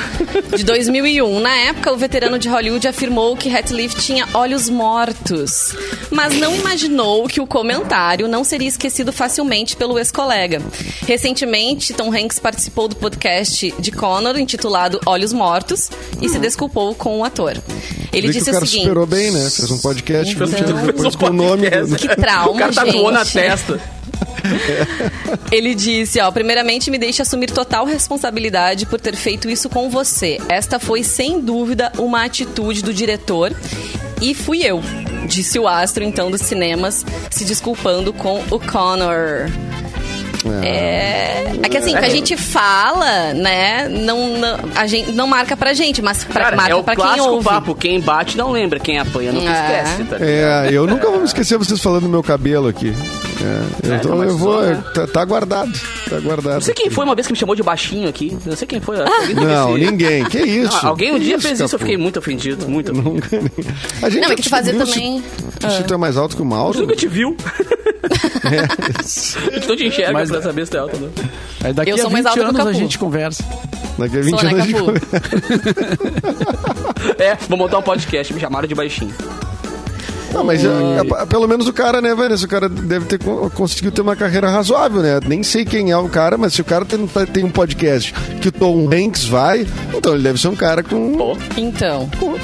de 0.57 0.65
2001. 0.65 1.41
Na 1.41 1.55
época, 1.55 1.93
o 1.93 1.97
veterano 1.97 2.39
de 2.39 2.49
Hollywood 2.49 2.89
afirmou 2.89 3.37
que 3.37 3.55
Hatliff 3.55 3.97
tinha 3.97 4.27
olhos 4.33 4.69
mortos, 4.71 5.75
mas 6.11 6.35
não 6.39 6.55
imaginou 6.55 7.29
que 7.29 7.41
o 7.41 7.47
comentário 7.47 8.27
não 8.29 8.43
seria 8.43 8.69
esquecido 8.69 9.13
facilmente 9.13 9.77
pelo 9.77 9.99
ex-colega. 9.99 10.63
Recentemente, 11.07 11.93
Tom 11.93 12.11
Hanks 12.15 12.39
participou 12.39 12.89
do 12.89 12.97
podcast 12.97 13.75
de 13.79 13.93
Conor 13.93 14.39
intitulado 14.39 14.99
Olhos 15.07 15.33
Mortos 15.33 15.91
e 16.21 16.29
se 16.29 16.39
desculpou 16.39 16.95
com 16.95 17.19
o 17.19 17.25
ator. 17.25 17.57
Ele 18.13 18.29
Vê 18.29 18.33
que 18.33 18.39
disse 18.39 18.51
o 18.51 18.53
cara 18.53 18.65
o 18.65 18.69
seguinte: 18.69 18.83
superou 18.85 19.07
bem, 19.07 19.31
né? 19.33 19.51
Fez 19.51 19.71
um 19.73 19.79
podcast 19.79 20.33
Então- 20.35 20.47
20 20.47 20.61
anos 20.61 20.75
Fez 20.75 20.87
depois 20.87 21.15
um 21.15 21.19
com 21.19 21.27
o 21.27 21.33
nome. 21.33 21.69
podcast. 21.71 21.95
Que 22.09 22.17
trauma, 22.17 22.54
O 22.55 22.59
cara 22.59 22.73
tatuou 22.73 23.11
na 23.11 23.25
testa. 23.25 23.81
Ele 25.51 25.75
disse, 25.75 26.21
ó, 26.21 26.31
primeiramente 26.31 26.91
me 26.91 26.99
deixe 26.99 27.23
assumir 27.23 27.51
total 27.51 27.85
responsabilidade 27.85 28.87
por 28.87 29.01
ter 29.01 29.17
feito 29.17 29.49
isso 29.49 29.69
com 29.69 29.89
você. 29.91 30.39
Esta 30.49 30.79
foi 30.79 31.03
sem 31.03 31.41
dúvida 31.41 31.93
uma 31.99 32.25
atitude 32.25 32.83
do 32.83 32.93
diretor 32.93 33.55
e 34.21 34.35
fui 34.35 34.63
eu, 34.63 34.81
disse 35.27 35.59
o 35.59 35.67
astro 35.67 36.05
então 36.05 36.31
dos 36.31 36.43
cinemas, 36.43 37.05
se 37.31 37.45
desculpando 37.45 38.13
com 38.13 38.43
o 38.51 38.61
Connor. 38.61 39.51
É. 40.63 41.45
É 41.63 41.69
que 41.69 41.77
assim, 41.79 41.95
o 41.95 41.99
que 41.99 42.05
a 42.05 42.09
gente 42.11 42.37
fala, 42.37 43.33
né, 43.33 43.89
não, 43.89 44.37
não, 44.39 44.59
a 44.75 44.87
gente, 44.87 45.13
não 45.13 45.27
marca 45.27 45.57
pra 45.57 45.73
gente, 45.73 46.03
mas 46.03 46.25
pra, 46.25 46.45
Cara, 46.45 46.57
marca 46.57 46.73
é 46.73 46.75
o 46.75 46.85
pra 46.85 46.95
quem 46.97 47.21
ouve. 47.21 47.45
papo. 47.45 47.75
Quem 47.75 48.01
bate 48.01 48.37
não 48.37 48.51
lembra, 48.51 48.79
quem 48.79 48.99
apanha 48.99 49.33
nunca 49.33 49.51
É. 49.51 49.83
esquece. 49.83 50.05
Tá 50.05 50.19
ligado? 50.19 50.67
É, 50.67 50.73
eu 50.73 50.87
nunca 50.87 51.09
vou 51.11 51.19
me 51.21 51.25
esquecer 51.25 51.57
vocês 51.57 51.81
falando 51.81 52.03
do 52.03 52.09
meu 52.09 52.23
cabelo 52.23 52.69
aqui. 52.69 52.93
É, 53.41 53.89
eu, 53.89 53.95
É, 53.95 53.99
tô- 53.99 54.09
não, 54.11 54.23
eu 54.25 54.37
vou. 54.37 54.63
né? 54.63 54.83
tá, 54.95 55.07
tá 55.07 55.25
guardado. 55.25 55.73
Tá 56.09 56.19
guardado. 56.21 56.55
Não 56.55 56.61
sei 56.61 56.75
quem 56.75 56.91
foi 56.91 57.05
uma 57.05 57.15
vez 57.15 57.27
que 57.27 57.33
me 57.33 57.39
chamou 57.39 57.55
de 57.57 57.63
baixinho 57.63 58.09
aqui. 58.09 58.37
Não 58.45 58.55
sei 58.57 58.67
quem 58.67 58.81
foi. 58.81 58.97
Deve 58.99 59.35
Não, 59.35 59.77
ninguém. 59.77 60.25
Que 60.27 60.39
isso? 60.45 60.77
Ah, 60.83 60.89
alguém 60.89 61.13
um 61.13 61.19
Que 61.19 61.25
dia 61.25 61.41
fez 61.41 61.59
isso, 61.61 61.75
eu 61.75 61.79
fiquei 61.79 61.97
muito 61.97 62.19
ofendido. 62.19 62.69
Muito 62.69 62.93
ofendido. 62.93 63.75
A 64.03 64.09
gente 64.11 64.23
Não, 64.23 64.33
é 64.33 64.37
que 64.37 64.49
fazia 64.49 64.73
descobriu 64.73 64.95
também. 64.95 65.25
Se, 65.71 65.77
se 65.79 65.85
tu 65.85 65.95
é 65.95 65.97
mais 65.97 66.17
alto 66.17 66.37
que 66.37 66.43
o 66.43 66.45
Mauro. 66.45 66.79
Nunca 66.81 66.95
te 66.95 67.09
viu. 67.09 67.37
Então 69.57 69.77
te 69.77 69.87
enxerga 69.87 70.13
Mas- 70.13 70.31
pra 70.31 70.43
saber 70.43 70.65
se 70.65 70.71
tu 70.71 70.77
é 70.77 70.81
alto 70.81 70.97
ou 70.97 71.03
não. 71.03 71.11
Aí 71.63 71.73
daqui 71.73 71.91
Eu 71.91 71.97
a 71.97 71.99
sou 71.99 72.11
mais 72.11 72.25
20 72.25 72.29
alta 72.31 72.41
que 72.53 72.59
o 72.59 72.63
anos 72.63 72.67
a 72.67 72.73
gente 72.79 72.99
conversa. 72.99 73.45
Daqui 73.99 74.19
a 74.19 74.23
20 74.23 74.31
Sou, 74.41 74.49
anos 74.49 74.61
a 74.61 74.67
gente 74.67 74.81
come- 74.81 75.01
É, 77.19 77.37
vou 77.49 77.59
montar 77.59 77.79
um 77.79 77.83
podcast, 77.83 78.33
me 78.35 78.41
chamaram 78.41 78.67
de 78.67 78.75
baixinho. 78.75 79.15
Não, 80.33 80.43
mas 80.43 80.65
é, 80.65 80.69
é, 80.69 81.27
pelo 81.27 81.47
menos 81.47 81.69
o 81.69 81.73
cara, 81.73 82.01
né, 82.01 82.13
Vanessa? 82.13 82.45
O 82.45 82.49
cara 82.49 82.69
deve 82.69 83.05
ter 83.07 83.19
con- 83.23 83.49
conseguido 83.51 83.93
ter 83.95 84.01
uma 84.03 84.17
carreira 84.17 84.51
razoável, 84.51 85.01
né? 85.01 85.21
Nem 85.25 85.45
sei 85.45 85.65
quem 85.65 85.93
é 85.93 85.97
o 85.97 86.09
cara, 86.09 86.37
mas 86.37 86.55
se 86.55 86.61
o 86.61 86.65
cara 86.65 86.85
tem, 86.85 87.07
tem 87.33 87.45
um 87.45 87.51
podcast 87.51 88.13
que 88.43 88.49
o 88.49 88.53
Tom 88.53 88.89
Hanks 88.93 89.27
vai, 89.27 89.65
então 89.97 90.13
ele 90.15 90.25
deve 90.25 90.41
ser 90.41 90.49
um 90.49 90.57
cara 90.57 90.83
com. 90.83 91.17
Pô, 91.17 91.37
Então. 91.57 92.11
com- 92.19 92.35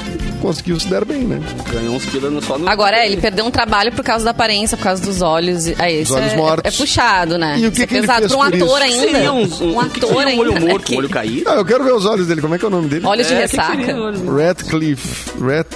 conseguiu 0.41 0.79
se 0.79 0.87
dar 0.87 1.05
bem, 1.05 1.19
né? 1.23 1.39
ganhou 1.71 1.95
uns 1.95 2.05
no- 2.13 2.41
só 2.41 2.57
no... 2.57 2.67
Agora 2.69 2.97
é, 2.97 3.05
ele 3.05 3.17
perdeu 3.21 3.45
um 3.45 3.51
trabalho 3.51 3.91
por 3.93 4.03
causa 4.03 4.25
da 4.25 4.31
aparência, 4.31 4.75
por 4.75 4.83
causa 4.83 5.01
dos 5.01 5.21
olhos. 5.21 5.67
e- 5.67 5.75
Aí, 5.79 6.01
isso 6.01 6.13
olhos 6.13 6.33
é, 6.33 6.35
mortos. 6.35 6.73
é 6.73 6.77
puxado, 6.77 7.37
né? 7.37 7.57
E 7.59 7.67
o 7.67 7.71
que 7.71 7.83
é 7.83 7.87
que 7.87 7.95
ele 7.95 8.07
fez 8.07 8.27
pra 8.27 8.37
um 8.37 8.41
ator 8.41 8.81
isso? 8.81 8.99
ainda. 9.05 9.33
Um, 9.33 9.37
um, 9.37 9.41
um 9.41 9.45
que 9.89 9.99
que 9.99 10.05
ator 10.05 10.17
seria 10.23 10.35
um 10.35 10.39
olho 10.39 10.49
ainda. 10.53 10.59
né, 10.65 10.71
morto, 10.71 10.81
um 10.83 10.85
que- 10.85 10.95
olho 10.97 11.09
caído. 11.09 11.49
Ah, 11.49 11.55
eu 11.55 11.65
quero 11.65 11.83
ver 11.83 11.93
os 11.93 12.05
olhos 12.05 12.27
dele. 12.27 12.41
Como 12.41 12.55
é 12.55 12.57
que 12.57 12.65
é 12.65 12.67
o 12.67 12.71
nome 12.71 12.87
dele? 12.89 13.05
Olhos 13.05 13.27
de 13.27 13.33
É, 13.33 13.41
que 13.43 13.47
que 13.49 13.55
ressaca. 13.57 13.95
olho- 13.97 14.35
Ratcliffe. 14.35 15.31
Rat, 15.39 15.67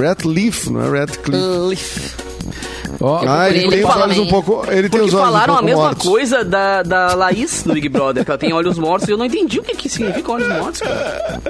Ratcliffe, 0.00 0.70
não 0.70 0.82
é 0.94 1.00
Ratcliffe. 1.00 2.14
Ó, 3.02 3.22
Ah, 3.26 3.48
ele 3.48 3.58
ele 3.60 3.68
tem 3.70 3.80
os 3.84 3.90
fala 3.90 4.04
olhos 4.04 4.18
um 4.18 4.26
pouco. 4.28 4.64
Ele 4.68 4.88
tem 4.88 4.90
Porque 4.90 5.04
os 5.06 5.14
olhos 5.14 5.26
falaram 5.26 5.54
um 5.54 5.56
a 5.56 5.58
pouco 5.58 5.64
mesma 5.64 5.82
mortos. 5.82 6.08
coisa 6.08 6.44
da, 6.44 6.82
da 6.82 7.14
Laís 7.14 7.64
no 7.64 7.74
Big 7.74 7.88
Brother, 7.88 8.24
que 8.24 8.30
ela 8.30 8.38
tem 8.38 8.52
olhos 8.52 8.78
mortos 8.78 9.08
e 9.08 9.12
eu 9.12 9.18
não 9.18 9.24
entendi 9.26 9.58
o 9.58 9.62
que, 9.62 9.74
que 9.74 9.88
significa 9.88 10.32
olhos 10.32 10.48
mortos, 10.48 10.80
cara. 10.80 11.40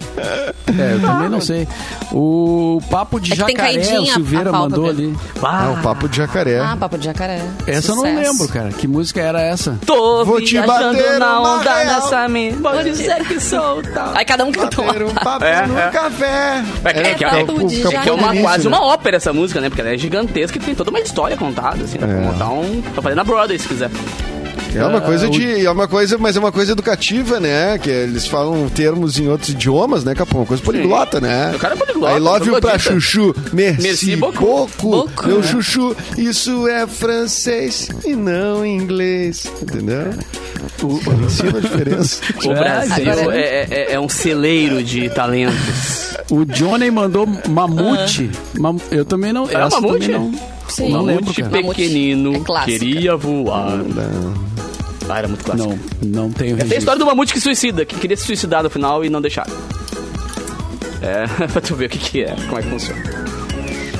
é, 0.79 0.95
eu 0.95 1.01
também 1.01 1.29
não 1.29 1.41
sei. 1.41 1.69
O 2.13 2.81
papo 2.91 3.21
de 3.21 3.33
É 3.33 3.37
jacaré, 3.37 3.99
o 3.99 4.03
a- 4.03 4.07
Silveira 4.07 4.51
a 4.51 4.53
mandou 4.53 4.89
ali. 4.89 5.17
Ah, 5.43 5.75
o 5.79 5.83
papo 5.83 6.09
de 6.09 6.17
jacaré. 6.17 6.59
Ah, 6.61 6.77
papo 6.79 6.99
de 6.99 7.05
jacaré. 7.05 7.41
Essa 7.67 7.93
eu 7.93 7.97
não 7.97 8.03
Sucesso. 8.05 8.31
lembro, 8.33 8.49
cara. 8.49 8.69
Que 8.71 8.87
música 8.89 9.21
era 9.21 9.41
essa? 9.41 9.79
Tô 9.87 10.25
Vou 10.25 10.41
te 10.41 10.53
viajando 10.53 10.97
bater 10.99 11.19
na 11.19 11.41
uma 11.41 11.55
onda 11.59 11.75
real. 11.75 12.01
dessa 12.01 12.29
me... 12.29 12.53
Pode 12.55 12.85
dizer 12.91 13.25
que 13.27 13.41
sou 13.41 13.83
tal. 13.83 14.13
Aí 14.15 14.25
cada 14.25 14.45
um 14.45 14.53
cantou 14.53 14.85
Bater 14.85 15.03
um 15.05 15.09
uma. 15.11 15.21
papo 15.21 15.45
É, 15.45 15.67
no 15.67 15.79
é. 15.79 15.91
café. 15.91 16.65
É, 16.85 16.93
que- 17.15 17.25
é, 17.25 17.29
é, 17.41 17.45
de 17.45 17.51
o- 17.87 18.03
que 18.03 18.09
é 18.09 18.13
uma, 18.13 18.35
quase 18.37 18.69
uma 18.69 18.85
ópera 18.85 19.17
essa 19.17 19.33
música, 19.33 19.61
né? 19.61 19.69
Porque 19.69 19.81
ela 19.81 19.91
é 19.91 19.99
gigantesca 19.99 20.57
e 20.59 20.61
tem 20.61 20.75
toda 20.75 20.91
uma 20.91 21.01
história 21.01 21.37
contada, 21.47 21.85
assim. 21.85 21.99
Dá 21.99 22.07
pra 22.07 22.17
montar 22.21 22.51
um... 22.51 22.81
Pra 22.93 23.03
fazer 23.03 23.15
na 23.15 23.25
Broadway, 23.25 23.59
se 23.59 23.69
quiser. 23.69 23.91
É 24.75 24.83
uma 24.87 25.03
coisa 25.03 25.27
Ah, 25.27 25.29
o- 25.29 25.33
de. 25.33 25.67
É 25.67 25.71
uma 25.71 25.87
coisa, 25.87 26.17
mas 26.17 26.35
é 26.35 26.39
uma 26.39 26.51
coisa 26.51 26.73
educativa, 26.73 27.39
né? 27.39 27.77
Que 27.77 27.91
eles 27.91 28.27
falam 28.27 28.71
termos 28.71 29.19
em 29.19 29.29
outros 29.29 29.51
idiomas, 29.51 30.03
né, 30.03 30.15
Capão? 30.15 30.41
Uma 30.41 30.47
coisa 30.47 30.63
poliglota, 30.63 31.21
né? 31.21 31.53
O 31.55 31.59
cara 31.59 31.75
é 31.75 31.77
poliglota, 31.77 32.17
I 32.17 32.19
love 32.19 32.49
you 32.49 32.59
pra 32.59 32.79
chuchu. 32.79 33.35
Merci, 33.53 33.83
Merci 33.83 34.17
beaucoup. 34.17 34.41
beaucoup. 34.47 34.81
Beaucoup. 35.09 35.27
Meu 35.29 35.43
chuchu, 35.43 35.95
isso 36.17 36.67
é 36.69 36.87
francês 36.87 37.89
e 38.03 38.15
não 38.17 38.65
inglês. 38.65 39.45
Entendeu? 39.61 40.11
O, 40.83 41.25
ensina 41.25 41.59
a 41.59 41.61
diferença. 41.61 42.21
O 42.47 42.53
É, 42.53 42.55
Brasil 42.55 43.13
agora- 43.13 43.37
é, 43.41 43.67
é- 43.71 43.93
é 43.95 44.01
um 44.01 44.09
celeiro 44.09 44.83
de 44.83 45.09
talentos. 45.11 46.17
O 46.31 46.45
Johnny 46.45 46.91
mandou 46.91 47.27
Mamute. 47.49 48.31
Mam- 48.59 48.79
Eu 48.91 49.05
também 49.05 49.33
não. 49.33 49.49
É 49.51 49.59
Mamute? 49.69 50.09
não. 50.09 50.33
Sim. 50.69 50.91
Não 50.91 51.03
lembro, 51.03 51.23
Mamute 51.25 51.43
cara. 51.43 51.57
Mamute 51.57 51.75
pequenino 51.83 52.35
é 52.37 52.65
queria 52.65 53.17
voar. 53.17 53.79
Ah, 55.09 55.19
era 55.19 55.29
muito 55.29 55.45
clássico. 55.45 55.69
Não, 56.03 56.25
não 56.25 56.31
tenho 56.31 56.57
Tem 56.57 56.77
a 56.77 56.79
história 56.79 56.99
do 56.99 57.05
mamute 57.05 57.33
que 57.35 57.41
suicida, 57.41 57.85
que 57.85 57.97
queria 57.97 58.17
se 58.17 58.25
suicidar 58.25 58.63
no 58.63 58.71
final 58.71 59.05
e 59.05 59.11
não 59.11 59.21
deixaram. 59.21 59.53
É, 61.03 61.27
pra 61.49 61.61
tu 61.61 61.75
ver 61.75 61.87
o 61.87 61.89
que, 61.89 61.99
que 61.99 62.23
é, 62.23 62.35
como 62.49 62.59
é 62.59 62.63
que 62.63 62.69
funciona. 62.69 63.03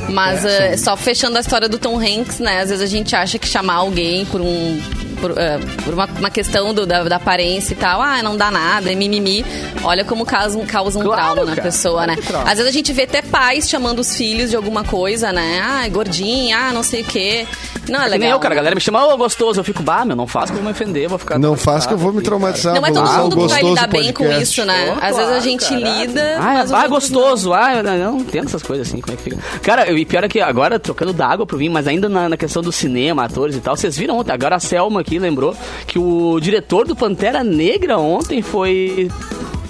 Mas 0.09 0.45
eh, 0.45 0.77
só 0.77 0.97
fechando 0.97 1.37
a 1.37 1.41
história 1.41 1.69
do 1.69 1.79
Tom 1.79 1.99
Hanks, 1.99 2.39
né? 2.39 2.61
Às 2.61 2.71
vezes 2.71 2.83
a 2.85 2.87
gente 2.87 3.15
acha 3.17 3.39
que 3.39 3.47
chamar 3.49 3.75
alguém 3.75 4.25
por 4.27 4.41
um. 4.41 4.81
Por, 5.23 5.39
eh, 5.39 5.59
por 5.85 5.95
uma, 5.95 6.05
uma 6.19 6.31
questão 6.31 6.75
do- 6.75 6.85
da, 6.85 7.05
da 7.05 7.17
aparência 7.17 7.75
e 7.75 7.77
tal, 7.77 8.03
ah, 8.03 8.21
não 8.23 8.37
dá 8.37 8.51
nada, 8.51 8.91
é 8.91 8.95
mimimi. 8.97 9.45
Olha 9.85 10.05
como 10.05 10.27
causa, 10.27 10.59
um- 10.59 10.67
causa 10.67 10.99
um 10.99 11.03
Claro, 11.05 11.35
trauma 11.35 11.45
na 11.51 11.57
cara, 11.57 11.63
pessoa, 11.63 11.95
claro 12.05 12.11
né? 12.11 12.17
que 12.17 12.27
trauma. 12.27 12.51
Às 12.51 12.57
vezes 12.59 12.67
a 12.71 12.73
gente 12.73 12.93
vê 12.93 13.03
até 13.05 13.23
pais 13.23 13.69
chamando 13.71 14.01
os 14.01 14.17
filhos 14.17 14.51
de 14.51 14.57
alguma 14.57 14.83
coisa, 14.83 15.33
né? 15.33 15.61
Ah, 15.65 15.89
gordinha, 15.89 16.59
ah, 16.59 16.73
não 16.73 16.83
sei 16.83 17.03
o 17.03 17.05
quê. 17.05 17.47
Não 17.89 18.01
é 18.01 18.05
Que 18.05 18.11
legal. 18.11 18.19
nem 18.19 18.31
eu, 18.31 18.39
cara, 18.41 18.55
a 18.55 18.57
galera 18.57 18.75
me 18.75 18.81
chama, 18.81 19.05
ô 19.07 19.17
gostoso, 19.17 19.61
eu 19.61 19.65
fico, 19.65 19.83
bah, 19.83 20.05
meu, 20.05 20.15
não 20.17 20.27
faz 20.27 20.51
que 20.51 20.57
eu 20.57 20.57
vou 20.63 20.65
me 20.67 20.71
ofender, 20.73 21.09
vou 21.09 21.19
ficar. 21.19 21.39
Não 21.39 21.57
faz 21.57 21.87
que 21.87 21.93
eu 21.95 21.99
vou 21.99 22.13
me 22.13 22.23
traumatizar. 22.23 22.75
Não 22.75 22.85
é 22.87 22.93
todo 22.93 23.09
mundo 23.11 23.37
que 23.47 23.49
vai 23.53 23.63
lidar 23.63 23.87
bem 23.89 24.13
com 24.13 24.25
podcast. 24.25 24.43
isso, 24.43 24.65
né? 24.65 24.87
Pô, 24.87 25.05
Às 25.07 25.17
vezes 25.17 25.33
a 25.33 25.41
gente 25.41 25.65
caralho. 25.69 26.01
lida. 26.01 26.37
Ah, 26.41 26.65
ah 26.73 26.89
gostoso. 26.89 27.53
Ah, 27.53 27.77
eu 27.77 27.83
não, 27.85 28.13
não 28.13 28.19
entendo 28.21 28.47
essas 28.47 28.63
coisas 28.63 28.89
assim, 28.89 29.01
como 29.01 29.15
é 29.15 29.17
que 29.17 29.23
fica. 29.23 29.39
Cara, 29.63 29.91
e 29.91 30.05
pior 30.05 30.25
é 30.25 30.29
que 30.29 30.41
agora, 30.41 30.79
trocando 30.81 31.13
da 31.13 31.27
água 31.27 31.45
pro 31.47 31.59
vinho, 31.59 31.73
mas 31.73 31.87
ainda 31.87 32.09
na, 32.09 32.29
na 32.29 32.37
questão 32.37 32.63
do 32.63 32.73
cinema, 32.73 33.25
atores 33.25 33.57
e 33.57 33.61
tal, 33.61 33.77
vocês 33.77 33.97
viram 33.97 34.19
ontem, 34.19 34.33
agora 34.33 34.57
a 34.57 34.61
Selma 34.61 35.01
aqui 35.13 35.19
lembrou 35.19 35.55
que 35.87 35.99
o 35.99 36.39
diretor 36.41 36.87
do 36.87 36.97
Pantera 36.97 37.45
Negra 37.45 37.99
ontem 37.99 38.41
foi 38.41 39.11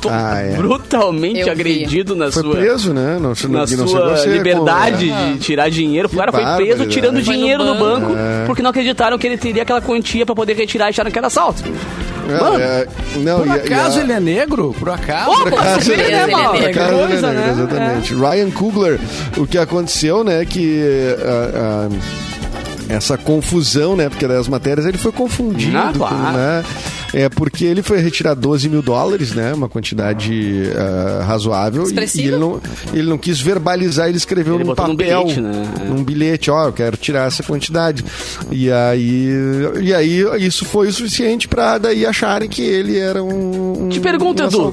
Ah, 0.09 0.39
é. 0.41 0.55
brutalmente 0.57 1.39
Eu 1.41 1.45
vi. 1.47 1.51
agredido 1.53 2.17
na 2.17 2.31
Foi 2.31 2.43
sua. 2.43 2.57
preso, 2.57 2.93
né? 2.93 3.19
Não, 3.21 3.33
não, 3.49 3.51
na 3.61 3.67
sua 3.67 4.27
liberdade 4.27 5.09
com- 5.09 5.33
de 5.35 5.39
tirar 5.39 5.69
dinheiro. 5.71 6.09
O 6.13 6.17
cara 6.17 6.33
foi 6.33 6.45
preso 6.57 6.87
tirando 6.87 7.15
no 7.17 7.23
dinheiro 7.23 7.65
do 7.65 7.75
banco. 7.75 8.09
banco 8.09 8.15
porque 8.47 8.63
não 8.63 8.71
acreditaram 8.71 9.17
que 9.19 9.27
ele 9.27 9.37
teria 9.37 9.63
aquela 9.63 9.81
quantia 9.81 10.25
pra 10.27 10.35
poder 10.35 10.55
retirar 10.57 10.87
e 10.87 10.91
acharam 10.91 11.11
que 11.11 11.19
era 11.19 11.27
assalto. 11.29 11.63
É, 12.29 12.41
Mano, 12.41 12.59
é, 12.61 12.87
não, 13.17 13.39
Por 13.41 13.47
e- 13.49 13.51
e 13.51 13.53
acaso 13.55 13.99
a- 13.99 14.03
ele 14.03 14.13
é 14.13 14.21
negro? 14.21 14.75
Por 14.79 14.91
acaso? 14.91 15.31
Ô, 15.31 15.35
Com 15.43 15.49
acaso 15.57 15.93
ele 15.93 16.03
é 16.03 16.05
ele 16.07 16.15
é 16.15 16.27
negro. 16.27 16.53
negro. 16.53 16.59
Por 16.63 16.69
acaso 16.71 16.95
ele 16.95 17.03
é 17.03 17.07
negro, 17.21 17.35
né? 17.35 17.51
Exatamente. 17.51 18.15
Ryan 18.15 18.51
Coogler, 18.51 19.01
o 19.37 19.47
que 19.47 19.59
aconteceu, 19.59 20.23
né, 20.25 20.45
que 20.45 20.81
ah, 21.21 21.89
ah, 21.89 21.89
essa 22.89 23.17
confusão, 23.17 23.97
né, 23.97 24.09
porque 24.09 24.27
das 24.27 24.49
matérias 24.49 24.87
ele 24.87 24.99
foi 24.99 25.13
confundido, 25.13 25.77
Ah, 25.77 25.93
claro. 25.95 26.15
com, 26.17 26.23
né, 26.33 26.65
é 27.13 27.29
porque 27.29 27.65
ele 27.65 27.83
foi 27.83 27.99
retirar 28.01 28.35
12 28.35 28.69
mil 28.69 28.83
dólares, 28.83 29.33
né, 29.33 29.53
uma 29.55 29.69
quantidade 29.69 30.63
ah, 30.77 31.25
razoável, 31.25 31.83
e, 31.83 31.87
Expressiva. 31.87 32.23
e 32.25 32.29
ele, 32.29 32.37
não, 32.39 32.61
ele 32.93 33.09
não 33.09 33.19
quis 33.19 33.41
verbalizar, 33.41 34.09
ele 34.09 34.17
escreveu 34.17 34.55
Ele 34.55 34.65
num 34.65 34.71
botou 34.71 34.89
num 34.89 34.97
papel, 34.97 35.23
bilhete, 35.25 35.41
né? 35.41 35.63
É. 35.81 35.85
num 35.85 36.03
bilhete, 36.05 36.51
ó, 36.51 36.67
eu 36.67 36.73
quero 36.73 36.97
tirar 36.97 37.27
essa 37.27 37.43
quantidade. 37.43 38.05
E 38.51 38.71
aí, 38.71 39.29
e 39.81 39.95
aí 39.95 40.25
isso 40.45 40.65
foi 40.65 40.89
o 40.89 40.93
suficiente 40.93 41.49
pra 41.49 41.79
daí 41.79 42.05
acharem 42.07 42.49
que 42.49 42.63
ele 42.63 42.99
era 42.99 43.23
um, 43.23 43.85
um 43.85 43.89
Te 43.89 44.01
pergunto, 44.01 44.43
um 44.43 44.47
Edu. 44.47 44.73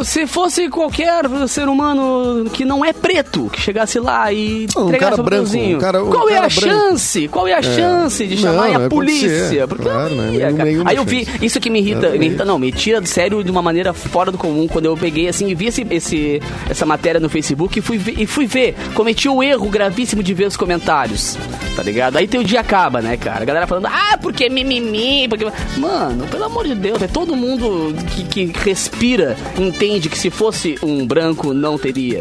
É. 0.00 0.04
Se 0.04 0.26
fosse 0.26 0.68
qualquer 0.68 1.24
ser 1.48 1.68
humano 1.68 2.48
que 2.50 2.64
não 2.64 2.84
é 2.84 2.92
preto, 2.92 3.48
que 3.52 3.60
chegasse 3.60 3.98
lá 3.98 4.32
e 4.32 4.66
Um 4.76 4.84
entregasse 4.88 5.10
cara 5.16 5.20
o 5.20 5.24
branco, 5.24 5.56
um 5.56 5.78
cara- 5.78 6.04
um 6.04 6.10
qual 6.10 6.28
é 6.28 6.36
a 6.38 6.40
branco. 6.40 6.60
chance? 6.60 7.28
Qual 7.28 7.46
é 7.46 7.54
a 7.54 7.62
chance 7.62 8.26
de 8.26 8.36
chamar 8.36 8.68
não 8.70 8.80
a 8.80 8.84
é 8.84 8.88
polícia? 8.88 9.66
Porque 9.66 9.84
claro, 9.84 10.14
não 10.14 10.24
é 10.24 10.80
Aí 10.86 10.96
eu 10.96 11.04
vi. 11.04 11.26
Isso 11.50 11.60
que 11.60 11.68
me 11.70 11.80
irrita, 11.80 12.10
me 12.10 12.26
irrita, 12.26 12.44
não, 12.44 12.58
me 12.58 12.70
tira 12.72 13.00
do 13.00 13.08
sério 13.08 13.42
de 13.44 13.50
uma 13.50 13.60
maneira 13.62 13.92
fora 13.92 14.30
do 14.32 14.38
comum, 14.38 14.66
quando 14.66 14.86
eu 14.86 14.96
peguei 14.96 15.28
assim 15.28 15.48
e 15.48 15.54
vi 15.54 15.66
esse, 15.66 15.86
esse- 15.90 16.40
essa 16.68 16.86
matéria 16.86 17.20
no 17.20 17.28
Facebook 17.28 17.78
e 17.78 17.82
fui, 17.82 17.98
ver, 17.98 18.14
e 18.18 18.26
fui 18.26 18.46
ver, 18.46 18.74
cometi 18.94 19.28
o 19.28 19.42
erro 19.42 19.68
gravíssimo 19.68 20.22
de 20.22 20.32
ver 20.34 20.46
os 20.46 20.56
comentários, 20.56 21.36
tá 21.76 21.82
ligado? 21.82 22.16
Aí 22.16 22.26
teu 22.28 22.42
dia 22.42 22.60
acaba, 22.60 23.00
né, 23.02 23.16
cara? 23.16 23.42
A 23.42 23.44
galera 23.44 23.66
falando, 23.66 23.86
ah, 23.86 24.18
porque 24.20 24.48
mimimi, 24.48 25.28
porque... 25.28 25.46
Mano, 25.76 26.26
pelo 26.28 26.44
amor 26.44 26.66
de 26.66 26.74
Deus, 26.74 27.00
é 27.02 27.06
todo 27.08 27.34
mundo 27.36 27.94
que, 28.14 28.24
que 28.48 28.58
respira 28.64 29.36
entende 29.58 30.08
que 30.08 30.18
se 30.18 30.30
fosse 30.30 30.76
um 30.82 31.06
branco 31.06 31.52
não 31.52 31.76
teria 31.78 32.20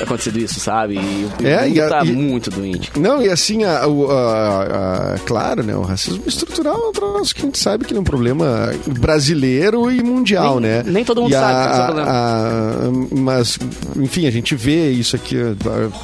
acontecido 0.00 0.38
isso, 0.38 0.58
sabe? 0.60 0.94
E 0.94 0.98
o 0.98 1.46
É, 1.46 1.68
e 1.68 1.80
a- 1.80 1.88
tá 1.88 2.04
e- 2.04 2.12
muito 2.12 2.50
doente. 2.50 2.90
Não, 2.98 3.20
e 3.22 3.28
assim, 3.28 3.64
a, 3.64 3.80
a- 3.80 5.14
a- 5.14 5.18
claro, 5.26 5.62
né? 5.62 5.74
O 5.76 5.82
racismo 5.82 6.22
estrutural 6.26 6.74
é 6.86 6.88
um 6.88 6.92
troço 6.92 7.34
que 7.34 7.42
a 7.42 7.44
gente 7.44 7.58
sabe 7.58 7.84
que 7.84 7.94
é 7.94 7.98
um 8.00 8.04
problema 8.04 8.69
brasileiro 8.98 9.90
e 9.90 10.02
mundial, 10.02 10.60
Nem- 10.60 10.70
né? 10.70 10.82
nem 10.86 11.04
todo 11.04 11.22
mundo 11.22 11.30
E 11.30 11.34
sabe 11.34 11.52
é 11.52 11.56
a- 11.80 11.84
problema. 11.84 12.10
a- 12.10 13.16
mas, 13.20 13.58
enfim, 13.96 14.26
a 14.26 14.30
gente 14.30 14.54
vê 14.54 14.90
isso 14.90 15.16
aqui 15.16 15.36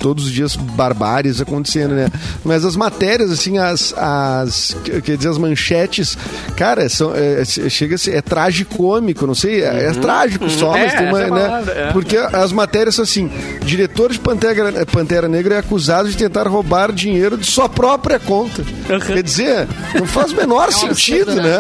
todos 0.01 0.27
os 0.27 0.33
dias 0.33 0.57
barbáries 0.57 1.41
acontecendo, 1.41 1.95
né? 1.95 2.09
Mas 2.45 2.65
as 2.65 2.77
matérias, 2.77 3.31
assim, 3.31 3.59
as, 3.59 3.95
as 3.97 4.77
quer 5.05 5.17
dizer, 5.17 5.29
as 5.29 5.39
manchetes, 5.39 6.17
cara, 6.57 6.89
são, 6.89 7.15
é, 7.15 7.43
é- 7.43 7.69
chega 7.69 7.95
a 7.95 7.99
ser, 7.99 8.15
é 8.15 8.23
tragicômico, 8.23 9.27
não 9.27 9.35
sei, 9.35 9.63
é, 9.63 9.87
é 9.89 9.93
trágico 9.93 10.49
só, 10.51 10.77
É, 10.77 10.85
mas 10.85 10.95
tem 10.95 11.09
uma, 11.09 11.21
é 11.23 11.31
né? 11.31 11.41
palavra, 11.41 11.73
é. 11.75 11.93
Porque 11.93 12.17
as 12.17 12.53
matérias 12.53 12.95
são 12.95 13.03
assim: 13.03 13.31
diretor 13.65 14.13
de 14.13 14.19
Pantera, 14.19 14.87
Pantera 14.87 15.29
Negra 15.29 15.57
é 15.57 15.59
acusado 15.59 16.09
de 16.09 16.17
tentar 16.17 16.47
roubar 16.49 16.93
dinheiro 16.93 17.37
de 17.37 17.47
sua 17.47 17.69
própria 17.69 18.19
conta. 18.19 18.63
Quer 19.07 19.23
dizer, 19.23 19.69
não 19.95 20.07
faz 20.07 20.33
o 20.33 20.37
menor 20.37 20.65
É 20.67 20.69
um 20.69 20.73
sentido, 20.73 21.31
absurdo, 21.33 21.43
né? 21.43 21.59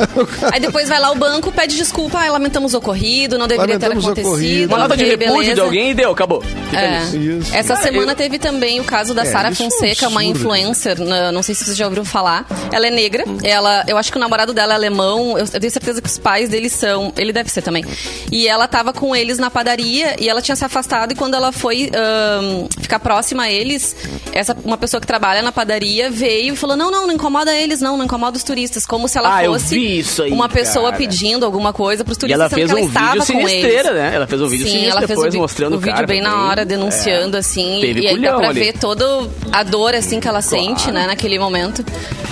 Aí 0.52 0.60
depois 0.60 0.88
vai 0.88 0.95
vai 0.96 1.00
lá 1.00 1.08
ao 1.08 1.14
banco, 1.14 1.52
pede 1.52 1.76
desculpa, 1.76 2.18
ai, 2.18 2.30
lamentamos 2.30 2.72
o 2.74 2.78
ocorrido, 2.78 3.38
não 3.38 3.46
deveria 3.46 3.74
Lamentamos 3.74 4.06
o 4.06 4.14
ter 4.14 4.20
acontecido. 4.22 4.68
Uma 4.68 4.78
nota 4.78 4.96
de 4.96 5.04
repúdio 5.04 5.34
de 5.36 5.44
beleza. 5.44 5.62
alguém 5.62 5.90
e 5.90 5.94
deu, 5.94 6.10
acabou. 6.10 6.40
Fica 6.42 6.80
É. 6.80 7.02
Isso. 7.16 7.54
Essa 7.54 7.74
Cara, 7.74 7.86
semana 7.86 8.12
eu- 8.12 8.16
teve 8.16 8.38
também 8.38 8.80
o 8.80 8.84
caso 8.84 9.12
da 9.14 9.22
É, 9.22 9.26
Sara 9.26 9.50
isso 9.50 9.62
é 9.62 9.66
um 9.66 9.70
Fonseca, 9.70 10.08
uma 10.08 10.24
influencer, 10.24 10.98
na- 11.00 11.30
não 11.32 11.42
sei 11.42 11.54
se 11.54 11.64
vocês 11.64 11.76
já 11.76 11.84
ouviram 11.84 12.04
falar. 12.04 12.46
Ela 12.72 12.86
é 12.86 12.90
negra, 12.90 13.24
ela, 13.44 13.84
eu 13.86 13.96
acho 13.98 14.10
que 14.10 14.16
o 14.16 14.20
namorado 14.20 14.54
dela 14.54 14.72
é 14.72 14.76
alemão, 14.76 15.36
eu, 15.38 15.44
eu 15.52 15.60
tenho 15.60 15.70
certeza 15.70 16.00
que 16.00 16.08
os 16.08 16.18
pais 16.18 16.48
dele 16.48 16.70
são, 16.70 17.12
ele 17.16 17.32
deve 17.32 17.50
ser 17.50 17.60
também. 17.62 17.84
E 18.32 18.48
ela 18.48 18.66
tava 18.66 18.92
com 18.92 19.14
eles 19.14 19.38
na 19.38 19.50
padaria 19.50 20.16
e 20.18 20.28
ela 20.28 20.40
tinha 20.40 20.56
se 20.56 20.64
afastado 20.64 21.12
e 21.12 21.14
quando 21.14 21.34
ela 21.34 21.52
foi 21.52 21.90
ahn, 21.94 22.66
ficar 22.80 22.98
próxima 23.00 23.44
a 23.44 23.50
eles, 23.52 23.94
essa 24.32 24.56
uma 24.64 24.78
pessoa 24.78 25.00
que 25.00 25.06
trabalha 25.06 25.42
na 25.42 25.52
padaria 25.52 26.10
veio 26.10 26.54
e 26.54 26.56
falou: 26.56 26.76
"Não, 26.76 26.90
não, 26.90 27.06
não 27.06 27.14
incomoda 27.14 27.54
eles, 27.54 27.80
não, 27.80 27.96
não 27.96 28.04
incomoda 28.06 28.36
os 28.36 28.42
turistas", 28.42 28.86
como 28.86 29.08
se 29.08 29.18
ela 29.18 29.36
Ah, 29.36 29.44
eu 29.44 29.52
fosse 29.52 29.74
vi 29.74 29.98
isso 29.98 30.22
aí, 30.22 30.30
uma 30.32 30.48
pessoa 30.48 30.85
cara. 30.92 30.96
pedindo 31.02 31.44
alguma 31.44 31.72
coisa 31.72 32.04
pros 32.04 32.16
E 32.16 32.20
turistas, 32.20 32.40
ela 32.40 32.48
sendo 32.48 32.58
fez 32.58 32.70
que 32.70 32.76
ela 32.76 32.84
um 32.84 32.88
estava 32.88 33.12
vídeo 33.24 33.26
com 33.42 33.48
eles. 33.48 33.84
né? 33.94 34.12
Ela 34.14 34.26
fez 34.26 34.42
um 34.42 34.48
vídeo 34.48 34.66
Sim, 34.68 34.86
ela 34.86 35.00
fez 35.00 35.08
depois 35.10 35.34
o, 35.34 35.38
mostrando 35.38 35.76
o 35.76 35.78
vídeo 35.78 35.94
cara 35.94 36.06
bem 36.06 36.20
na 36.20 36.44
hora, 36.46 36.64
denunciando, 36.64 37.36
É. 37.36 37.40
assim. 37.40 37.78
Teve 37.80 38.00
e 38.00 38.08
aí 38.08 38.20
dá 38.20 38.34
pra 38.36 38.48
ali. 38.50 38.60
ver 38.60 38.72
toda 38.78 39.04
a 39.52 39.62
dor, 39.62 39.94
assim, 39.94 40.20
que 40.20 40.28
ela 40.28 40.42
sente, 40.42 40.90
né, 40.90 41.06
naquele 41.06 41.38
momento. 41.38 41.84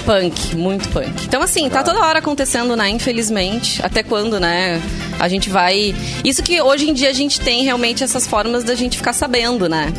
Punk, 0.04 0.54
muito 0.56 0.88
punk. 0.90 1.24
Então, 1.24 1.40
assim, 1.40 1.68
tá 1.70 1.82
toda 1.82 2.00
hora 2.00 2.18
acontecendo, 2.18 2.76
né, 2.76 2.90
infelizmente. 2.90 3.80
Até 3.84 4.02
quando, 4.02 4.38
né, 4.38 4.80
a 5.18 5.28
gente 5.28 5.48
vai... 5.48 5.94
Isso 6.24 6.42
que 6.42 6.60
hoje 6.60 6.88
em 6.90 6.92
dia 6.92 7.08
a 7.08 7.12
gente 7.14 7.40
tem 7.40 7.64
realmente 7.64 8.04
essas 8.04 8.26
formas 8.26 8.64
da 8.64 8.74
gente 8.74 8.96
ficar 8.96 9.12
sabendo, 9.14 9.68
né? 9.68 9.92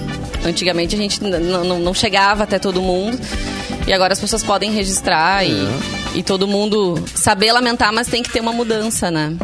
Antigamente 0.46 0.94
a 0.94 0.98
gente 0.98 1.20
não 1.24 1.94
chegava 1.94 2.44
até 2.44 2.60
todo 2.60 2.82
mundo. 2.82 3.20
E 3.88 3.94
agora 3.94 4.14
as 4.14 4.20
pessoas 4.20 4.44
podem 4.44 4.72
registrar 4.72 5.44
É. 5.44 5.50
e, 5.50 5.68
e 6.16 6.24
todo 6.24 6.48
mundo 6.48 6.96
saber 7.14 7.52
lamentar, 7.52 7.94
mas 7.94 8.08
tem 8.08 8.24
que 8.24 8.30
ter 8.32 8.40
uma 8.40 8.54
mudança, 8.54 9.12
né? 9.12 9.36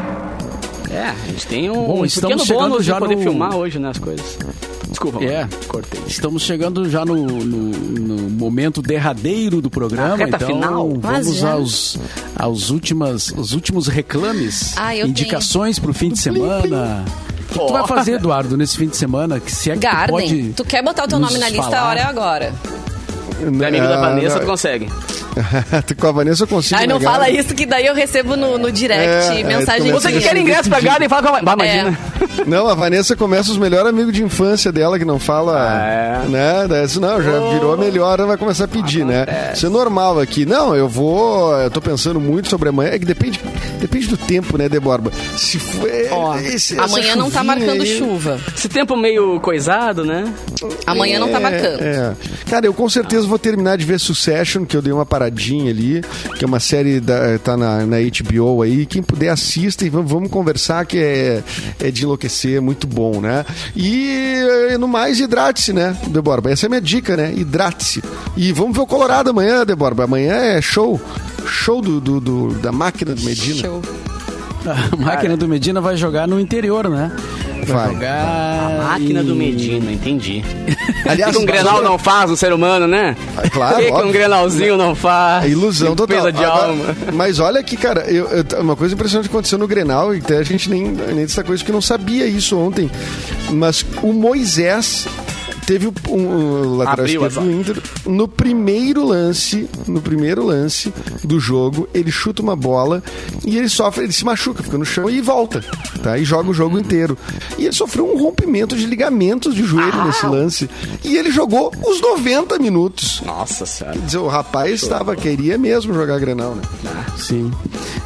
É, 0.90 1.04
a 1.10 1.28
gente 1.28 1.48
tem 1.48 1.70
um 1.70 1.74
Bom, 1.76 1.88
pequeno 1.88 2.06
estamos 2.06 2.44
chegando 2.46 2.70
bônus 2.70 2.86
já 2.86 2.94
de 2.96 3.00
poder 3.00 3.16
no- 3.16 3.22
filmar 3.22 3.56
hoje, 3.56 3.80
né, 3.80 3.90
as 3.90 3.98
coisas. 3.98 4.38
Desculpa, 4.90 5.24
É. 5.24 5.48
cortei. 5.70 6.02
Estamos 6.06 6.44
chegando 6.44 6.90
já 6.90 7.06
no, 7.06 7.16
no- 7.16 7.70
no 7.72 8.30
momento 8.30 8.82
derradeiro 8.82 9.62
do 9.62 9.70
programa, 9.70 10.22
então 10.22 10.40
final. 10.48 10.90
Vamos 10.98 11.36
já. 11.38 11.54
aos, 11.54 11.98
aos, 12.38 12.70
últimas, 12.70 13.30
os 13.38 13.54
últimos 13.54 13.88
reclames, 13.88 14.74
Ah, 14.78 14.94
eu 14.96 15.08
indicações 15.08 15.80
para 15.80 15.92
o 15.92 15.94
fim 15.94 16.10
de 16.10 16.20
semana. 16.20 17.06
O 17.40 17.54
que 17.54 17.60
tu 17.68 17.72
vai 17.74 17.88
fazer, 17.88 18.14
Eduardo, 18.16 18.58
nesse 18.58 18.78
fim 18.78 18.88
de 18.90 18.98
semana? 18.98 19.40
Que 19.40 19.52
se 19.54 19.72
é 19.72 19.74
que 19.76 19.80
tu 19.80 19.84
Garden. 19.84 20.08
pode 20.14 20.54
Tu 20.58 20.66
quer 20.66 20.84
botar 20.84 21.06
o 21.06 21.08
teu 21.08 21.20
nome 21.20 21.38
na 21.38 21.48
lista? 21.48 21.64
falar? 21.64 21.80
A 21.80 21.88
hora 21.88 22.00
é 22.00 22.04
agora. 22.04 22.54
Tu 23.40 23.64
é 23.64 23.68
amigo 23.68 23.88
da 23.88 24.00
Vanessa, 24.02 24.36
não. 24.36 24.42
tu 24.42 24.48
consegue. 24.48 24.90
Com 26.00 26.08
a 26.08 26.12
Vanessa 26.12 26.44
eu 26.44 26.48
consigo. 26.48 26.80
Ai, 26.80 26.88
não 26.88 26.98
negar. 27.00 27.14
fala 27.14 27.30
isso 27.30 27.54
que 27.54 27.66
daí 27.66 27.86
eu 27.86 27.94
recebo 27.96 28.36
no, 28.36 28.58
no 28.58 28.72
direct 28.72 29.04
É, 29.38 29.42
é, 29.42 29.44
mensagem. 29.44 29.92
Você 29.92 30.12
que 30.12 30.20
quer 30.20 30.36
ingresso 30.38 30.70
pra 30.70 30.80
Garden, 30.80 31.08
fala 31.10 31.22
com 31.30 31.36
a... 31.36 31.42
Bah, 31.42 31.54
imagina. 31.54 31.98
Não, 32.46 32.68
a 32.68 32.74
Vanessa 32.76 33.16
começa 33.16 33.52
os 33.52 33.58
melhores 33.58 33.88
amigos 33.88 34.14
de 34.14 34.24
infância 34.24 34.72
dela, 34.72 34.98
que 35.00 35.06
não 35.06 35.20
fala. 35.20 35.54
Ah, 35.58 36.24
é? 36.26 36.28
Né? 36.28 36.68
Não, 37.00 37.22
já 37.22 37.50
virou 37.54 37.74
a 37.74 37.78
melhor, 37.78 38.20
ela 38.20 38.28
vai 38.30 38.38
começar 38.38 38.66
a 38.66 38.68
pedir, 38.68 39.06
né? 39.06 39.26
Isso 39.54 39.66
é 39.66 39.70
normal 39.70 40.20
aqui. 40.20 40.46
Não, 40.46 40.76
eu 40.76 40.88
vou. 40.88 41.54
Eu 41.58 41.70
tô 41.72 41.82
pensando 41.82 42.20
muito 42.20 42.50
sobre 42.50 42.70
amanhã. 42.70 42.92
É 42.92 43.00
que 43.00 43.06
depende, 43.06 43.40
depende 43.80 44.08
do 44.08 44.18
tempo, 44.18 44.58
né, 44.58 44.68
Deborba? 44.70 45.12
Se 45.38 45.58
for. 45.60 45.90
Ó, 46.12 46.38
esse- 46.38 46.80
amanhã 46.80 47.16
não 47.16 47.30
tá 47.32 47.44
marcando 47.44 47.82
aí- 47.82 47.98
chuva. 47.98 48.40
Esse 48.56 48.68
tempo 48.70 48.96
meio 48.96 49.40
coisado, 49.40 50.04
né? 50.06 50.32
Amanhã 50.86 51.20
não 51.20 51.30
tá 51.30 51.38
É, 51.38 51.42
marcando. 51.42 51.82
é. 51.82 52.14
Cara, 52.50 52.66
eu 52.66 52.74
com 52.74 52.88
certeza 52.90 53.26
vou 53.28 53.40
terminar 53.40 53.78
de 53.78 53.86
ver 53.86 54.00
Succession, 54.00 54.66
que 54.66 54.76
eu 54.76 54.82
dei 54.82 54.92
uma 54.94 55.06
paradinha 55.22 55.70
ali, 55.70 56.02
que 56.38 56.44
é 56.44 56.48
uma 56.48 56.60
série 56.60 57.00
da, 57.00 57.38
tá 57.38 57.56
na, 57.56 57.86
na 57.86 57.98
HBO 58.00 58.62
aí. 58.64 58.86
Quem 58.86 59.04
puder 59.04 59.30
assista 59.30 59.86
e 59.86 59.90
vamos, 59.90 60.30
conversar, 60.32 60.86
que 60.86 60.98
é, 60.98 61.44
é 61.80 61.92
de 61.92 62.04
enlouquecer, 62.04 62.58
é 62.58 62.60
muito 62.60 62.88
bom, 62.88 63.22
né? 63.22 63.46
E 63.76 64.42
eh, 64.72 64.78
no 64.78 64.88
mais, 64.88 65.20
hidrate-se, 65.20 65.72
né, 65.74 65.96
Deborba? 66.08 66.50
Essa 66.52 66.66
é 66.66 66.68
a 66.68 66.70
minha 66.70 66.82
dica, 66.82 67.16
né? 67.16 67.32
Hidrate-se. 67.34 68.02
E 68.36 68.52
vamos 68.52 68.76
ver 68.76 68.82
o 68.82 68.88
Colorado 68.88 69.30
amanhã, 69.30 69.64
Deborba. 69.66 70.06
Amanhã 70.06 70.34
é 70.34 70.62
show. 70.62 71.00
Show 71.46 71.82
do, 71.82 72.00
do- 72.02 72.20
do- 72.20 72.54
da 72.56 72.72
máquina 72.72 73.14
do 73.14 73.22
Medina. 73.22 73.62
Show. 73.62 73.82
A 74.66 74.96
máquina 74.96 75.36
do 75.36 75.48
Medina 75.48 75.82
vai 75.82 75.98
jogar 75.98 76.28
no 76.28 76.40
interior, 76.40 76.88
né? 76.90 77.12
Vai. 77.66 77.94
jogar. 77.94 78.78
Máquina 78.84 79.22
em- 79.22 79.26
do 79.26 79.36
Medina, 79.36 79.92
entendi. 79.92 80.44
Aliás, 81.08 81.36
O 81.36 81.40
que 81.40 81.44
um 81.44 81.46
Grenal 81.46 81.82
não 81.82 81.98
faz 81.98 82.30
no 82.30 82.38
ser 82.38 82.54
humano, 82.54 82.88
né? 82.88 83.16
Ah, 83.38 83.50
claro, 83.50 83.76
O 83.76 83.80
que, 83.80 83.92
que 83.92 84.02
um. 84.04 84.12
Grenalzinho 84.12 84.78
não 84.78 84.94
faz? 84.96 85.46
É 85.46 85.50
ilusão 85.50 85.96
total. 85.96 86.32
De 86.32 86.44
Agora, 86.44 86.68
alma. 86.72 86.96
Mas 87.14 87.40
olha 87.40 87.60
aqui, 87.60 87.76
cara, 87.78 88.02
eu- 88.12 88.28
eu- 88.30 88.62
uma 88.62 88.76
coisa 88.76 88.94
impressionante 88.94 89.28
que 89.30 89.36
aconteceu 89.36 89.58
no 89.58 89.68
Grenal, 89.68 90.14
e 90.16 90.20
até 90.20 90.38
a 90.38 90.44
gente 90.44 90.70
nem, 90.70 90.84
nem 90.84 91.26
destacou 91.26 91.54
isso, 91.56 91.66
que 91.66 91.72
não 91.72 91.82
sabia 91.82 92.26
isso 92.28 92.58
ontem. 92.58 92.90
Mas 93.52 93.86
o 94.02 94.14
Moisés 94.14 95.08
teve 95.66 95.88
um, 95.88 95.94
um 96.10 96.78
lateral 96.78 97.06
Abriu 97.06 97.28
esquerdo 97.28 97.46
do 97.46 97.52
Inter. 97.52 97.84
No 98.06 98.28
primeiro 98.28 99.06
lance, 99.06 99.70
no 99.88 100.02
primeiro 100.02 100.46
lance 100.46 100.94
do 101.24 101.40
jogo, 101.40 101.88
ele 101.94 102.12
chuta 102.12 102.42
uma 102.42 102.56
bola 102.56 103.04
e 103.46 103.58
ele 103.58 103.70
sofre, 103.70 104.04
ele 104.04 104.14
se 104.14 104.26
machuca, 104.26 104.64
fica 104.64 104.78
no 104.78 104.86
chão 104.86 105.10
e 105.10 105.22
volta, 105.22 105.64
tá? 106.04 106.18
E 106.18 106.24
joga 106.24 106.50
o 106.50 106.54
jogo 106.54 106.80
inteiro. 106.80 107.18
E 107.58 107.66
ele 107.66 107.74
sofreu 107.74 108.12
um 108.12 108.22
rompimento 108.22 108.76
de 108.76 108.86
ligamentos 108.86 109.56
de 109.56 109.64
joelho 109.64 110.06
nesse 110.06 110.26
lance. 110.26 110.70
E 111.04 111.16
ele 111.16 111.32
jogou 111.32 111.72
os 111.86 112.02
90 112.02 112.58
minutos. 112.60 113.22
Nossa 113.26 113.66
senhora. 113.66 113.98
Quer 113.98 114.06
dizer, 114.06 114.18
o 114.18 114.28
rapaz 114.28 114.82
estava, 114.82 115.16
queria 115.16 115.58
mesmo 115.58 115.94
jogar 115.94 116.20
Grenal, 116.20 116.56
né? 116.56 116.62
Sim. 117.18 117.52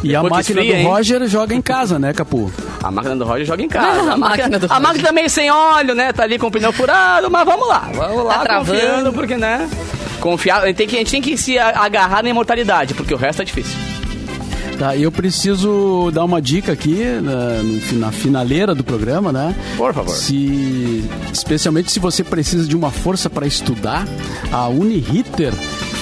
E 0.03 0.15
a 0.15 0.21
Depois 0.21 0.45
que 0.47 0.53
máquina 0.53 0.61
esfria, 0.61 0.75
do 0.75 0.79
hein? 0.81 0.87
Roger 0.87 1.27
joga 1.27 1.55
em 1.55 1.61
casa, 1.61 1.97
né, 1.97 2.13
Capu? 2.13 2.51
A 2.83 2.91
máquina 2.91 3.15
do 3.15 3.25
Roger 3.25 3.45
joga 3.45 3.63
em 3.63 3.67
casa. 3.67 4.11
A 4.11 4.13
a, 4.13 4.17
máquina, 4.17 4.43
máquina 4.43 4.59
do 4.59 4.73
a 4.73 4.79
máquina 4.79 5.07
tá 5.07 5.11
meio 5.13 5.29
sem 5.29 5.49
óleo, 5.49 5.95
né? 5.95 6.13
Tá 6.13 6.23
ali 6.23 6.37
com 6.37 6.47
o 6.47 6.51
pneu 6.51 6.71
furado, 6.71 7.29
mas 7.45 7.55
vamos 7.55 7.67
lá. 7.67 7.89
Vamos 7.93 8.25
lá, 8.25 8.33
Tá 8.39 8.43
travando. 8.43 8.71
confiando, 8.71 9.13
porque, 9.13 9.37
né? 9.37 9.69
Confiar, 10.19 10.63
a 10.63 10.67
gente, 10.67 10.75
tem 10.77 10.87
que, 10.87 10.95
a 10.95 10.99
gente 10.99 11.11
tem 11.11 11.21
que 11.21 11.37
se 11.37 11.57
agarrar 11.59 12.23
na 12.23 12.29
imortalidade, 12.29 12.93
porque 12.93 13.13
o 13.13 13.17
resto 13.17 13.41
é 13.41 13.45
difícil. 13.45 13.75
Tá, 14.79 14.93
eu 14.97 15.09
preciso 15.09 16.11
dar 16.13 16.25
uma 16.25 16.41
dica 16.41 16.73
aqui 16.73 17.01
na, 17.21 17.79
fi- 17.81 17.95
na 17.95 18.11
finaleira 18.11 18.75
do 18.75 18.83
programa, 18.83 19.31
né? 19.31 19.55
Por 19.77 19.93
favor. 19.93 20.13
Se, 20.13 21.01
especialmente 21.31 21.89
se 21.91 21.99
você 21.99 22.25
precisa 22.25 22.67
de 22.67 22.75
uma 22.75 22.91
força 22.91 23.29
para 23.29 23.47
estudar, 23.47 24.05
a 24.51 24.67
Uniriter, 24.67 25.53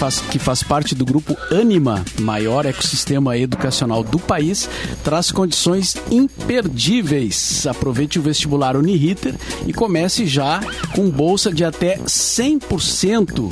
faz- 0.03 0.19
que 0.19 0.37
faz 0.37 0.61
parte 0.61 0.93
do 0.93 1.05
grupo 1.05 1.37
Anima, 1.49 2.03
maior 2.19 2.65
ecossistema 2.65 3.37
educacional 3.37 4.03
do 4.03 4.19
país, 4.19 4.69
traz 5.01 5.31
condições 5.31 5.95
imperdíveis. 6.11 7.65
Aproveite 7.67 8.19
o 8.19 8.21
vestibular 8.21 8.75
Uniriter 8.75 9.33
e 9.65 9.71
comece 9.71 10.25
já 10.25 10.59
com 10.93 11.09
bolsa 11.09 11.53
de 11.53 11.63
até 11.63 11.97
100% 12.05 13.49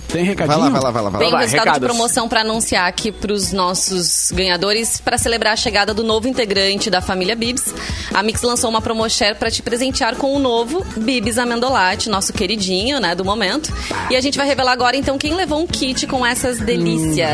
Tem 0.09 0.25
recadinho? 0.25 0.59
Vai 0.59 0.71
lá, 0.71 0.81
vai 0.81 0.81
lá, 0.81 0.91
vai 0.91 1.03
lá. 1.03 1.11
Vai 1.11 1.19
Tem 1.21 1.29
lá. 1.29 1.35
um 1.35 1.39
vai, 1.39 1.43
resultado 1.43 1.65
recados. 1.67 1.81
de 1.89 1.95
promoção 1.95 2.29
para 2.29 2.41
anunciar 2.41 2.89
aqui 2.89 3.13
para 3.13 3.31
os 3.31 3.53
nossos 3.53 4.33
ganhadores 4.33 5.01
para 5.01 5.19
celebrar 5.19 5.53
a 5.53 5.57
chegada 5.57 5.93
do 5.93 6.03
novo 6.03 6.27
integrante 6.27 6.89
da 6.89 7.03
família 7.03 7.37
Bibs. 7.37 7.75
A 8.15 8.23
Mix 8.23 8.41
lançou 8.43 8.71
uma 8.71 8.81
promoshare 8.81 9.35
para 9.37 9.51
te 9.51 9.61
presentear 9.63 10.17
com 10.17 10.35
o 10.35 10.39
novo 10.39 10.85
Bibs 10.97 11.37
Amendolate, 11.37 12.09
nosso 12.09 12.33
queridinho, 12.33 12.99
né, 13.01 13.15
do 13.15 13.25
momento. 13.25 13.71
E 14.11 14.17
a 14.17 14.21
gente 14.21 14.39
vai 14.39 14.47
revelar 14.47 14.73
agora 14.73 14.97
então 14.97 15.19
quem 15.19 15.35
levou 15.35 15.61
um 15.61 15.67
kit 15.67 16.07
com 16.07 16.25
essas 16.25 16.59
delícias. 16.59 17.29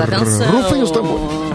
Atenção. 0.00 0.62
Rufem 0.62 0.82
os 0.82 0.90
tambores. 0.90 1.45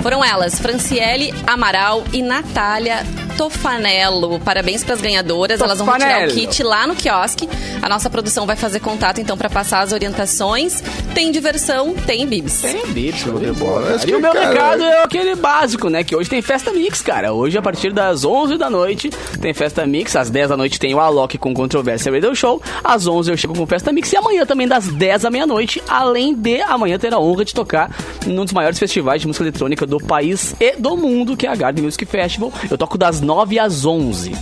Foram 0.00 0.24
elas, 0.24 0.58
Franciele 0.58 1.32
Amaral 1.46 2.04
e 2.12 2.22
Natália 2.22 3.04
Tofanello. 3.38 4.40
Parabéns 4.40 4.82
pras 4.82 5.00
ganhadoras. 5.00 5.60
Elas 5.60 5.78
vão 5.78 5.86
retirar 5.86 6.28
o 6.28 6.32
kit 6.32 6.60
lá 6.64 6.88
no 6.88 6.96
quiosque. 6.96 7.48
A 7.80 7.88
nossa 7.88 8.10
produção 8.10 8.44
vai 8.44 8.56
fazer 8.56 8.80
contato, 8.80 9.20
então, 9.20 9.38
para 9.38 9.48
passar 9.48 9.80
as 9.80 9.92
orientações. 9.92 10.82
Tem 11.14 11.30
diversão, 11.30 11.94
tem 11.94 12.26
bibs. 12.26 12.60
Tem 12.60 12.84
bibs, 12.88 13.20
show 13.20 13.38
de 13.38 13.52
bola. 13.52 13.96
E 14.04 14.12
o 14.12 14.20
meu 14.20 14.32
cara... 14.32 14.48
recado 14.48 14.82
é 14.82 15.02
aquele 15.04 15.36
básico, 15.36 15.88
né? 15.88 16.02
Que 16.02 16.16
hoje 16.16 16.28
tem 16.28 16.42
festa 16.42 16.72
mix, 16.72 17.00
cara. 17.00 17.32
Hoje, 17.32 17.56
a 17.56 17.62
partir 17.62 17.92
das 17.92 18.24
11 18.24 18.58
da 18.58 18.68
noite, 18.68 19.08
tem 19.40 19.54
festa 19.54 19.86
mix. 19.86 20.16
Às 20.16 20.30
10 20.30 20.48
da 20.48 20.56
noite 20.56 20.80
tem 20.80 20.92
o 20.92 20.98
Alok 20.98 21.38
com 21.38 21.54
Controvérsia 21.54 22.10
Radio 22.10 22.34
Show. 22.34 22.60
Às 22.82 23.06
11 23.06 23.30
eu 23.30 23.36
chego 23.36 23.54
com 23.54 23.66
festa 23.68 23.92
mix. 23.92 24.12
E 24.12 24.16
amanhã 24.16 24.44
também, 24.44 24.66
das 24.66 24.88
10 24.88 25.24
à 25.24 25.30
meia-noite. 25.30 25.80
Além 25.88 26.34
de 26.34 26.60
amanhã 26.62 26.98
ter 26.98 27.14
a 27.14 27.20
honra 27.20 27.44
de 27.44 27.54
tocar 27.54 27.94
num 28.26 28.44
dos 28.44 28.52
maiores 28.52 28.80
festivais 28.80 29.20
de 29.20 29.28
música 29.28 29.44
eletrônica 29.44 29.86
do 29.86 29.98
país 29.98 30.56
e 30.58 30.72
do 30.72 30.96
mundo, 30.96 31.36
que 31.36 31.46
é 31.46 31.50
a 31.50 31.54
Garden 31.54 31.84
Music 31.84 32.04
Festival. 32.04 32.52
Eu 32.68 32.76
toco 32.76 32.98
das 32.98 33.20
9 33.28 33.58
às 33.58 33.84
11. 33.84 34.34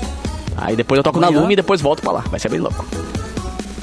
Aí 0.57 0.76
depois 0.76 0.97
eu 0.97 1.03
toco 1.03 1.18
amanhã? 1.18 1.32
na 1.34 1.41
Lume 1.41 1.55
e 1.55 1.57
depois 1.57 1.80
volto 1.80 2.01
pra 2.01 2.12
lá. 2.12 2.24
Vai 2.30 2.39
ser 2.39 2.49
bem 2.49 2.61
louco. 2.61 2.87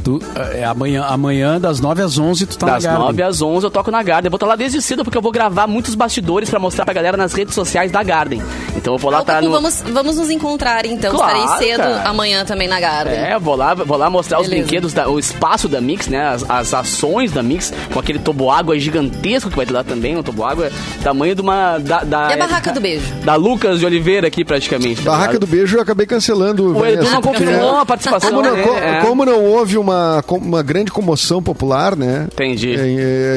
Tu, 0.03 0.19
é, 0.53 0.65
amanhã, 0.65 1.05
amanhã, 1.05 1.61
das 1.61 1.79
9 1.79 2.01
às 2.01 2.17
11, 2.17 2.45
tu 2.45 2.57
tá 2.57 2.65
das 2.65 2.83
na 2.83 2.89
Garden. 2.89 3.15
Das 3.15 3.15
9 3.15 3.23
às 3.23 3.41
11 3.41 3.65
eu 3.65 3.71
toco 3.71 3.89
na 3.89 4.03
Garden. 4.03 4.27
Eu 4.27 4.31
vou 4.31 4.35
estar 4.35 4.47
lá 4.47 4.55
desde 4.55 4.81
cedo 4.81 5.03
porque 5.03 5.17
eu 5.17 5.21
vou 5.21 5.31
gravar 5.31 5.65
muitos 5.65 5.95
bastidores 5.95 6.49
pra 6.49 6.59
mostrar 6.59 6.83
pra 6.83 6.93
galera 6.93 7.15
nas 7.15 7.33
redes 7.33 7.55
sociais 7.55 7.89
da 7.89 8.03
Garden. 8.03 8.41
Então 8.75 8.95
eu 8.95 8.97
vou 8.97 9.09
lá 9.09 9.21
estar 9.21 9.35
tá 9.35 9.41
no... 9.41 9.51
Vamos, 9.51 9.81
vamos 9.81 10.17
nos 10.17 10.29
encontrar 10.29 10.85
então. 10.85 11.15
Claro, 11.15 11.37
Estarei 11.37 11.69
cedo 11.69 11.83
cara. 11.83 12.09
amanhã 12.09 12.43
também 12.43 12.67
na 12.67 12.79
Garden. 12.81 13.13
É, 13.13 13.39
vou 13.39 13.55
lá, 13.55 13.73
vou 13.73 13.97
lá 13.97 14.09
mostrar 14.09 14.37
Beleza. 14.39 14.55
os 14.55 14.59
brinquedos, 14.59 14.93
da, 14.93 15.07
o 15.07 15.17
espaço 15.17 15.69
da 15.69 15.79
Mix, 15.79 16.07
né? 16.09 16.27
As, 16.27 16.49
as 16.49 16.73
ações 16.73 17.31
da 17.31 17.41
Mix, 17.41 17.73
com 17.93 17.99
aquele 17.99 18.19
toboágua 18.19 18.77
gigantesco 18.77 19.49
que 19.49 19.55
vai 19.55 19.65
ter 19.65 19.73
lá 19.73 19.85
também. 19.85 20.17
Um 20.17 20.23
toboágua 20.23 20.69
tamanho 21.01 21.33
de 21.33 21.41
uma... 21.41 21.77
Da, 21.77 22.03
da, 22.03 22.29
e 22.29 22.33
a 22.33 22.37
Barraca 22.37 22.71
é, 22.71 22.73
do 22.73 22.81
Beijo? 22.81 23.05
Da 23.23 23.35
Lucas 23.35 23.79
de 23.79 23.85
Oliveira 23.85 24.27
aqui, 24.27 24.43
praticamente. 24.43 25.01
Tá 25.01 25.11
Barraca 25.11 25.39
do 25.39 25.47
Beijo 25.47 25.77
eu 25.77 25.81
acabei 25.81 26.05
cancelando. 26.05 26.77
O 26.77 26.85
Edu 26.85 27.09
não 27.09 27.21
confirmou 27.21 27.77
a 27.77 27.85
participação. 27.85 28.29
Como 28.29 28.41
não, 28.41 28.55
né? 28.55 28.63
como, 28.63 29.07
como 29.07 29.25
não 29.25 29.45
houve 29.45 29.77
uma, 29.77 29.92
uma 30.41 30.63
grande 30.63 30.91
comoção 30.91 31.41
popular, 31.41 31.95
né? 31.95 32.27
Entendi. 32.31 32.75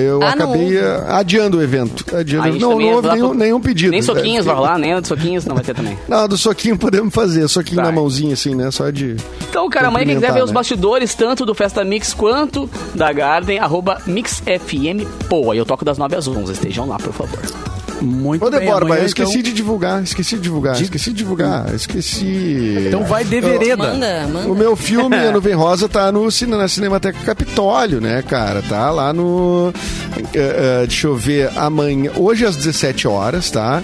Eu 0.05 0.23
ah, 0.23 0.31
acabei 0.31 0.71
não. 0.71 0.81
Eh, 0.81 1.05
adiando 1.09 1.59
o 1.59 1.63
evento. 1.63 2.05
Adiando. 2.15 2.59
Não, 2.59 2.79
não 2.79 2.93
houve 2.95 3.09
nenhum, 3.09 3.35
nenhum, 3.35 3.61
pedido. 3.61 3.91
Nem 3.91 4.03
soquinhos 4.03 4.47
é, 4.47 4.49
vai 4.49 4.57
rolar, 4.57 4.79
nem 4.79 4.93
a 4.93 5.01
do 5.01 5.07
soquinhos 5.07 5.45
não 5.45 5.55
vai 5.55 5.65
ter 5.65 5.75
também. 5.75 5.99
Não, 6.09 6.29
do 6.29 6.37
soquinho 6.37 6.77
podemos 6.77 7.15
fazer, 7.15 7.47
soquinho 7.49 7.77
vai. 7.77 7.87
na 7.87 7.93
mãozinha 7.93 8.35
assim, 8.35 8.55
né? 8.55 8.71
Só 8.71 8.91
de. 8.91 9.17
Então, 9.49 9.69
cara, 9.69 9.89
amanhã 9.89 10.07
quem 10.07 10.15
quiser 10.17 10.33
ver 10.33 10.39
né? 10.39 10.45
os 10.45 10.53
bastidores, 10.53 11.15
tanto 11.15 11.45
do 11.45 11.55
Festa 11.55 11.85
Mix 11.85 12.13
quanto 12.15 12.69
da 12.95 13.13
Garden, 13.13 13.59
arroba 13.59 14.01
MixFM 14.07 15.07
Pô. 15.29 15.51
Aí 15.51 15.59
eu 15.59 15.67
toco 15.67 15.85
das 15.85 15.99
9 15.99 16.17
às 16.17 16.29
11. 16.29 16.53
Estejam 16.53 16.87
lá, 16.87 16.97
por 16.97 17.13
favor. 17.13 17.66
Muito 18.01 18.45
Ô, 18.45 18.51
bem. 18.51 18.69
Amanhã, 18.69 19.01
eu 19.01 19.07
esqueci 19.07 19.39
então... 19.39 19.43
de 19.43 19.53
divulgar, 19.53 20.03
esqueci 20.03 20.37
de 20.37 20.43
divulgar, 20.43 20.81
esqueci 20.81 21.11
de 21.11 21.17
divulgar, 21.17 21.75
esqueci. 21.75 22.87
Então 22.89 23.05
vai 23.05 23.25
de 23.25 23.41
vereda. 23.41 23.77
Manda, 23.77 24.27
manda. 24.27 24.49
O 24.49 24.55
meu 24.55 24.77
filme, 24.77 25.17
A 25.17 25.33
Nuvem 25.33 25.55
Rosa, 25.55 25.89
tá 25.89 26.13
no, 26.13 26.29
na 26.49 26.69
Cinemateca 26.69 27.19
Capitólio, 27.25 28.01
né, 28.01 28.23
cara? 28.23 28.63
Tá 28.63 28.91
lá 28.91 29.13
no... 29.13 29.69
Uh, 29.69 29.71
uh, 29.71 30.87
deixa 30.87 31.07
eu 31.07 31.17
ver, 31.17 31.51
amanhã... 31.57 32.11
Hoje 32.17 32.45
às 32.45 32.57
17 32.57 33.09
horas, 33.09 33.51
tá? 33.51 33.83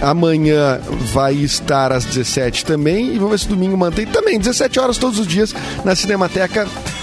Amanhã 0.00 0.80
vai 1.12 1.34
estar 1.34 1.92
às 1.92 2.04
17 2.04 2.64
também. 2.64 3.14
E 3.14 3.18
vamos 3.18 3.30
ver 3.30 3.38
se 3.38 3.48
domingo 3.48 3.76
mantém 3.76 4.06
também. 4.06 4.38
17 4.38 4.78
horas 4.78 4.98
todos 4.98 5.18
os 5.18 5.26
dias 5.26 5.54
na 5.84 5.94
Cinemateca 5.94 6.66
Capitólio, 6.66 6.95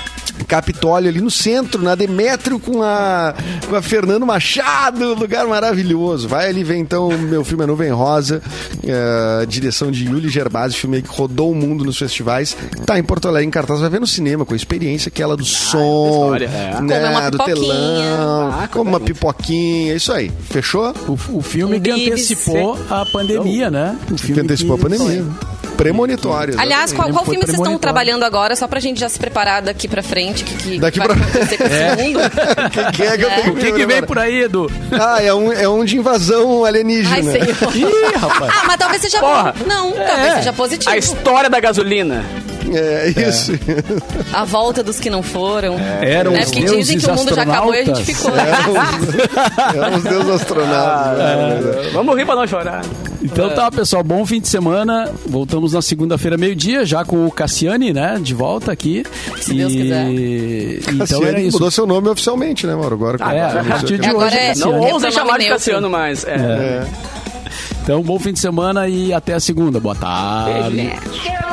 ali 0.96 1.22
no 1.22 1.32
centro, 1.32 1.82
na 1.82 1.96
Demétrio 1.96 2.60
com 2.60 2.82
a, 2.82 3.34
com 3.70 3.76
a 3.76 3.82
Fernando 3.82 4.26
Machado, 4.26 5.14
lugar 5.14 5.48
maravilhoso. 5.48 6.28
Vai 6.28 6.50
ali 6.50 6.64
ver 6.64 6.78
então 6.78 7.10
meu 7.18 7.44
filme 7.44 7.64
A 7.64 7.68
Nuvem 7.68 7.92
Rosa, 7.92 8.42
uh, 8.84 9.46
direção 9.48 9.92
de 9.92 10.06
Yuli 10.06 10.30
Gerbasi, 10.30 10.76
filme 10.76 11.02
que 11.02 11.10
rodou 11.10 11.52
o 11.52 11.56
mundo 11.56 11.84
nos 11.84 11.98
festivais. 11.98 12.56
Tá 12.86 12.98
em 12.98 13.04
Porto 13.04 13.28
Alegre, 13.28 13.48
em 13.48 13.52
cartaz, 13.52 13.80
vai 13.80 13.90
ver 13.90 14.00
no 14.00 14.08
cinema, 14.08 14.46
com 14.46 14.54
a 14.54 14.58
experiência 14.58 15.10
aquela 15.10 15.36
do 15.36 15.44
ah, 15.44 15.46
som, 15.46 16.36
é. 16.36 16.82
né, 16.82 17.32
do 17.32 17.38
telão, 17.38 18.52
ah, 18.52 18.68
como 18.72 18.90
uma 18.90 19.00
pipoquinha, 19.00 19.96
isso 19.96 20.12
aí. 20.12 20.32
Fechou? 20.50 20.94
O, 21.08 21.38
o 21.38 21.42
filme 21.42 21.80
que 21.80 21.92
antecipou 21.92 22.78
a 22.90 23.06
pandemia, 23.06 23.70
né? 23.70 23.98
O 24.12 24.18
filme 24.18 24.36
que 24.36 24.40
antecipou 24.42 24.78
que... 24.78 24.86
a 24.86 24.90
pandemia 24.90 25.26
premonitório. 25.74 26.60
Aliás, 26.60 26.94
qual, 26.94 27.10
qual 27.10 27.26
filme 27.26 27.42
vocês 27.42 27.58
estão 27.58 27.78
trabalhando 27.78 28.24
agora, 28.24 28.56
só 28.56 28.68
pra 28.68 28.80
gente 28.80 29.00
já 29.00 29.10
se 29.10 29.20
preparar 29.20 29.62
daqui 29.62 29.88
pra 29.88 30.02
frente? 30.02 30.33
Que, 30.34 30.44
que 30.44 30.80
daqui 30.80 31.00
pra 31.00 31.16
frente. 31.16 31.54
É. 31.64 31.96
que, 31.96 32.92
que 32.92 33.04
é 33.04 33.18
que 33.18 33.50
O 33.50 33.56
que, 33.56 33.72
que 33.72 33.86
vem 33.86 34.02
por 34.04 34.18
aí, 34.18 34.44
Edu? 34.44 34.70
Ah, 34.92 35.22
é 35.22 35.34
um, 35.34 35.52
é 35.52 35.68
um 35.68 35.84
de 35.86 35.98
invasão 35.98 36.66
alienígena. 36.66 37.16
Ai, 37.16 37.24
sei. 37.24 37.42
Ih, 37.82 38.16
rapaz. 38.18 38.54
Ah, 38.56 38.64
mas 38.68 38.78
talvez 38.78 39.02
seja 39.02 39.20
Porra. 39.20 39.54
bom. 39.58 39.66
Não, 39.68 39.90
é. 39.92 40.06
talvez 40.06 40.34
seja 40.36 40.54
positivo. 40.54 40.92
A 40.92 40.98
história 40.98 41.50
da 41.50 41.60
gasolina. 41.60 42.24
É, 42.72 43.10
isso. 43.30 43.54
É. 43.54 44.36
A 44.36 44.46
volta 44.46 44.84
dos 44.84 45.00
que 45.00 45.10
não 45.10 45.24
foram. 45.24 45.78
É. 45.80 46.14
Eram 46.14 46.32
né? 46.32 46.40
os 46.40 46.52
Porque 46.52 46.66
dizem 46.78 46.98
que 46.98 47.06
o 47.10 47.16
mundo 47.16 47.36
já 47.36 47.44
acabou 47.44 47.74
e 47.74 47.80
a 47.80 47.84
gente 47.84 48.04
ficou. 48.06 48.32
Eram 48.36 49.98
os 49.98 50.04
deuses 50.04 50.30
astronautas. 50.30 51.20
Ah, 51.20 51.86
é. 51.86 51.90
Vamos 51.92 52.18
rir 52.18 52.26
pra 52.26 52.36
não 52.36 52.48
chorar. 52.48 52.82
Então 53.22 53.50
tá, 53.52 53.72
pessoal, 53.72 54.04
bom 54.04 54.26
fim 54.26 54.42
de 54.42 54.48
semana. 54.48 55.12
Voltamos 55.26 55.74
na 55.74 55.82
segunda-feira, 55.82 56.38
meio-dia, 56.38 56.86
já 56.86 57.06
com 57.06 57.26
o 57.26 57.32
Cassiane, 57.32 57.94
né? 57.94 58.20
De 58.22 58.34
volta 58.34 58.72
aqui. 58.72 59.04
Se 59.40 59.54
e... 59.54 59.58
Deus 59.58 59.72
quiser. 59.74 60.10
Então 60.84 60.98
Cassiane 61.00 61.26
era 61.26 61.42
isso. 61.42 61.54
mudou 61.54 61.72
seu 61.72 61.86
nome 61.86 62.10
oficialmente, 62.10 62.68
né, 62.68 62.76
Mauro? 62.76 62.96
Agora, 62.96 63.18
ah, 63.22 63.34
é, 63.34 63.60
a 63.60 63.64
partir 63.64 63.98
de 63.98 64.12
hoje. 64.12 64.36
É, 64.36 64.56
não 64.56 64.80
ousem 64.80 65.12
chamar 65.12 65.40
de 65.40 65.48
Cassiano 65.48 65.90
mais. 65.90 66.26
É. 66.26 66.36
É. 66.36 66.88
Então, 67.84 68.02
bom 68.02 68.18
fim 68.18 68.32
de 68.32 68.40
semana 68.40 68.88
e 68.88 69.14
até 69.14 69.34
a 69.34 69.40
segunda. 69.40 69.80
Boa 69.80 69.96
tarde. 69.96 70.76
Beijo, 70.76 71.44